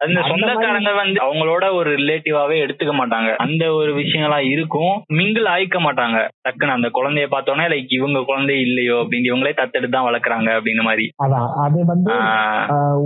[0.00, 3.28] அந்த சொந்தக்காரங்க வந்து அவங்களோட ஒரு ரிலேட்டிவாவே எடுத்துக்க மாட்டாங்க.
[3.44, 4.94] அந்த ஒரு விஷயங்களா இருக்கும்.
[5.16, 6.16] மிங்கிள் ஆயிக்க மாட்டாங்க.
[6.46, 11.06] டக்குன்னு அந்த குழந்தைய பார்த்தோன்னே லைக் இவங்க குழந்தை இல்லையோ அப்படின்னு இவங்களே தத்தெடுத்து தான் வளர்க்குறாங்க அப்படின்னு மாதிரி.
[11.24, 11.48] அதான்.
[11.64, 12.12] அது வந்து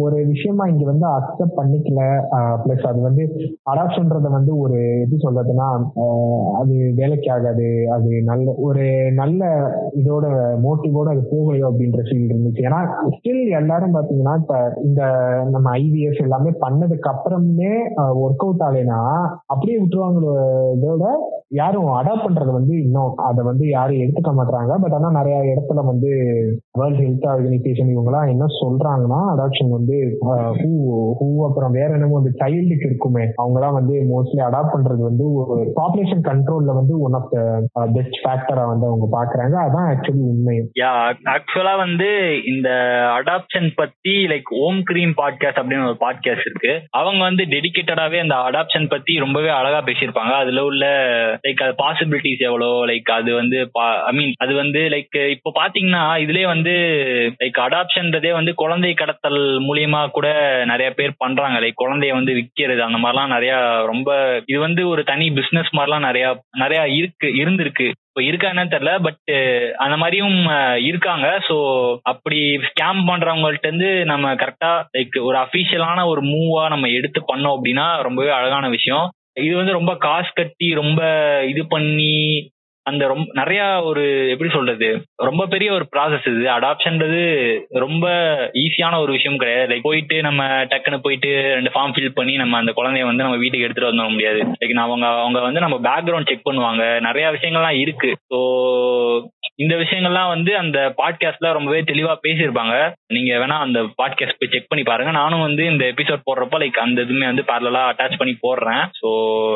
[0.01, 2.01] ஒரு விஷயமா இங்க வந்து அக்செப்ட் பண்ணிக்கல.
[2.62, 3.22] பிளஸ் அது வந்து
[3.72, 5.68] அடாப்ஷன்றத வந்து ஒரு எப்படி சொல்றதுன்னா
[6.61, 8.84] அது வேலைக்கு ஆகாது அது நல்ல ஒரு
[9.20, 9.38] நல்ல
[10.01, 10.26] இதோட
[10.64, 12.66] மோட்டிவோட அது போகலையோ அப்படின்ற ஃபீல் இருந்துச்சு.
[12.68, 12.82] ஏன்னா
[13.14, 15.03] ஸ்டில் எல்லாரும் பாத்தீங்கன்னா இப்ப இந்த
[15.55, 17.72] நம்ம ஐவிஎஸ் எல்லாமே பண்ண பண்ணதுக்கு அப்புறமே
[18.22, 19.01] ஒர்க் அவுட் ஆகலைன்னா
[19.47, 21.07] அப்படியே விட்டுருவாங்களோட
[21.53, 26.11] யாரும் அடாப்ட் பண்றது வந்து இன்னும் அதை வந்து யாரும் எடுத்துக்க மாட்டாங்க பட் ஆனா நிறைய இடத்துல வந்து
[26.72, 29.97] வேர்ல்ட் ஹெல்த் ஆர்கனைசேஷன் இவங்கெல்லாம் என்ன சொல்றாங்கன்னா அடாப்ஷன் வந்து
[30.61, 30.70] ஹூ
[31.20, 33.24] ஹூ அப்புறம் வேற என்னமோ வந்து சைல்டுக்கு இருக்குமே.
[33.43, 38.66] அவங்கலாம் வந்து மோஸ்ட்லி அடாப்ட் பண்றது வந்து ஒரு பாப்புலேஷன் கண்ட்ரோல்ல வந்து ஒன் ஆஃப் த பெஸ்ட் ஃபேக்டரா
[38.66, 39.57] வந்து அவங்க பாக்குறாங்க.
[39.66, 40.57] அதான் ஆக்சுவலி உண்மை.
[40.83, 40.91] யா
[41.37, 42.11] ஆக்சுவலா வந்து
[42.47, 42.68] இந்த
[43.18, 46.70] அடாப்ஷன் பத்தி லைக் ஓம் கிரீம் பாட்காஸ்ட் அப்படின்னு ஒரு பாட்காஸ்ட் இருக்கு.
[47.01, 50.33] அவங்க வந்து டெடிக்கேட்டடாவே அந்த அடாப்ஷன் பத்தி ரொம்பவே அழகா பேசியிருப்பாங்க.
[50.43, 50.85] அதுல உள்ள
[51.47, 52.71] லைக் அது பாசிபிலிட்டிஸ் எவ்வளோ?
[52.91, 53.59] லைக் அது வந்து
[54.09, 56.75] ஐ மீன் அது வந்து லைக் இப்போ பாத்தீங்கன்னா இதுலயே வந்து
[57.41, 60.29] லைக் அடாப்ஷன்றதே வந்து குழந்தை கடத்தல் மூலியமா கூட
[60.64, 61.59] நிறைய பேர் பண்றாங்க.
[61.61, 63.55] லைக் குழந்தைய வந்து விற்கிறது அந்த மாதிரிலாம் நிறைய
[63.93, 64.11] ரொம்ப
[64.47, 66.27] இது வந்து ஒரு தனி பிசினஸ் மாதிரிலாம் நிறைய
[66.59, 67.89] நிறைய இருக்கு இருந்திருக்கு.
[68.21, 69.31] இப்போ இருக்கா என்னன்னு தெரியல பட்
[69.85, 70.35] அந்த மாதிரியும்
[70.89, 71.27] இருக்காங்க.
[71.47, 71.55] ஸோ
[72.03, 77.87] அப்படி ஸ்கேம் பண்றவங்கள்ட்ட இருந்து நம்ம கரெக்டா லைக் ஒரு அஃபிஷியலான ஒரு மூவா நம்ம எடுத்து பண்ணோம் அப்படின்னா
[78.07, 79.07] ரொம்பவே அழகான விஷயம்.
[79.45, 81.01] இது வந்து ரொம்ப காசு கட்டி ரொம்ப
[81.49, 82.12] இது பண்ணி
[82.85, 86.51] அந்த ரொம்ப நிறைய ஒரு எப்படி சொல்றது ரொம்ப பெரிய ஒரு ப்ராசஸ் இது.
[86.51, 87.20] அடாப்ஷன்றது
[87.70, 88.07] ரொம்ப
[88.55, 89.74] ஈஸியான ஒரு விஷயம் கிடையாது.
[89.74, 93.64] லைக் போயிட்டு நம்ம டக்குன்னு போயிட்டு ரெண்டு ஃபார்ம் ஃபில் பண்ணி நம்ம அந்த குழந்தைய வந்து நம்ம வீட்டுக்கு
[93.64, 94.39] எடுத்துட்டு வந்துட முடியாது.
[94.39, 97.01] லைக் அவங்க அவங்க வந்து நம்ம பேக்ரவுண்ட் செக் பண்ணுவாங்க.
[97.01, 98.14] நிறைய விஷயங்கள்லாம் இருக்கு.
[98.33, 98.39] ஸோ
[99.55, 102.95] இந்த விஷயங்கள்லாம் வந்து அந்த பாட்காஸ்ட்ல ரொம்பவே தெளிவா பேசியிருப்பாங்க.
[103.07, 105.11] நீங்க வேணா அந்த பாட்காஸ்ட் போய் செக் பண்ணி பாருங்க.
[105.11, 108.85] நானும் வந்து இந்த எபிசோட் போடுறப்ப லைக் அந்த இதுமே வந்து பேரலா அட்டாச் பண்ணி போடுறேன்.
[109.01, 109.09] ஸோ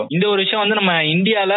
[0.09, 1.55] இந்த ஒரு விஷயம் வந்து நம்ம இந்தியால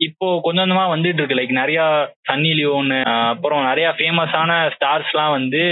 [0.00, 1.38] இப்போ கொஞ்சம் கொஞ்சமா வந்துட்டு இருக்கு.
[1.38, 1.80] லைக் நிறைய
[2.28, 2.94] சன்னி லியோன்
[3.26, 5.62] அப்புறம் நிறைய ஃபேமஸான ஸ்டார்ஸ் எல்லாம் வந்து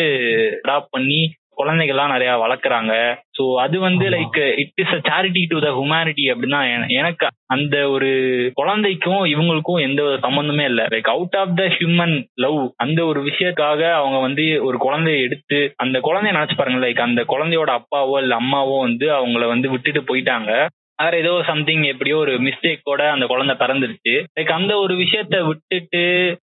[0.62, 1.22] அடாப்ட் பண்ணி
[1.58, 2.92] குழந்தைகள்லாம் நிறைய வளர்க்குறாங்க.
[3.36, 6.60] ஸோ அது வந்து like it is a charity to the humanity அப்படின்னா
[6.98, 8.08] எனக்கு அந்த ஒரு
[8.54, 10.84] குழந்தைக்கும் இவங்களுக்கும் எந்த ஒரு சம்மந்தமே இல்லை.
[10.94, 15.98] Like out of the human love அந்த ஒரு விஷயத்துக்காக அவங்க வந்து ஒரு குழந்தைய எடுத்து அந்த
[16.00, 20.50] குழந்தைய நினைச்சு பாருங்க லைக் அந்த குழந்தையோட அப்பாவோ இல்லை அம்மாவோ வந்து அவங்கள வந்து விட்டுட்டு போயிட்டாங்க.
[20.98, 24.16] வேற ஏதோ சம்திங் எப்படியோ ஒரு மிஸ்டேக்கோட அந்த குழந்தை பிறந்துருச்சு.
[24.38, 26.02] லைக் அந்த ஒரு விஷயத்த விட்டுட்டு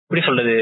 [0.06, 0.56] எப்படி சொல்றது?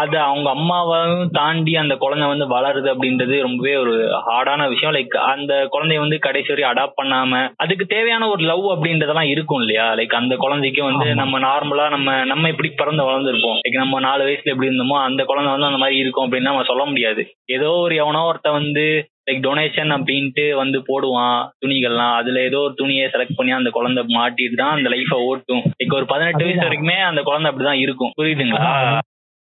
[0.00, 3.94] அது அவங்க அம்மாவையும் தாண்டி அந்த குழந்தை வந்து வளருது அப்படின்றது ரொம்பவே ஒரு
[4.26, 4.94] ஹார்டான விஷயம்.
[4.94, 9.86] லைக் அந்த குழந்தைய வந்து கடைசி வரை அடாப்ட் பண்ணாம அதுக்கு தேவையான ஒரு லவ் அப்படின்றதெல்லாம் இருக்கும் இல்லையா?
[9.94, 13.58] லைக் அந்த குழந்தைக்கு வந்து நம்ம நார்மலா நம்ம நம்ம இப்படி பிறந்து வளர்ந்துருப்போம்?
[13.62, 16.84] லைக் நம்ம நாலு வயசுல எப்படி இருந்தோமோ அந்த குழந்தை வந்து அந்த மாதிரி இருக்கும் அப்படின்னு நம்ம சொல்ல
[16.84, 17.24] முடியாது.
[17.56, 18.86] ஏதோ ஒரு எவனோ ஒருத்த வந்து
[19.26, 22.14] லைக் டொனேஷன் அப்படின்ட்டு வந்து போடுவான் துணிகள்லாம்.
[22.20, 25.62] அதுல ஏதோ ஒரு துணியை செலக்ட் பண்ணி அந்த குழந்தை மாட்டிட்டு தான் அந்த லைஃப ஓட்டும்.
[25.78, 28.12] லைக் ஒரு பதினெட்டு வயசு வரைக்குமே அந்த குழந்தை அப்படிதான் இருக்கும்.
[28.20, 28.68] புரியுதுங்களா?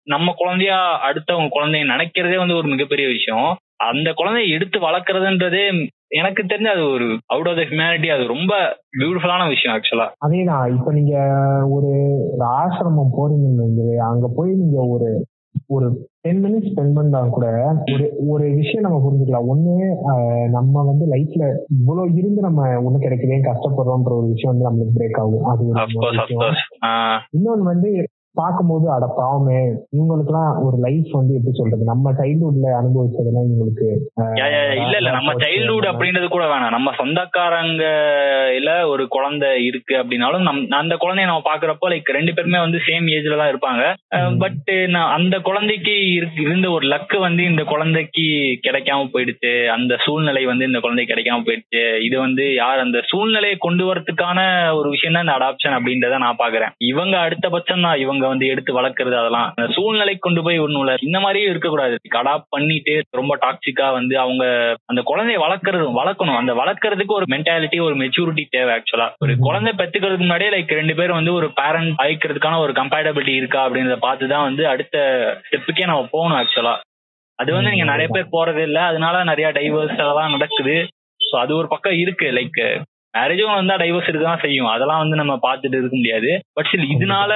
[0.08, 3.48] நம்ம குழந்தையா அடுத்தவங்க குழந்தைய நினைக்கிறதே வந்து ஒரு மிகப்பெரிய விஷயம்.
[3.86, 5.64] அந்த குழந்தைய எடுத்து வளர்க்கறதுன்றதே
[6.10, 8.52] எனக்கு தெரிஞ்ச அது ஒரு அவுட் ஆஃப் த ஹியூமனிட்டி அது ரொம்ப
[9.00, 10.66] பியூட்டிஃபுல்லான விஷயம் ஆக்சுவலா அதேதான்.
[10.76, 11.16] இப்ப நீங்க
[11.76, 11.92] ஒரு
[12.60, 15.10] ஆசிரமம் போறீங்கன்னு அங்க போய் நீங்க ஒரு
[15.74, 15.86] ஒரு
[16.22, 17.46] டென் மினிட்ஸ் ஸ்பெண்ட் பண்ணா கூட
[17.94, 19.48] ஒரு ஒரு விஷயம் நம்ம புரிஞ்சுக்கலாம்.
[19.54, 19.74] ஒண்ணு
[20.50, 21.44] நம்ம வந்து லைஃப்ல
[21.80, 25.46] இவ்வளவு இருந்து நம்ம ஒண்ணு கிடைக்கவே கஷ்டப்படுறோம்ன்ற ஒரு விஷயம் வந்து நம்மளுக்கு பிரேக் ஆகும்.
[25.54, 25.64] அது
[27.38, 27.90] இன்னொன்னு வந்து
[28.40, 29.60] பார்க்கும்போது அட பாவமே
[29.96, 31.84] இவங்களுக்குலாம் ஒரு லைஃப் வந்து எப்படி சொல்றது?
[31.92, 33.88] நம்ம சைல்ட்ஹுட்ல அனுபவிச்சதெல்லாம் இவங்களுக்கு
[34.84, 35.12] இல்ல இல்ல.
[35.18, 36.76] நம்ம சைல்ட்ஹுட் அப்படின்றது கூட வேணாம்.
[36.78, 37.84] நம்ம சொந்தக்காரங்க
[38.60, 43.08] இல்ல ஒரு குழந்தை இருக்கு அப்படின்னாலும் நம் அந்த குழந்தைய நம்ம பாக்குறப்போ லைக் ரெண்டு பேருமே வந்து சேம்
[43.16, 43.84] ஏஜ்ல தான் இருப்பாங்க.
[44.44, 44.72] பட்
[45.18, 45.96] அந்த குழந்தைக்கு
[46.46, 48.26] இருந்த ஒரு லக்கு வந்து இந்த குழந்தைக்கு
[48.68, 49.54] கிடைக்காம போயிடுச்சு.
[49.76, 51.84] அந்த சூழ்நிலை வந்து இந்த குழந்தைக்கு கிடைக்காம போயிடுச்சு.
[52.08, 54.40] இது வந்து யார் அந்த சூழ்நிலையை கொண்டு வரதுக்கான
[54.80, 58.52] ஒரு விஷயம் தான் இந்த அடாப்ஷன் அப்படின்றத நான் பாக்குறேன் இவங்க அடுத்த பட்சம் தான் இவங்க அவங்க வந்து
[58.54, 59.48] எடுத்து வளர்க்கறது அதெல்லாம்.
[59.76, 61.96] சூழ்நிலை கொண்டு போய் ஒண்ணுல இந்த மாதிரியும் இருக்கக்கூடாது.
[62.20, 64.44] அடாப்ட் பண்ணிட்டு ரொம்ப டாக்ஸிக்கா வந்து அவங்க
[64.92, 66.40] அந்த குழந்தைய வளர்க்கறது வளர்க்கணும்.
[66.42, 71.20] அந்த வளர்க்கறதுக்கு ஒரு மென்டாலிட்டி ஒரு மெச்சூரிட்டி தேவை ஆக்சுவலா ஒரு குழந்தை பெத்துக்கிறதுக்கு முன்னாடியே லைக் ரெண்டு பேரும்
[71.20, 74.98] வந்து ஒரு பேரண்ட் ஆயிக்கிறதுக்கான ஒரு கம்பேட்டபிலிட்டி இருக்கா அப்படின்றத பார்த்து தான் வந்து அடுத்த
[75.48, 76.76] ஸ்டெப்புக்கே நம்ம போகணும் ஆக்சுவலா
[77.40, 80.76] அது வந்து நீங்க நிறைய பேர் போறது இல்ல அதனால நிறைய டைவர்ஸ் அதெல்லாம் நடக்குது.
[81.22, 82.28] ஸோ அது ஒரு பக்கம் இருக்கு.
[82.32, 82.60] லைக்
[83.16, 84.66] மேரேஜும் வந்தா டைவர்ஸ் இருக்கதான் செய்யும்.
[84.66, 86.32] அதெல்லாம் வந்து நம்ம பார்த்துட்டு இருக்க முடியாது.
[86.54, 87.32] பட் ஸ்டில் இதனால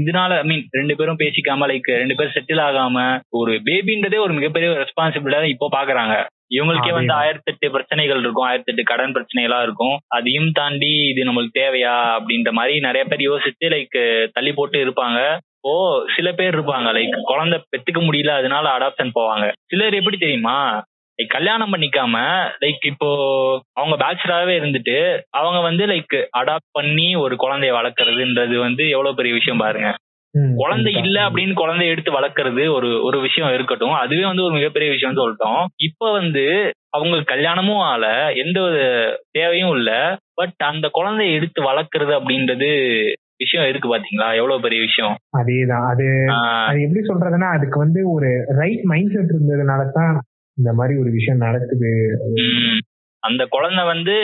[0.00, 4.70] இதனால ஐ மீன் ரெண்டு பேரும் பேசிக்காம லைக் ரெண்டு பேரும் செட்டில் ஆகாம ஒரு பேபின்றதே ஒரு மிகப்பெரிய
[4.82, 6.16] ரெஸ்பான்சிபிலிட்டா இப்போ பாக்குறாங்க
[6.54, 8.44] இவங்களுக்கே வந்து ஆயிரத்தி எட்டு பிரச்சனைகள் இருக்கும்.
[8.44, 9.96] ஆயிரத்தி எட்டு கடன் பிரச்சனைகளா இருக்கும்.
[10.06, 13.98] அதையும் தாண்டி இது நம்மளுக்கு தேவையா அப்படின்ற மாதிரி நிறைய பேர் யோசிச்சு லைக்
[14.32, 15.20] தள்ளி போட்டு இருப்பாங்க.
[15.60, 15.72] ஓ
[16.16, 16.88] சில பேர் இருப்பாங்க.
[16.96, 19.46] லைக் குழந்தை பெத்துக்க முடியல அதனால அடாப்ஷன் போவாங்க.
[19.70, 20.58] சிலர் எப்படி தெரியுமா?
[21.18, 22.16] கல்யாணம் பண்ணிக்காம
[22.60, 23.08] லைக் இப்போ
[23.74, 24.96] அவங்க பேச்சுலராகவே இருந்துட்டு
[25.30, 29.90] அவங்க வந்து லைக் அடாப்ட் பண்ணி ஒரு குழந்தைய வளர்க்கறதுன்றது வந்து எவ்வளவு பெரிய விஷயம் பாருங்க.
[30.58, 33.94] குழந்தை இல்ல அப்படின்னு குழந்தைய எடுத்து வளர்க்கறது ஒரு ஒரு விஷயம் இருக்கட்டும்.
[33.94, 35.62] அதுவே வந்து ஒரு மிகப்பெரிய விஷயம் சொல்லிட்டோம்.
[35.82, 36.44] இப்ப வந்து
[36.90, 38.04] அவங்க கல்யாணமும் ஆல
[38.36, 38.82] எந்த ஒரு
[39.30, 39.90] தேவையும் இல்ல.
[40.34, 42.68] பட் அந்த குழந்தைய எடுத்து வளர்க்கறது அப்படின்றது
[43.40, 44.28] விஷயம் இருக்கு பாத்தீங்களா?
[44.34, 45.16] எவ்வளவு பெரிய விஷயம்.
[45.38, 45.86] அதேதான்.
[45.90, 46.06] அது
[46.66, 48.28] அது எப்படி சொல்றதுன்னா அதுக்கு வந்து ஒரு
[48.60, 50.14] ரைட் மைண்ட் செட் இருந்ததுனால தான்
[50.58, 51.90] இந்த மாதிரி ஒரு விஷயம் நடக்குது.
[53.22, 54.14] அந்த குழந்தை வந்து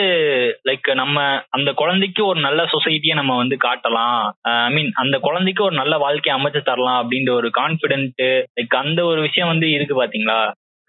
[0.67, 4.21] லைக் நம்ம அந்த குழந்தைக்கு ஒரு நல்ல சொசைட்டியை நம்ம வந்து காட்டலாம்.
[4.65, 8.23] ஐ மீன் அந்த குழந்தைக்கு ஒரு நல்ல வாழ்க்கையை அமைச்சு தரலாம் அப்படின்ற ஒரு கான்பிடென்ட்
[8.57, 10.39] லைக் அந்த ஒரு விஷயம் வந்து இருக்கு பாத்தீங்களா?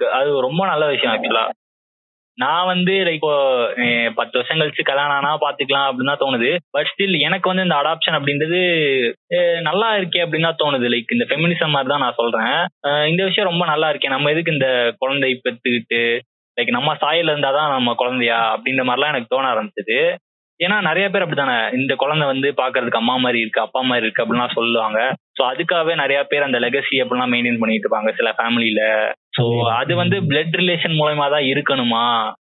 [0.01, 1.45] அது ரொம்ப நல்ல விஷயம் ஆக்சுவலா
[2.43, 3.27] நான் வந்து லைக்
[4.19, 6.51] பத்து வருஷம் கழிச்சு கல்யாணம் ஆனா பாத்துக்கலாம் அப்படின்னு தான் தோணுது.
[6.75, 8.61] பட் ஸ்டில் எனக்கு வந்து இந்த அடாப்ஷன் அப்படின்றது
[9.69, 10.89] நல்லா இருக்கே அப்படின்னு தான் தோணுது.
[10.95, 12.59] லைக் இந்த ஃபெமினிசம் மாதிரி தான் நான் சொல்றேன்.
[13.13, 14.71] இந்த விஷயம் ரொம்ப நல்லா இருக்கேன் நம்ம எதுக்கு இந்த
[15.03, 16.03] குழந்தை பெற்றுக்கிட்டு
[16.57, 19.99] லைக் நம்ம சாயில இருந்தாதான் நம்ம குழந்தையா அப்படின்ற மாதிரிலாம் எனக்கு தோண ஆரம்பிச்சது.
[20.61, 24.57] ஏன்னா நிறைய பேர் அப்படித்தானே இந்த குழந்தை வந்து பாக்குறதுக்கு அம்மா மாதிரி இருக்கு அப்பா மாதிரி இருக்கு அப்படின்லாம்
[24.59, 24.99] சொல்லுவாங்க.
[25.37, 28.11] ஸோ அதுக்காகவே நிறைய பேர் அந்த லெகசி அப்படிலாம் மெயின்டைன் பண்ணிட்டு இருப்பாங்க.
[28.19, 28.83] சில ஃபேமிலியில
[29.35, 29.45] ஸோ
[29.79, 32.05] அது வந்து பிளட் ரிலேஷன் மூலயமா தான் இருக்கணுமா?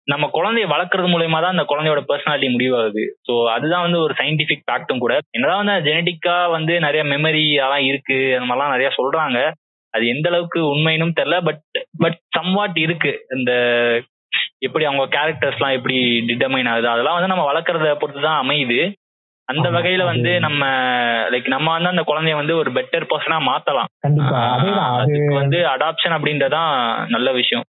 [0.09, 3.03] நம்ம குழந்தைய வளர்க்கறது மூலயமா தான் அந்த குழந்தையோட பர்சனாலிட்டி முடிவாகுது.
[3.27, 5.15] ஸோ அதுதான் வந்து ஒரு சயின்டிபிக் ஃபேக்டும் கூட.
[5.37, 9.39] என்னதான் வந்து ஜெனட்டிக்கா வந்து நிறைய மெமரி அதெல்லாம் இருக்கு அந்த மாதிரிலாம் நிறைய சொல்றாங்க.
[9.95, 11.39] அது எந்த அளவுக்கு உண்மைனும் தெரியல.
[11.43, 11.63] பட்
[12.03, 13.13] பட் சம்வாட் இருக்கு.
[13.37, 13.53] இந்த
[14.59, 15.97] எப்படி அவங்க கேரக்டர்ஸ்லாம் எப்படி
[16.31, 16.89] டிட்டர்மைன் ஆகுது?
[16.89, 18.79] அதெல்லாம் வந்து நம்ம வளர்க்கறத பொறுத்து தான் அமையுது.
[19.49, 20.63] அந்த வகையில வந்து நம்ம
[21.31, 23.91] லைக் நம்ம வந்து அந்த குழந்தைய வந்து ஒரு பெட்டர் பர்சனா மாத்தலாம்.
[24.99, 26.73] அதுக்கு வந்து அடாப்ஷன் அப்படின்றதான்
[27.09, 27.67] நல்ல விஷயம்.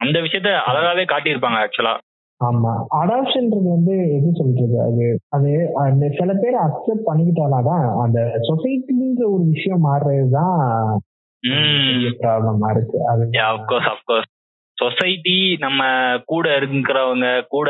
[0.00, 1.94] அந்த விஷயத்த அழகாவே காட்டியிருப்பாங்க ஆக்சுவலா
[2.40, 2.72] ஆமா.
[2.96, 4.76] அடாப்ஷன்ன்றது வந்து எப்படி சொல்றது?
[4.86, 5.50] அது அது
[5.84, 8.18] அந்த சில பேர் அக்செப்ட் பண்ணிக்கிட்டாலாதான் அந்த
[8.48, 10.56] சொசைட்டின்ற ஒரு விஷயம் மாறுறதுதான்
[12.22, 12.98] ப்ராப்ளமா இருக்கு.
[13.06, 14.30] அது அப்கோர்ஸ் அப்கோர்ஸ்
[14.78, 15.82] சொசைட்டி நம்ம
[16.26, 17.68] கூட இருக்கிறவங்க கூட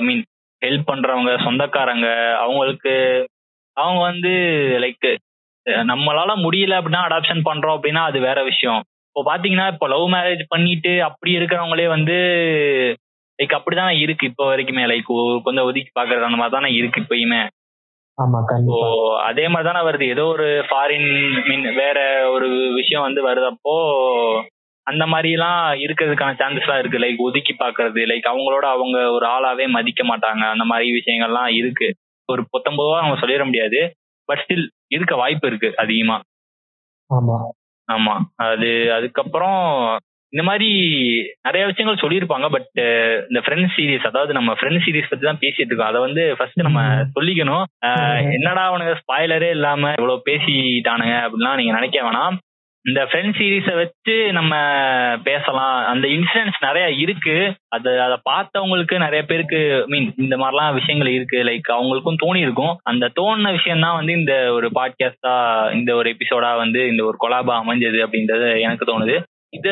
[0.00, 0.22] மீன்
[0.62, 2.08] ஹெல்ப் பண்றவங்க சொந்தக்காரங்க
[2.38, 2.94] அவங்களுக்கு
[3.76, 4.32] அவங்க வந்து
[4.84, 5.08] லைக்
[5.90, 8.80] நம்மளால முடியல அப்படின்னா அடாப்ஷன் பண்றோம் அப்படின்னா அது வேற விஷயம்.
[9.08, 12.16] இப்போ பாத்தீங்கன்னா இப்போ லவ் மேரேஜ் பண்ணிட்டு அப்படி இருக்கிறவங்களே வந்து
[13.38, 14.84] லைக் அப்படிதானே இருக்கு இப்போ வரைக்குமே.
[14.92, 15.10] லைக்
[15.46, 17.42] கொஞ்சம் ஒதுக்கி பாக்குறது அந்த மாதிரி தானே இருக்கு இப்பயுமே.
[18.74, 18.78] ஓ
[19.28, 20.06] அதே மாதிரி தானே வருது.
[20.14, 21.10] ஏதோ ஒரு ஃபாரின்
[21.48, 21.98] மீன் வேற
[22.30, 22.48] ஒரு
[22.80, 23.76] விஷயம் வந்து வருதப்போ
[24.82, 26.98] அந்த மாதிரிலாம் இருக்கிறதுக்கான சான்சஸ்லாம் இருக்கு.
[26.98, 30.42] லைக் ஒதுக்கி பாக்குறது லைக் அவங்களோட அவங்க ஒரு ஆளாவே மதிக்க மாட்டாங்க.
[30.50, 31.94] அந்த மாதிரி விஷயங்கள்லாம் இருக்கு.
[32.32, 33.92] ஒரு பத்தொன்பது நம்ம சொல்லிட முடியாது.
[34.24, 36.20] பட் ஸ்டில் இருக்க வாய்ப்பு இருக்கு அதிகமா.
[37.14, 37.36] ஆமா.
[37.92, 38.20] ஆமா.
[38.34, 40.68] அது அதுக்கப்புறம் இந்த மாதிரி
[41.42, 42.48] நிறைய விஷயங்கள் சொல்லியிருப்பாங்க.
[42.50, 42.68] பட்
[43.28, 45.86] இந்த ஃப்ரெண்ட்ஸ் சீரீஸ் அதாவது நம்ம ஃப்ரெண்ட்ஸ் சீரீஸ் பத்தி தான் பேசிட்டு இருக்கோம்.
[45.86, 46.80] அதை வந்து ஃபர்ஸ்ட் நம்ம
[47.20, 47.64] சொல்லிக்கணும்.
[48.32, 52.36] என்னடா அவனுங்க ஸ்பாய்லரே இல்லாம இவ்வளவு பேசிட்டானுங்க அப்படின்லாம் நீங்க நினைக்க வேணாம்.
[52.84, 54.54] இந்த ஃப்ரெண்ட் சீரீஸை வச்சு நம்ம
[55.22, 55.76] பேசலாம்.
[55.86, 57.36] அந்த இன்சிடென்ட்ஸ் நிறைய இருக்கு.
[57.68, 61.38] அது அதை பார்த்தவங்களுக்கு நிறைய பேருக்கு மீன் இந்த மாதிரிலாம் விஷயங்கள் இருக்கு.
[61.44, 65.34] லைக் அவங்களுக்கும் தோணி இருக்கும் அந்த தோணின விஷயம் தான் வந்து இந்த ஒரு பாட்காஸ்டா
[65.72, 69.16] இந்த ஒரு எபிசோடா வந்து இந்த ஒரு கொலாபா அமைஞ்சது அப்படின்றது எனக்கு தோணுது.
[69.50, 69.68] இத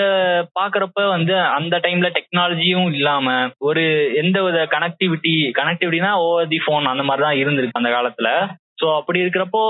[0.61, 3.85] பாக்குறப்ப வந்து அந்த டைம்ல டெக்னாலஜியும் இல்லாம ஒரு
[4.15, 8.31] எந்த வித கனெக்டிவிட்டி கனெக்டிவிட்டினா ஓவர் தி போன் அந்த மாதிரி தான் இருந்திருக்கு அந்த காலத்துல.
[8.83, 9.63] ஸோ அப்படி இருக்கிறப்போ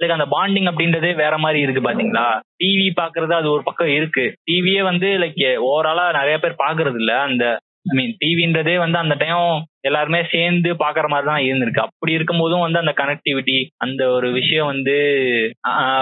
[0.00, 2.26] லைக் அந்த பாண்டிங் அப்படின்றதே வேற மாதிரி இருக்கு பாத்தீங்களா?
[2.60, 4.24] டிவி பாக்குறது அது ஒரு பக்கம் இருக்கு.
[4.48, 7.14] டிவியே வந்து லைக் ஓவராலா நிறைய பேர் பாக்குறது இல்ல.
[7.28, 7.44] அந்த
[7.86, 9.44] ஐ மீன் டிவின்றதே வந்து அந்த டைம்
[9.88, 11.84] எல்லாருமே சேர்ந்து பாக்குற மாதிரி தான் இருந்திருக்கு.
[11.86, 14.96] அப்படி இருக்கும்போதும் வந்து அந்த கனெக்டிவிட்டி அந்த ஒரு விஷயம் வந்து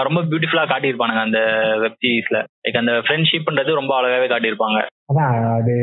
[0.07, 1.41] ரொம்ப பியூட்டிஃபுல்லா காட்டியிருப்பானுங்க அந்த
[1.83, 4.79] வெப் சீரிஸ்ல லைக் அந்த ஃப்ரெண்ட்ஷிப்ன்றது ரொம்ப அழகாவே காட்டியிருப்பாங்க.
[5.11, 5.29] அதான்
[5.59, 5.75] அது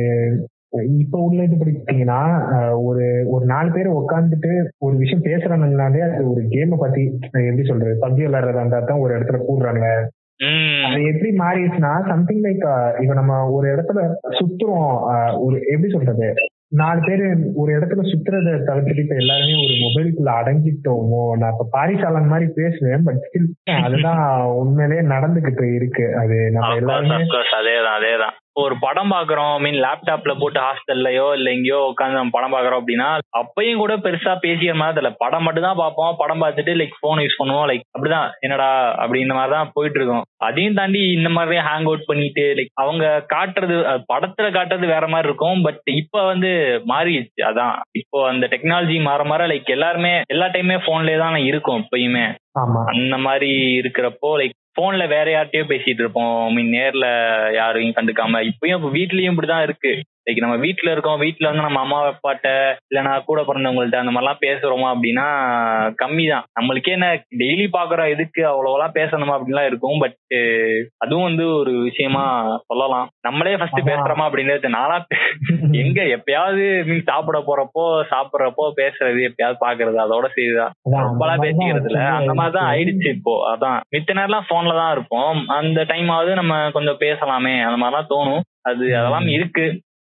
[0.99, 2.21] இப்ப உள்ள இது படிச்சீங்கன்னா
[2.83, 7.03] ஒரு ஒரு நாலு பேர் உட்காந்துட்டு ஒரு விஷயம் பேசுறாங்கனாலே அது ஒரு கேமை பத்தி
[7.43, 7.95] எப்படி சொல்றது?
[8.01, 9.87] பப்ஜி விளையாடுறதா இருந்தா தான் ஒரு இடத்துல கூடுறாங்க
[10.87, 12.65] அது எப்படி மாறிடுச்சுன்னா சம்திங் லைக்
[13.03, 14.01] இப்ப நம்ம ஒரு இடத்துல
[14.39, 14.91] சுத்துறோம்
[15.45, 16.29] ஒரு எப்படி சொல்றது?
[16.73, 17.23] நாலு பேர்
[17.55, 21.25] ஒரு இடத்துல சுத்துறத தவிர்த்துட்டு இப்ப எல்லாருமே ஒரு மொபைலுக்குள்ள அடங்கிட்டோமோ?
[21.39, 23.49] நான் இப்ப பாரிசாலன் மாதிரி பேசுவேன் பட் ஸ்டில்
[23.81, 24.23] அதுதான்
[24.55, 26.07] உண்மையிலேயே நடந்துகிட்டு இருக்கு.
[26.23, 27.19] அது நம்ம எல்லாருமே
[27.59, 28.35] அதேதான் அதேதான்.
[28.57, 29.55] ஒரு படம் பாக்குறோம்.
[29.59, 33.09] மீன் லேப்டாப்ல போட்டு ஹாஸ்டல்லையோ இல்ல எங்கேயோ உட்காந்து நம்ம படம் பாக்குறோம் அப்படின்னா
[33.41, 35.11] அப்பயும் கூட பெருசா பேசிக்கிற மாதிரி தெரியல.
[35.19, 36.13] படம் மட்டும் தான் பார்ப்போம்.
[36.17, 37.67] படம் பார்த்துட்டு லைக் போன் யூஸ் பண்ணுவோம்.
[37.71, 38.29] லைக் அப்படிதான்.
[38.41, 38.69] என்னடா
[39.03, 40.25] அப்படின்ற மாதிரி தான் போயிட்டு இருக்கோம்.
[40.41, 43.77] அதையும் தாண்டி இந்த மாதிரி ஹேங் அவுட் பண்ணிட்டு லைக் அவங்க காட்டுறது
[44.13, 45.63] படத்துல காட்டுறது வேற மாதிரி இருக்கும்.
[45.63, 46.53] பட் இப்ப வந்து
[46.87, 47.43] மாறிடுச்சு.
[47.51, 47.77] அதான்.
[48.03, 52.27] இப்போ அந்த டெக்னாலஜி மாற மாற லைக் எல்லாருமே எல்லா டைமே போன்லயே தான் இருக்கும் இப்பயுமே
[52.59, 52.81] ஆமா.
[52.93, 53.49] அந்த மாதிரி
[53.81, 56.53] இருக்கிறப்போ லைக் போன்ல வேற யார்கிட்டயோ பேசிட்டு இருப்போம்.
[56.53, 57.07] மீன் நேர்ல
[57.55, 58.51] யாரையும் கண்டுக்காம.
[58.51, 60.05] இப்பயும் வீட்லயும் இப்படிதான் இருக்கு.
[60.27, 62.49] லைக் நம்ம வீட்ல இருக்கோம் வீட்ல வந்து நம்ம அம்மா அப்பாட்ட
[62.85, 65.27] இல்லைன்னா கூட பிறந்தவங்கள்ட்ட அந்த மாதிரிலாம் பேசுறோமா அப்படின்னா
[65.99, 67.09] கம்மி தான் நம்மளுக்கே என்ன
[67.43, 69.99] டெய்லி பாக்குறோம் எதுக்கு அவ்வளவுலாம் பேசணுமா அப்படின்லாம் இருக்கும்.
[69.99, 70.17] பட்
[70.99, 72.25] அதுவும் வந்து ஒரு விஷயமா
[72.65, 73.09] சொல்லலாம்.
[73.21, 73.81] நம்மளே ஃபர்ஸ்ட்.
[73.91, 74.97] பேசுறோமா அப்படின்றது நானா
[75.83, 80.27] எங்க எப்பயாவது மீன் சாப்பிட போறப்போ சாப்பிடுறப்போ பேசுறது எப்பயாவது பாக்குறது அதோட
[80.85, 83.35] அந்த ரொம்பலாம் பேசிக்கிறது இல்ல அந்த மாதிரிதான் ஆயிடுச்சு இப்போ.
[83.53, 83.79] அதான்.
[83.95, 85.39] மித்த நேரம்லாம் போன்ல தான் இருப்போம்.
[85.57, 88.43] அந்த டைம் ஆவது நம்ம கொஞ்சம் பேசலாமே அந்த மாதிரிலாம் தோணும்.
[88.63, 89.67] அது அதெல்லாம் இருக்கு.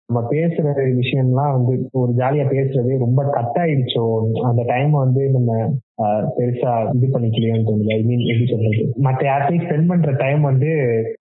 [0.09, 4.03] நம்ம பேசுற விஷயம்லாம் வந்து ஒரு ஜாலியா பேசுறது ரொம்ப கட் ஆயிடுச்சோ
[4.43, 5.51] அந்த டைம் வந்து நம்ம
[5.99, 7.93] பெருசா இது பண்ணிக்கலையோன்னு தோணுது.
[7.95, 8.83] ஐ மீன் எப்படி சொல்றது?
[9.03, 10.71] மத்த யார்ட்டையும் ஸ்பெண்ட் பண்ற டைம் வந்து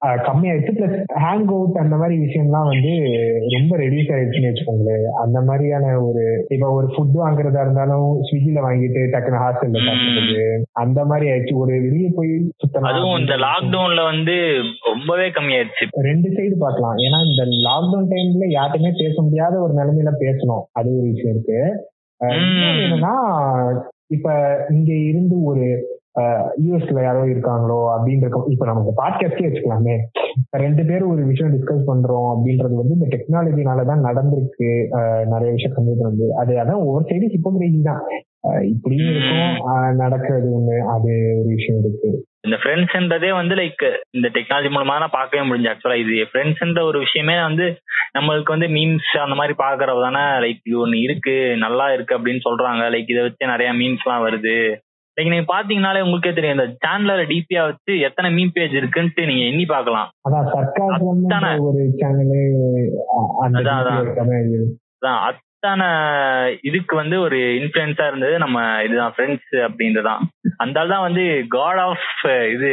[0.06, 0.72] ஆஹ், கம்மியாயிடுச்சு.
[0.78, 2.94] பிளஸ் ஹேங் அவுட் அந்த மாதிரி விஷயம்லாம் வந்து
[3.50, 5.06] ரொம்ப ரெடியூஸ் ஆயிடுச்சுன்னு வச்சுக்கோங்களேன்.
[5.24, 11.32] அந்த மாதிரியான ஒரு இப்ப ஒரு ஃபுட் வாங்குறதா இருந்தாலும் ஸ்விக்கில வாங்கிட்டு டக்குனு ஹாஸ்டல்ல சாப்பிடுறது அந்த மாதிரி
[11.32, 11.54] ஆயிடுச்சு.
[11.54, 14.36] ஒரு வெளியே போய் சுத்தலாம் அதுவும் இந்த லாக்டவுன்ல வந்து
[14.86, 15.88] ரொம்பவே கம்மியாயிடுச்சு.
[16.02, 16.98] ரெண்டு சைடு பார்க்கலாம்.
[16.98, 20.64] ஏன்னா இந்த லாக்டவுன் டைம்ல யார்ட்டுமே பேச முடியாத ஒரு நிலைமையில பேசணும்.
[20.72, 21.62] அது ஒரு விஷயம் இருக்கு.
[22.22, 23.14] என்னன்னா
[24.14, 24.32] இப்ப
[24.70, 25.68] இங்க இருந்து ஒரு
[26.66, 29.98] யூஎஸ்ல யாரோ இருக்காங்களோ அப்படின்ற இப்ப நமக்கு பாட்காஸ்டே வச்சுக்கலாமே.
[30.52, 34.72] ரெண்டு பேரும் ஒரு விஷயம் டிஸ்கஸ் பண்றோம் அப்படின்றது வந்து இந்த டெக்னாலஜினாலதான் நடந்திருக்கு.
[35.26, 38.02] நிறைய விஷயம் கம்ப்யூட்டர் வந்து அது அதான் ஒவ்வொரு சைடு ஹிப்போகிரேசி தான்.
[38.64, 39.96] இப்படியும் இருக்கும்.
[39.96, 40.78] நடக்கிறது ஒண்ணு.
[40.78, 42.26] அது ஒரு விஷயம் இருக்கு.
[42.44, 43.84] இந்த ஃப்ரெண்ட்ஸ்ன்றதே வந்து லைக்
[44.18, 47.66] இந்த டெக்னாலஜி மூலமா தான் பார்க்கவே முடிஞ்சு ஆக்சுவலா இது ஃப்ரெண்ட்ஸ்ன்ற ஒரு விஷயமே வந்து
[48.18, 51.36] நம்மளுக்கு வந்து மீம்ஸ் அந்த மாதிரி பாக்குறது தானே லைக் இது ஒண்ணு இருக்கு
[51.66, 52.82] நல்லா இருக்கு அப்படின்னு சொல்றாங்க.
[52.94, 54.58] லைக் இதை வச்சு நிறைய மீம்ஸ் எல்லாம் வருது.
[55.18, 59.66] லைக் நீங்க பாத்தீங்கன்னாலே உங்களுக்கே தெரியும் இந்த சேனலோட டிபியா வச்சு எத்தனை மீம் பேஜ் இருக்குன்ட்டு நீங்க எண்ணி
[59.74, 60.10] பார்க்கலாம்.
[63.58, 64.04] அதான் அதானே.
[65.64, 65.90] அத்தனை
[66.62, 68.36] இதுக்கு வந்து ஒரு இன்ஃபுளுன்ஸா இருந்தது.
[68.38, 70.24] நம்ம இதுதான் ஃப்ரெண்ட்ஸ் அப்படின்றதான்
[70.64, 71.24] அந்த தான் வந்து
[71.56, 72.08] காட் ஆஃப்
[72.56, 72.70] இது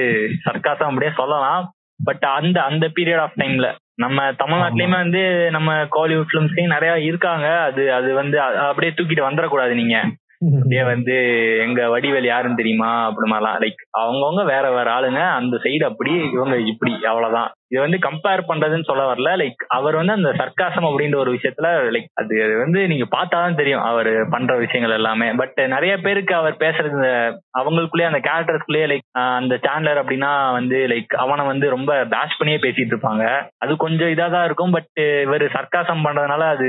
[0.47, 1.63] சர்க்காசம் அப்படியே சொல்லலாம்.
[2.01, 3.69] பட் அந்த அந்த பீரியட் ஆஃப் டைம்ல
[4.05, 5.23] நம்ம தமிழ்நாட்டிலயுமே வந்து
[5.57, 7.47] நம்ம காலிவுட் ஃபிலிம்ஸ்லயும் நிறைய இருக்காங்க.
[7.69, 8.37] அது அது வந்து
[8.69, 9.97] அப்படியே தூக்கிட்டு வந்துடக்கூடாது நீங்க.
[10.41, 11.15] அப்படியே வந்து
[11.63, 12.91] எங்க வடிவேல் யாருன்னு தெரியுமா?
[13.05, 17.51] அப்படி மாதிரிலாம் லைக் அவங்கவுங்க வேற வேற ஆளுங்க அந்த சைடு அப்படி இவங்க இப்படி அவ்வளவுதான்.
[17.71, 22.09] இது வந்து கம்பேர் பண்றதுன்னு சொல்ல வரல லைக் அவர் வந்து அந்த சர்க்காசம் அப்படின்ற ஒரு விஷயத்துல லைக்
[22.15, 25.29] அது வந்து நீங்க பார்த்தாதான் தெரியும் அவர் பண்ற விஷயங்கள் எல்லாமே.
[25.33, 27.11] பட் நிறைய பேருக்கு அவர் பேசுறது இந்த
[27.59, 32.95] அவங்களுக்குள்ளேயே அந்த கேரக்டர்ஸ்குள்ளேயே லைக் அந்த சேனலர் அப்படின்னா வந்து லைக் அவனை வந்து ரொம்ப பேஷ் பண்ணியே பேசிட்டு
[32.95, 33.25] இருப்பாங்க.
[33.59, 34.91] அது கொஞ்சம் இதா தான் இருக்கும் பட்
[35.23, 36.69] இவர் சர்க்காசம் பண்றதுனால அது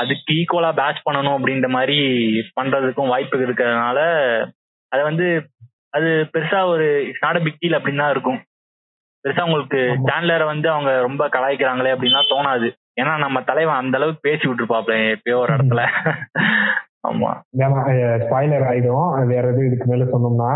[0.00, 1.96] அதுக்கு ஈக்குவலா பேட்ச் பண்ணணும் அப்படின்ற மாதிரி
[2.60, 3.98] பண்றதுக்கும் வாய்ப்பு இருக்கிறதுனால
[4.92, 5.26] அது வந்து
[5.90, 8.38] அது பெருசா ஒரு இட்ஸ் நாட் பிக் டீல் அப்படின்னு தான் இருக்கும்.
[9.24, 9.80] பெருசா உங்களுக்கு.
[10.08, 12.68] சேனலரை வந்து அவங்க ரொம்ப கலாய்க்கிறாங்களே அப்படின்னா தோணாது.
[13.00, 15.82] ஏன்னா நம்ம தலைவன் அந்த அளவுக்கு பேசி விட்டுருப்பாப்ல எப்பயோ ஒரு இடத்துல.
[17.08, 17.30] ஆமா.
[18.24, 19.26] ஸ்பாய்லர் ஆயிடும்.
[19.26, 20.50] வேற எதுவும் இதுக்கு மேல சொன்னோம்னா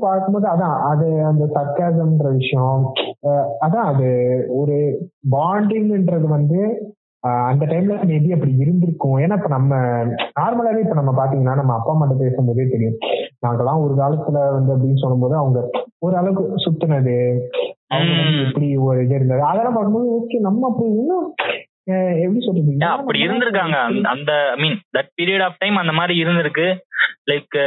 [0.00, 2.82] பார்க்கும்போது அதான் அது அந்த சர்க்காசம்ன்ற விஷயம்
[3.66, 4.08] அதான் அது
[4.60, 4.76] ஒரு
[5.30, 6.60] பாண்டிங்ன்றது வந்து
[7.20, 9.18] அந்த டைம்ல மேபி அப்படி இருந்திருக்கும்?
[9.18, 9.76] ஏன்னா இப்ப நம்ம
[10.40, 12.98] நார்மலாவே இப்ப நம்ம பாத்தீங்கன்னா நம்ம அப்பா அம்மாட்ட பேசும்போதே தெரியும்.
[13.46, 17.38] நாங்கெல்லாம் ஒரு காலத்துல வந்து அப்படின்னு சொல்லும்போது அவங்க ஓரளவுக்கு சுத்துனது.
[17.86, 18.12] அவங்க.
[18.46, 19.42] எப்படி ஒரு இது இருந்தது.
[19.42, 21.34] அதெல்லாம் பார்க்கும்போது ஓகே நம்ம அப்படி இன்னும்
[21.84, 22.76] எப்படி சொல்றது?
[22.86, 23.82] அப்படி இருந்திருக்காங்க?
[23.84, 26.78] அந்த- அந்த I mean that period of time அந்த மாதிரி இருந்திருக்கு.
[27.30, 27.58] லைக்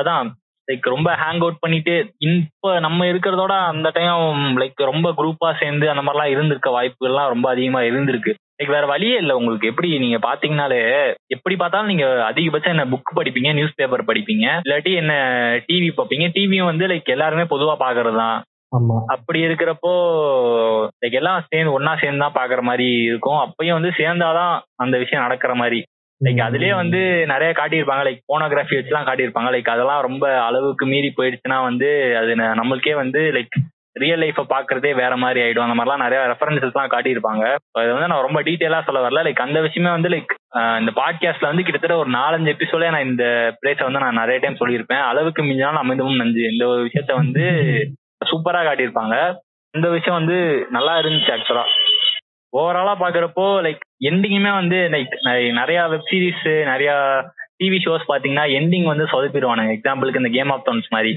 [0.00, 0.30] அதான்.
[0.72, 6.12] லைக் ரொம்ப ஹேங் அவுட் பண்ணிட்டு இப்ப நம்ம இருக்கிறதோட அந்த டைம் லைக் ரொம்ப குரூப்பா சேர்ந்து அந்த
[6.12, 8.34] மாதிரிலாம் இருந்திருக்க வாய்ப்புகள்லாம் ரொம்ப அதிகமா இருந்திருக்கு.
[8.60, 9.68] லைக் வேற வழியே இல்லை உங்களுக்கு.
[9.72, 10.80] எப்படி நீங்க பாத்தீங்கன்னாலே
[11.34, 15.14] எப்படி பார்த்தாலும் நீங்க அதிகபட்சம் என்ன புக் படிப்பீங்க நியூஸ் பேப்பர் படிப்பீங்க இல்லாட்டி என்ன
[15.68, 16.26] டிவி பார்ப்பீங்க.
[16.36, 18.38] டிவியும் வந்து லைக் எல்லாருமே பொதுவா பாக்குறது தான்
[19.14, 19.92] அப்படி இருக்கிறப்போ
[21.02, 23.40] லைக் எல்லாம் சேர்ந்து ஒன்னா சேர்ந்து தான் பாக்குற மாதிரி இருக்கும்.
[23.46, 24.52] அப்பயும் வந்து சேர்ந்தாதான்
[24.84, 25.80] அந்த விஷயம் நடக்கிற மாதிரி.
[26.20, 27.00] லைக் அதுலயே வந்து
[27.32, 28.04] நிறைய காட்டியிருப்பாங்க.
[28.08, 29.50] லைக் போனோகிராஃபி வச்சுலாம் காட்டியிருப்பாங்க.
[29.54, 31.88] லைக் அதெல்லாம் ரொம்ப அளவுக்கு மீறி போயிடுச்சுன்னா வந்து
[32.20, 33.56] அது நம்மளுக்கே வந்து லைக்
[34.02, 35.64] ரியல் லைஃப பாக்குறதே வேற மாதிரி ஆயிடும்.
[35.64, 37.44] அந்த மாதிரிலாம் நிறைய ரெஃபரன்சஸ் எல்லாம் காட்டியிருப்பாங்க.
[37.78, 39.24] அது வந்து நான் ரொம்ப டீட்டெயிலா சொல்ல வரல.
[39.26, 40.32] லைக் அந்த விஷயமே வந்து லைக்
[40.80, 43.24] இந்த பாட்காஸ்ட்ல வந்து கிட்டத்தட்ட ஒரு நாலஞ்சு எபிசோட நான் இந்த
[43.60, 45.02] பிளேஸை வந்து நான் நிறைய டைம் சொல்லியிருப்பேன்.
[45.10, 46.44] அளவுக்கு மிஞ்சினாலும் அமிர்தமும் நஞ்சு.
[46.52, 47.44] இந்த ஒரு விஷயத்த வந்து
[48.30, 49.16] சூப்பரா காட்டியிருப்பாங்க.
[49.74, 50.38] இந்த விஷயம் வந்து
[50.76, 51.66] நல்லா இருந்துச்சு ஆக்சுவலா
[52.52, 55.12] ஓவராலா பாக்குறப்போ லைக் எண்டிங்குமே வந்து லைக்
[55.58, 56.92] நிறைய வெப் சீரிஸ் நிறைய
[57.60, 59.74] டிவி ஷோஸ் பாத்தீங்கன்னா எண்டிங் வந்து சொதப்பிடுவானுங்க.
[59.76, 61.12] எக்ஸாம்பிளுக்கு இந்த கேம் ஆஃப் தோன்ஸ் மாதிரி.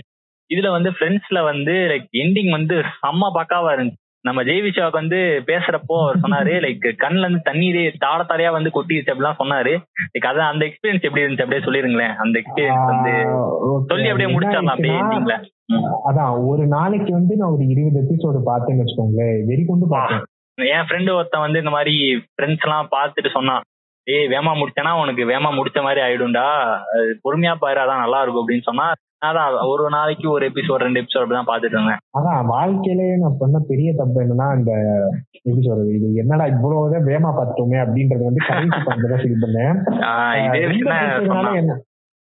[0.53, 3.99] இதுல வந்து ஃப்ரெண்ட்ஸ்ல வந்து லைக் எண்டிங் வந்து செம்ம பக்காவா இருந்துச்சு.
[4.27, 9.41] நம்ம ஜெய்விஷாவுக்கு வந்து பேசுறப்போ அவர் சொன்னாரு லைக் கண்ணுல இருந்து தண்ணீரே தாட தாடையா வந்து கொட்டிருச்சு அப்படிலாம்
[9.41, 9.73] சொன்னாரு.
[10.13, 12.13] லைக் அதான் அந்த எக்ஸ்பீரியன்ஸ் எப்படி இருந்துச்சு அப்படியே சொல்லிருங்களேன்.
[12.23, 13.13] அந்த எக்ஸ்பீரியன்ஸ் வந்து
[13.89, 15.35] சொல்லி அப்படியே முடிச்சிடலாம் அப்படியே எண்டிங்ல
[16.09, 19.37] அதான் ஒரு நாளைக்கு வந்து நான் ஒரு இருபது எபிசோடு பார்த்தேன்னு வச்சுக்கோங்களேன்.
[19.49, 20.23] வெறி கொண்டு பார்த்தேன்.
[20.57, 21.95] என் ஃப்ரெண்டு ஒருத்தன் வந்து இந்த மாதிரி
[22.33, 23.63] ஃப்ரெண்ட்ஸ் எல்லாம் பார்த்துட்டு சொன்னான்.
[24.05, 26.47] ஏய் வேமா முடிச்சேன்னா உனக்கு வேமா முடிச்ச மாதிரி ஆயிடும்டா.
[27.23, 28.91] பொறுமையா பாரு அதான் நல்லா இருக்கும் அப்படின்னு சொன்னா
[29.25, 31.99] அதான் ஒரு நாளைக்கு ஒரு எபிசோட் ரெண்டு எபிசோட் அப்படிதான் பாத்துட்டு இருந்தேன்.
[32.19, 34.71] அதான் வாழ்க்கையிலேயே நான் பண்ண பெரிய தப்பு என்னன்னா இந்த
[35.31, 39.77] எப்படி சொல்றது இது என்னடா இவ்வளவுதான் வேமா பார்த்துட்டோமே அப்படின்றது வந்து கடைசி பண்றதா ஃபீல் பண்ணேன்.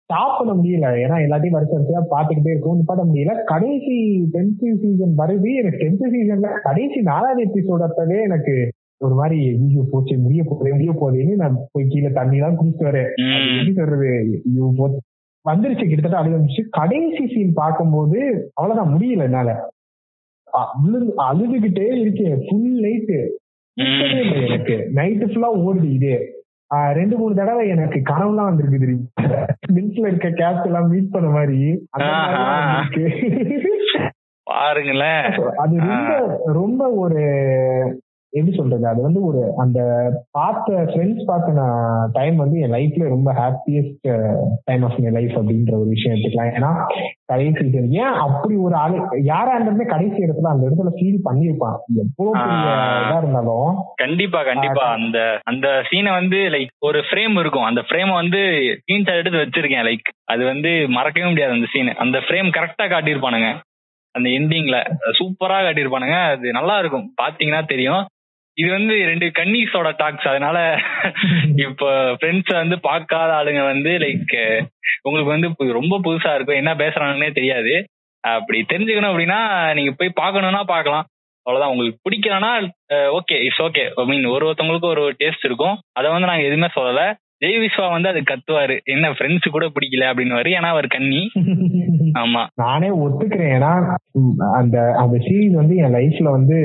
[0.04, 0.86] ஸ்டாப் பண்ண முடியல.
[1.04, 2.78] ஏன்னா எல்லாத்தையும் வரிசை வரிசையா பாத்துக்கிட்டே இருக்கும்.
[2.78, 3.44] நிப்பாட்ட முடியல.
[3.44, 3.96] கடைசி
[4.32, 5.48] டென்த் சீசன் வருது.
[5.60, 10.92] எனக்கு டென்த் சீசன்ல கடைசி நாலாவது எபிசோட் அப்பவே எனக்கு ஒரு மாதிரி ஐயோ போச்சு முடிய போகுது முடிய
[10.92, 13.10] போகுதுன்னு நான் போய் கீழே தண்ணி எல்லாம் குடிச்சிட்டு வரேன்.
[13.50, 14.40] எப்படி சொல்றது?
[14.46, 14.90] ஐயோ,
[15.44, 19.70] வந்துருச்சு கிட்டத்தட்ட வந்துச்சு கடைசி சீன் பார்க்கும்போது அவ்வளவுதான் முடியல என்னால.
[21.16, 22.38] அழுதுகிட்டே இருக்கேன்.
[22.46, 23.18] ஃபுல் நைட்டு
[24.48, 24.76] எனக்கு.
[24.94, 26.16] நைட்டு ஃபுல்லா ஓடுது இதே.
[26.92, 29.10] ரெண்டு மூணு தடவை எனக்கு கனவுலாம் வந்திருக்கு தெரியும்
[30.06, 31.88] இருக்க கேப்ஸ் எல்லாம் மீட் பண்ண மாதிரி.
[34.42, 35.22] பாருங்களேன்.
[35.56, 37.22] அது ரொம்ப ரொம்ப ஒரு
[38.36, 38.84] எப்படி சொல்றது?
[38.86, 39.80] அது வந்து ஒரு அந்த
[40.30, 44.08] பார்த்த ஃப்ரெண்ட்ஸ் பார்த்த நான் டைம் வந்து என் லைஃப்ல ரொம்ப happiest
[44.64, 46.54] time of my life அப்படின்ற ஒரு விஷயம் எடுத்துக்கலாம்.
[46.58, 46.70] ஏன்னா
[47.24, 47.64] கடைசி.
[48.00, 52.54] ஏன் அப்படி ஒரு ஆளு யாரா இருந்தாலுமே கடைசி இடத்துல அந்த இடத்துல ஃபீல் பண்ணிருப்பான் எவ்வளவு.
[52.56, 53.72] இதா இருந்தாலும்.
[53.94, 54.84] கண்டிப்பா கண்டிப்பா.
[54.96, 57.62] அந்த அந்த சீனை வந்து லைக் ஒரு ஃப்ரேம் இருக்கும்.
[57.62, 58.42] அந்த ஃப்ரேம் வந்து
[58.86, 63.50] சீன்ஸ் எடுத்து வச்சிருக்கேன் லைக் அது வந்து மறக்கவே முடியாது அந்த சீன் அந்த ஃப்ரேம் கரெக்டா காட்டியிருப்பானுங்க.
[64.14, 64.76] அந்த எண்டிங்ல
[65.18, 66.18] சூப்பரா காட்டியிருப்பானுங்க.
[66.30, 67.14] அது நல்லா இருக்கும்.
[67.22, 68.04] பாத்தீங்கன்னா தெரியும்.
[68.56, 70.58] இது வந்து ரெண்டு கன்னீஸோட டாக்ஸ் அதனால
[71.64, 71.88] இப்போ
[72.18, 74.32] ஃப்ரெண்ட்ஸ் வந்து பார்க்காத ஆளுங்க வந்து லைக்
[75.02, 75.48] உங்களுக்கு வந்து
[75.78, 76.60] ரொம்ப புதுசா இருக்கும்.
[76.62, 77.74] என்ன பேசுறாங்கன்னே தெரியாது.
[78.24, 79.40] அப்படி தெரிஞ்சுக்கணும் அப்படின்னா
[79.78, 81.04] நீங்க போய் பார்க்கணும்னா பார்க்கலாம்.
[81.46, 81.72] அவ்வளவுதான்.
[81.74, 82.52] உங்களுக்கு பிடிக்கலன்னா
[83.18, 85.76] okay it's okay I mean ஒரு ஒருத்தவங்களுக்கும் ஒரு டேஸ்ட் இருக்கும்.
[85.98, 87.02] அதை வந்து நாங்க எதுவுமே சொல்லல.
[87.42, 88.76] ஜெய் விஸ்வா வந்து அது கத்துவாரு.
[88.84, 91.22] என்ன ஃப்ரெண்ட்ஸ் கூட பிடிக்கல அப்படின்னு ஏன்னா அவர் கன்னி.
[92.20, 92.42] ஆமா.
[92.54, 93.52] நானே ஒத்துக்கிறேன்.
[93.56, 93.72] ஏன்னா
[94.52, 96.58] அந்த அந்த சீரீஸ் வந்து என் லைஃப்ல வந்து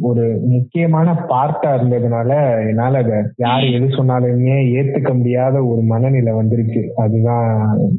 [0.00, 2.30] ஒரு முக்கியமான பார்ட்டா இருந்ததுனால
[2.68, 6.82] என்னால அதை யாரு எது சொன்னாலுமே ஏத்துக்க முடியாத ஒரு மனநிலை வந்துருச்சு.
[6.96, 7.48] அதுதான்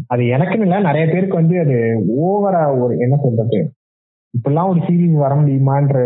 [0.07, 1.77] அது எனக்குன்னு இல்ல நிறைய பேருக்கு வந்து அது
[2.21, 3.59] ஓவரா ஒரு என்ன சொல்றது?
[4.35, 5.97] இப்பெல்லாம் ஒரு சீரீஸ் வர முடியுமான்ற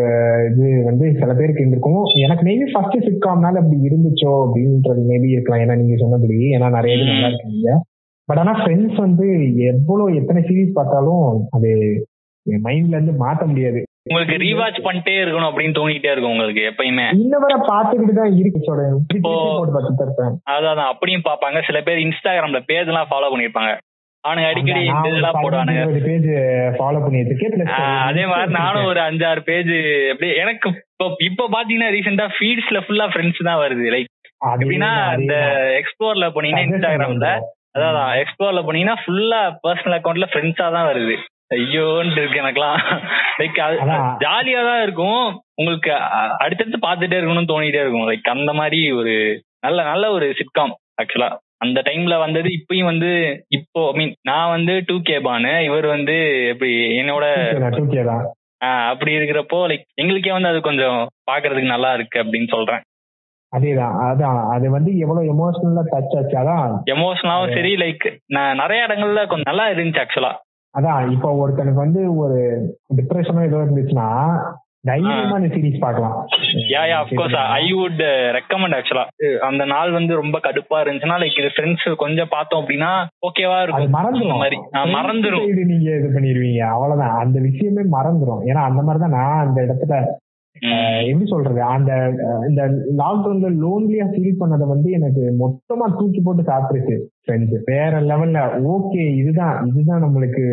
[0.49, 2.03] இது வந்து சில பேருக்கு இருந்திருக்கும்.
[2.25, 5.63] எனக்கு மேபி ஃபர்ஸ்ட் சிட்காம்னால அப்படி இருந்துச்சோ அப்படின்றது மேபி இருக்கலாம்.
[5.65, 7.73] ஏன்னா நீங்க சொன்னபடி ஏன்னா நிறைய இது நல்லா இருக்கீங்க.
[8.29, 9.27] பட் ஆனா ஃப்ரெண்ட்ஸ் வந்து
[9.71, 11.69] எவ்வளவு எத்தனை சீரீஸ் பார்த்தாலும் அது
[12.45, 13.79] என் மைண்ட்ல இருந்து மாத்த முடியாது.
[14.09, 17.07] உங்களுக்கு ரீவாச் பண்ணிட்டே இருக்கணும் அப்படின்னு தோணிட்டே இருக்கும் உங்களுக்கு எப்பயுமே.
[17.23, 18.95] இன்ன வரை பார்த்துக்கிட்டு தான் இருக்கு சொல்றேன்.
[20.53, 21.59] அதான் அப்படியும் பார்ப்பாங்க.
[21.67, 23.73] சில பேர் இன்ஸ்டாகிராம்ல பேஜ் எல்லாம் ஃபாலோ பண்ணிருப்பாங்க
[24.23, 25.83] அவனுங்க அடிக்கடி இதெல்லாம் போடுவானுங்க.
[26.07, 26.29] பேஜ்
[26.77, 29.71] ஃபாலோ பண்ணி வச்சிருக்கேன் plus ஆஹ் அதே மாதிரி நானும் ஒரு அஞ்சாறு பேஜ்
[30.13, 33.85] அப்படியே எனக்கு இப்போ இப்போ பாத்தீங்கன்னா ரீசெண்டா ஃபீட்ஸ்ல ஃபுல்லா ஃப்ரெண்ட்ஸ் தான் வருது.
[33.95, 34.09] லைக்
[34.55, 35.35] எப்படின்னா இந்த.
[35.79, 37.29] எக்ஸ்ப்ளோர்ல போனீங்கன்னா இன்ஸ்டாகிராம்ல.
[37.77, 41.15] அதான் எக்ஸ்ப்ளோர்ல போனீங்கன்னா ஃபுல்லா பர்சனல் அக்கௌண்ட்ல ஃப்ரெண்ட்ஸா தான் வருது.
[41.57, 42.79] ஐயோன்ட்டு இருக்கு எனக்குலாம்
[43.39, 43.59] லைக்.
[44.23, 45.23] ஜாலியா தான் இருக்கும்.
[45.61, 45.91] உங்களுக்கு
[46.45, 48.07] அடுத்தடுத்து பார்த்துட்டே இருக்கணும்னு தோணிட்டே இருக்கும்.
[48.11, 49.13] லைக் அந்த மாதிரி ஒரு
[49.65, 51.29] நல்ல நல்ல ஒரு சிட்காம் ஆக்சுவலா
[51.61, 53.09] அந்த டைம்ல வந்தது இப்பயும் வந்து
[53.49, 55.53] இப்போ ஐ மீன் நான் வந்து டூ கே பானு.
[55.67, 56.15] இவர் வந்து
[56.51, 58.23] எப்படி என்னோட நான் 2K தான்
[58.61, 60.97] ஆஹ் அப்படி இருக்கிறப்போ லைக் எங்களுக்கே வந்து அது கொஞ்சம்
[61.31, 62.83] பாக்குறதுக்கு நல்லா இருக்கு அப்படின்னு சொல்றேன்.
[63.53, 64.39] அதேதான் அதான்.
[64.53, 66.35] அது வந்து எவ்வளவு எமோஷனலா டச் ஆச்சு.
[66.41, 66.65] அதான்.
[66.93, 70.33] எமோஷனலாவும் சரி லைக் நான் நிறைய இடங்கள்ல கொஞ்சம் நல்லா இருந்துச்சு ஆக்சுவலா
[70.73, 71.03] அதான்.
[71.11, 72.39] இப்போ ஒருத்தனுக்கு வந்து ஒரு
[72.97, 74.09] டிப்ரெஷனோ ஏதோ இருந்துச்சுன்னா
[74.81, 76.27] தைரியமா இந்த சீரிஸ் பார்க்கலாம்.
[76.69, 78.03] Yeah yeah of course I would
[78.37, 82.91] recommend actually அந்த நாள் வந்து ரொம்ப கடுப்பா இருந்துச்சுன்னா லைக் இது ஃப்ரெண்ட்ஸ் கொஞ்சம் பார்த்தோம் அப்படின்னா
[83.27, 83.93] ஓகேவா இருக்கும்.
[83.93, 84.57] மறந்துடும் மாதிரி.
[84.95, 87.19] மறந்துரும் Friends side நீங்க இது பண்ணிடுவீங்க அவ்வளவுதான்.
[87.23, 88.41] அந்த விஷயமே மறந்துரும்.
[88.45, 89.93] ஏன்னா அந்த மாதிரிதான் நான் அந்த இடத்துல
[91.01, 91.61] எப்படி சொல்றது?
[91.73, 91.91] அந்த
[92.49, 92.61] இந்த
[92.97, 98.39] லாக்டவுன்ல லோன்லியா ஃபீல் பண்ணதை வந்து எனக்கு மொத்தமா தூக்கி போட்டு சாப்பிட்டுருச்சு ஃப்ரெண்ட்ஸ் வேற லெவல்ல
[98.73, 100.43] ஓகே இதுதான் இதுதான் நம்மளுக்கு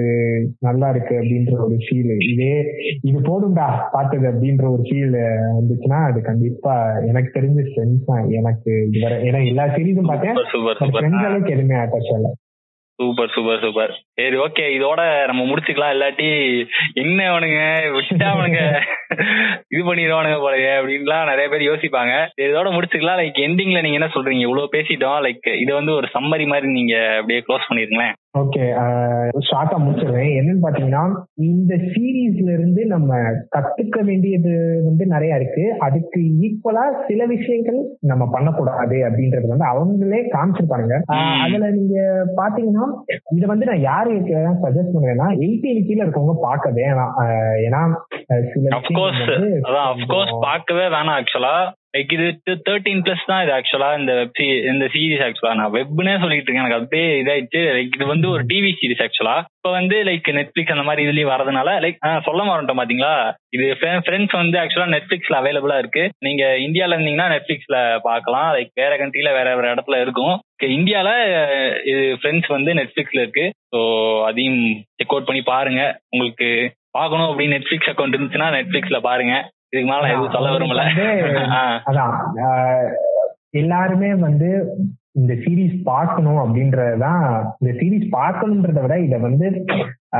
[0.60, 2.52] நல்லா இருக்கு அப்படின்ற ஒரு ஃபீல் இதே
[3.00, 5.16] இது போதும்டா பார்த்தது அப்படின்ற ஒரு ஃபீல்
[5.58, 8.30] வந்துச்சுன்னா அது கண்டிப்பா எனக்கு தெரிஞ்ச ஃப்ரெண்ட்ஸ் தான்.
[8.30, 10.38] எனக்கு இதுவரை ஏன்னா எல்லா சீரீஸும் பார்த்தேன்.
[10.92, 12.32] ஃப்ரெண்ட்ஸ் அளவுக்கு எதுவுமே அட்டாச் ஆகல.
[12.98, 15.94] சூப்பர் சூப்பர் சூப்பர் சரி ஓகே இதோட நம்ம முடிச்சுக்கலாம்.
[15.96, 16.28] இல்லாட்டி
[16.94, 17.60] என்ன அவனுங்க?
[17.96, 18.60] விட்டா அவனுங்க?
[19.68, 22.26] இது பண்ணிடுவானுங்க போலயே அப்படின்லாம் நிறைய பேர் யோசிப்பாங்க.
[22.34, 23.20] சரி, இதோட முடிச்சுக்கலாம்.
[23.20, 24.40] லைக் எண்டிங்ல நீங்க என்ன சொல்றீங்க?
[24.40, 25.18] இவ்வளவு பேசிட்டோம்.
[25.26, 28.64] லைக் இது வந்து ஒரு சம்மரி மாதிரி நீங்க அப்படியே க்ளோஸ் பண்ணிருங்களேன் ஓகே
[29.48, 30.30] ஷார்ட்டா முடிச்சிடுறேன்.
[30.38, 31.02] என்னன்னு பாத்தீங்கன்னா
[31.48, 33.18] இந்த சீரீஸ்ல இருந்து நம்ம
[33.54, 34.52] கத்துக்க வேண்டியது
[34.88, 35.64] வந்து நிறைய இருக்கு.
[35.86, 37.80] அதுக்கு ஈக்குவலா சில விஷயங்கள்
[38.10, 41.00] நம்ம பண்ணக்கூடாது அப்படின்றது வந்து அவங்களே காமிச்சிருப்பாங்க.
[41.44, 41.96] அதுல நீங்க
[42.40, 42.86] பாத்தீங்கன்னா
[43.36, 47.14] இதை வந்து நான் யாருக்கு சஜஸ்ட் பண்ணுவேன்னா எயிட்டீன் கீழே இருக்கவங்க பார்க்க வேணாம்.
[47.66, 47.82] ஏன்னா
[48.52, 48.64] சில
[50.48, 51.56] பார்க்கவே வேணாம் ஆக்சுவலா
[51.96, 52.26] லைக் இது
[52.68, 54.40] தேர்ட்டீன் பிளஸ் தான் இது ஆக்சுவலா இந்த வெப்
[54.72, 56.64] இந்த சீரிஸ் ஆக்சுவலா நான் வெப்னே சொல்லிட்டு இருக்கேன்.
[56.64, 57.60] எனக்கு அப்படியே இதாயிடுச்சு.
[57.76, 61.70] லைக் இது வந்து ஒரு டிவி சீரிஸ் ஆக்சுவலா இப்போ வந்து லைக் நெட்ஃபிளிக்ஸ் அந்த மாதிரி இதுலயும் வரதுனால
[61.84, 63.14] லைக் சொல்ல மாட்டோம் பாத்தீங்களா?
[63.56, 63.66] இது
[64.06, 66.04] ஃப்ரெண்ட்ஸ் வந்து ஆக்சுவலா நெட்ஃபிளிக்ஸ்ல அவைலபிளா இருக்கு.
[66.26, 67.78] நீங்க இந்தியால இருந்தீங்கன்னா நெட்ஃபிளிக்ஸ்ல
[68.08, 70.34] பார்க்கலாம் லைக் வேற கண்ட்ரில வேற வேற இடத்துல இருக்கும்.
[70.78, 71.08] இந்தியால
[71.90, 73.46] இது ஃப்ரெண்ட்ஸ் வந்து நெட்ஃபிளிக்ஸ்ல இருக்கு.
[73.72, 73.80] ஸோ
[74.28, 74.62] அதையும்
[74.98, 75.82] செக் அவுட் பண்ணி பாருங்க.
[76.12, 76.48] உங்களுக்கு
[76.98, 79.34] பார்க்கணும் அப்படின்னு நெட்ஃபிளிக்ஸ் அக்கௌண்ட் இருந்துச்சுன்னா நெட்ஃபிளிக்ஸ்ல பாருங்க.
[79.72, 80.82] இதுக்கு மேல எதுவும் சொல்ல விரும்பல.
[81.84, 82.14] அதான்
[83.50, 84.48] எல்லாருமே வந்து
[85.12, 87.22] இந்த சீரீஸ் பார்க்கணும் அப்படின்றதுதான்
[87.58, 89.46] இந்த சீரீஸ் பார்க்கணுன்றத விட இத வந்து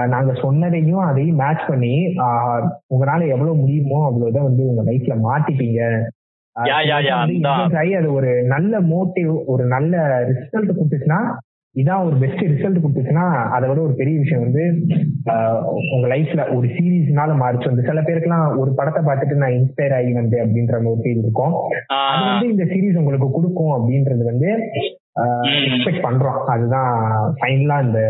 [0.07, 1.95] நாங்க சொன்னதையும் அதையும் மேட்ச் பண்ணி
[2.89, 5.81] உங்களால எவ்வளவு முடியுமோ அவ்வளவுதான் வந்து உங்க லைஃப்ல மாட்டிப்பீங்க
[7.95, 9.97] அது ஒரு நல்ல மோட்டிவ் ஒரு நல்ல
[10.31, 11.21] ரிசல்ட் கொடுத்துச்சுன்னா
[11.81, 13.25] இதான் ஒரு பெஸ்ட் ரிசல்ட் கொடுத்துச்சுன்னா
[13.55, 14.65] அதை விட ஒரு பெரிய விஷயம் வந்து
[15.95, 17.71] உங்க லைஃப்ல ஒரு சீரீஸ்னால மாறிச்சு.
[17.71, 21.57] வந்து சில பேருக்குலாம் ஒரு படத்தை பார்த்துட்டு நான் இன்ஸ்பயர் ஆகி வந்து அப்படின்ற ஒரு ஃபீல் இருக்கும்.
[22.13, 24.51] அது வந்து இந்த சீரீஸ் உங்களுக்கு கொடுக்கும் அப்படின்றது வந்து.
[25.67, 26.41] எக்ஸ்பெக்ட் பண்றோம்.
[26.55, 26.95] அதுதான்
[27.41, 28.01] ஃபைனலா இந்த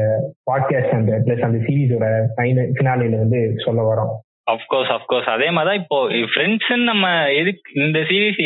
[0.50, 2.06] பாட்காஸ்ட் அந்த பிளஸ் அந்த சீரீஸோட
[2.36, 4.12] ஃபைனல் ஃபினாலில வந்து சொல்ல வரோம்.
[4.54, 5.98] அஃப்கோர்ஸ் அஃப்கோர்ஸ் அதே மாதிரி இப்போ
[6.32, 7.06] ஃப்ரெண்ட்ஸ் நம்ம
[7.40, 8.42] எதுக்கு இந்த சீரிஸ்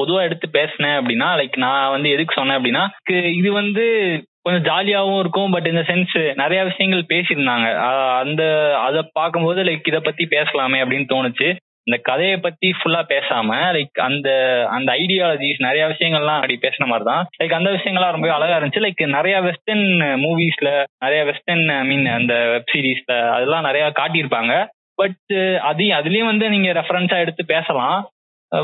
[0.00, 2.84] பொதுவா எடுத்து பேசினேன் அப்படின்னா லைக் நான் வந்து எதுக்கு சொன்னேன் அப்படின்னா
[3.38, 3.86] இது வந்து
[4.44, 5.52] கொஞ்சம் ஜாலியாவும் இருக்கும்.
[5.54, 7.68] பட் இந்த சென்ஸ் நிறைய விஷயங்கள் பேசியிருந்தாங்க.
[8.22, 8.42] அந்த
[8.86, 11.50] அதை பார்க்கும்போது லைக் இதை பத்தி பேசலாமே அப்படின்னு தோணுச்சு.
[11.88, 14.28] இந்த கதையை பத்தி ஃபுல்லா பேசாம லைக் அந்த
[14.76, 18.82] அந்த ஐடியாலஜிஸ் நிறைய விஷயங்கள்லாம் அப்படி பேசின மாதிரி தான் லைக் அந்த விஷயங்கள்லாம் ரொம்ப அழகா இருந்துச்சு.
[18.84, 19.86] லைக் நிறைய வெஸ்டர்ன்
[20.24, 20.70] மூவிஸ்ல
[21.04, 24.54] நிறைய வெஸ்டர்ன் ஐ மீன் அந்த வெப் சீரிஸ்ல அதெல்லாம் நிறைய காட்டியிருப்பாங்க.
[25.00, 25.32] பட்
[25.70, 27.98] அதையும் அதுலயும் வந்து நீங்க ரெஃபரன்ஸா எடுத்து பேசலாம்.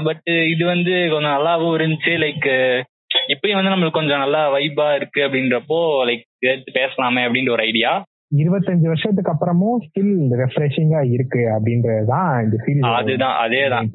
[0.09, 2.15] பட் இது வந்து கொஞ்சம் நல்லாவும் இருந்துச்சு.
[2.25, 2.49] லைக்
[3.29, 5.79] இப்பயும் வந்து நம்மளுக்கு கொஞ்சம் நல்லா வைபா இருக்கு அப்படின்றப்போ
[6.09, 7.93] லைக் எடுத்து பேசலாமே அப்படின்ற ஒரு ஐடியா
[8.37, 13.89] இருபத்தஞ்சு வருஷத்துக்கு அப்புறமும் ஸ்டில் ரெஃப்ரெஷிங்கா இருக்கு அப்படின்றதுதான் இந்த சீரீஸ் அதுதான் அதேதான்.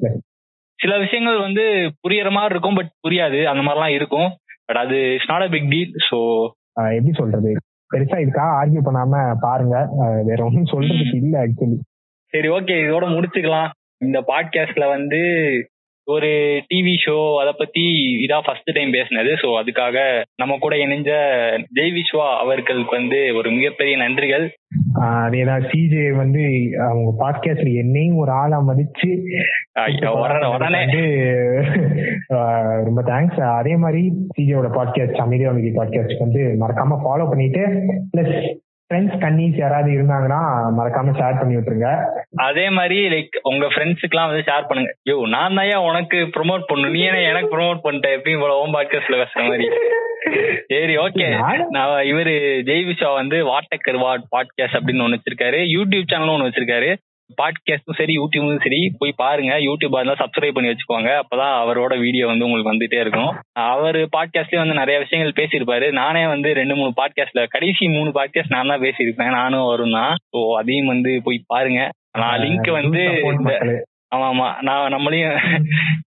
[0.78, 1.64] சில விஷயங்கள் வந்து
[2.02, 3.38] புரியற மாதிரி இருக்கும் பட் புரியாது.
[3.44, 4.28] அந்த மாதிரிலாம் இருக்கும்.
[4.66, 6.18] பட் அது it's not a big deal so
[6.96, 7.50] எப்படி சொல்றது?
[7.90, 9.76] பெருசா இதுக்காக ஆர்கியூ பண்ணாம பாருங்க.
[10.24, 11.78] வேற ஒன்றும் சொல்றதுக்கு இல்ல ஆக்சுவலி
[12.32, 13.70] சரி ஓகே இதோட முடிச்சுக்கலாம்.
[13.98, 15.20] இந்த பாட்காஸ்ட்ல வந்து
[16.06, 16.30] ஒரு
[16.70, 17.82] டிவி ஷோ அதை பத்தி
[18.24, 19.30] இதான் ஃபர்ஸ்ட் டைம் பேசினது.
[19.42, 19.96] ஸோ அதுக்காக
[20.36, 21.10] நம்ம கூட இணைஞ்ச
[21.74, 24.44] ஜெய் விஸ்வா அவர்களுக்கு வந்து ஒரு மிகப்பெரிய நன்றிகள்.
[25.02, 26.42] அதேதான் சிஜே வந்து
[26.88, 29.08] அவங்க பாட்காஸ்ட்ல என்னையும் ஒரு ஆளா மதிச்சு
[32.84, 34.02] ரொம்ப தேங்க்ஸ் அதே மாதிரி
[34.36, 37.64] சிஜேவோட பாட்காஸ்ட் அமைதியா அமைதி பாட்காஸ்ட் வந்து மறக்காம ஃபாலோ பண்ணிட்டு
[38.12, 38.36] பிளஸ்
[38.94, 40.40] ஃப்ரெண்ட்ஸ் கன்னிஸ் யாராவது இருந்தாங்கன்னா
[40.78, 41.88] மறக்காம ஷேர் பண்ணி விட்டுருங்க.
[42.36, 44.90] அதே மாதிரி லைக் உங்க ஃப்ரெண்ட்ஸுக்குலாம் வந்து ஷேர் பண்ணுங்க.
[45.10, 46.90] யோ நான் தான் உனக்கு ப்ரோமோட் பண்ணணும்.
[46.90, 48.10] நீ என்ன எனக்கு ப்ரோமோட் பண்ணிட்ட?
[48.18, 49.66] எப்பயும் போல ஓம் பாட்காஸ்ட்ல பேசுற மாதிரி?
[50.68, 51.26] சரி ஓகே
[51.70, 52.34] நான் இவரு
[52.68, 55.60] ஜெய் விஷா வந்து வாட்டக்கர் வாட் பாட்காஸ்ட் அப்படின்னு ஒன்று வச்சிருக்காரு.
[55.76, 56.90] யூடியூப் சேனலும் ஒன்று வச்சிருக்காரு.
[57.40, 59.52] பாட்காஸ்டும் சரி யூடியூபும் சரி போய் பாருங்க.
[59.58, 61.10] யூடியூப் அதெல்லாம் சப்ஸ்கிரைப் பண்ணி வச்சுக்கோங்க.
[61.22, 63.32] அப்பதான் அவரோட வீடியோ வந்து உங்களுக்கு வந்துட்டே இருக்கும்.
[63.52, 65.92] அவர் பாட்காஸ்ட்லயே வந்து நிறைய விஷயங்கள் பேசியிருப்பாரு.
[65.92, 69.36] நானே வந்து ரெண்டு மூணு பாட்காஸ்ட்ல கடைசி மூணு பாட்காஸ்ட் நான் தான் பேசியிருப்பேன்.
[69.40, 70.14] நானும் வரும் தான்.
[70.34, 71.90] ஸோ அதையும் வந்து போய் பாருங்க.
[72.18, 73.04] நான் லிங்க் வந்து.
[74.14, 75.36] ஆமா ஆமா நான் நம்மளையும்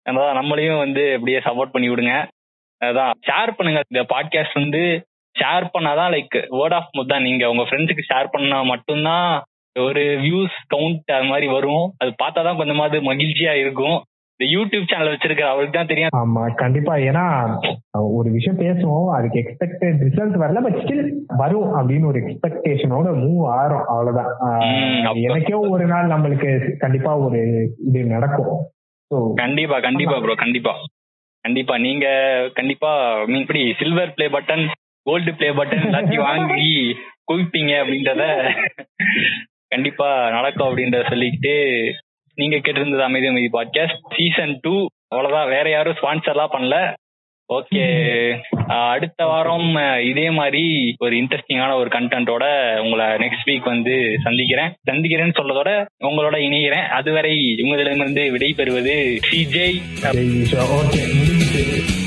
[0.09, 2.14] அதான் நம்மளையும் வந்து அப்படியே சப்போர்ட் பண்ணி விடுங்க.
[2.80, 3.80] அதான் ஷேர் பண்ணுங்க.
[3.89, 4.82] இந்த பாட்காஸ்ட் வந்து
[5.35, 7.22] ஷேர் பண்ணாதான் லைக் வேர்ட் ஆஃப் மவுத் தான்.
[7.22, 9.43] நீங்க உங்க ஃப்ரெண்ட்ஸுக்கு ஷேர் பண்ணா மட்டும்தான்
[9.86, 11.86] ஒரு வியூஸ் கவுண்ட் அது மாதிரி வரும்.
[12.02, 13.98] அது பார்த்தா தான் கொஞ்சமாவது மகிழ்ச்சியா இருக்கும்.
[14.40, 16.16] இந்த யூடியூப் சேனல் வச்சிருக்கிற அவருக்கு தான் தெரியும்.
[16.20, 16.94] ஆமா கண்டிப்பா.
[17.09, 17.24] ஏன்னா
[18.18, 21.02] ஒரு விஷயம் பேசுவோம் அதுக்கு எக்ஸ்பெக்டட் ரிசல்ட் வரல பட் ஸ்டில்
[21.42, 24.30] வரும் அப்படின்னு ஒரு எக்ஸ்பெக்டேஷனோட மூவ் ஆறோம் அவ்வளவுதான்.
[25.26, 26.50] எனக்கே ஒரு நாள் நம்மளுக்கு
[26.84, 27.40] கண்டிப்பா ஒரு
[27.88, 28.52] இது நடக்கும்.
[29.42, 30.74] கண்டிப்பா கண்டிப்பா ப்ரோ கண்டிப்பா.
[31.44, 32.06] கண்டிப்பா நீங்க
[32.55, 32.90] கண்டிப்பா
[33.28, 34.64] மீன் இப்படி silver play button
[35.06, 36.70] gold play button எல்லாத்தையும் வாங்கி
[37.30, 38.22] குவிப்பீங்க அப்படின்றத
[39.68, 41.54] கண்டிப்பா நடக்கும் அப்படின்றத சொல்லிக்கிட்டு
[42.34, 45.48] நீங்க கேட்டிருந்தது அமைதி அமைதி பாட்காஸ்ட் சீசன் டூ அவ்வளவுதான்.
[45.48, 46.94] வேற யாரும் ஸ்பான்சர்லாம் பண்ணல.
[47.52, 47.84] ஓகே
[48.66, 52.44] அடுத்த வாரம் இதே மாதிரி ஒரு இன்ட்ரெஸ்டிங்கான ஒரு கண்டென்ட்டோட
[52.78, 54.74] உங்களை நெக்ஸ்ட் வீக் வந்து சந்திக்கிறேன்.
[54.90, 55.70] சந்திக்கிறேன்னு சொல்றதோட
[56.04, 56.88] உங்களோட இணைகிறேன்.
[57.00, 59.68] அதுவரை உங்களிடமிருந்து விடை பெறுவது சிஜே
[60.78, 61.97] ஓகே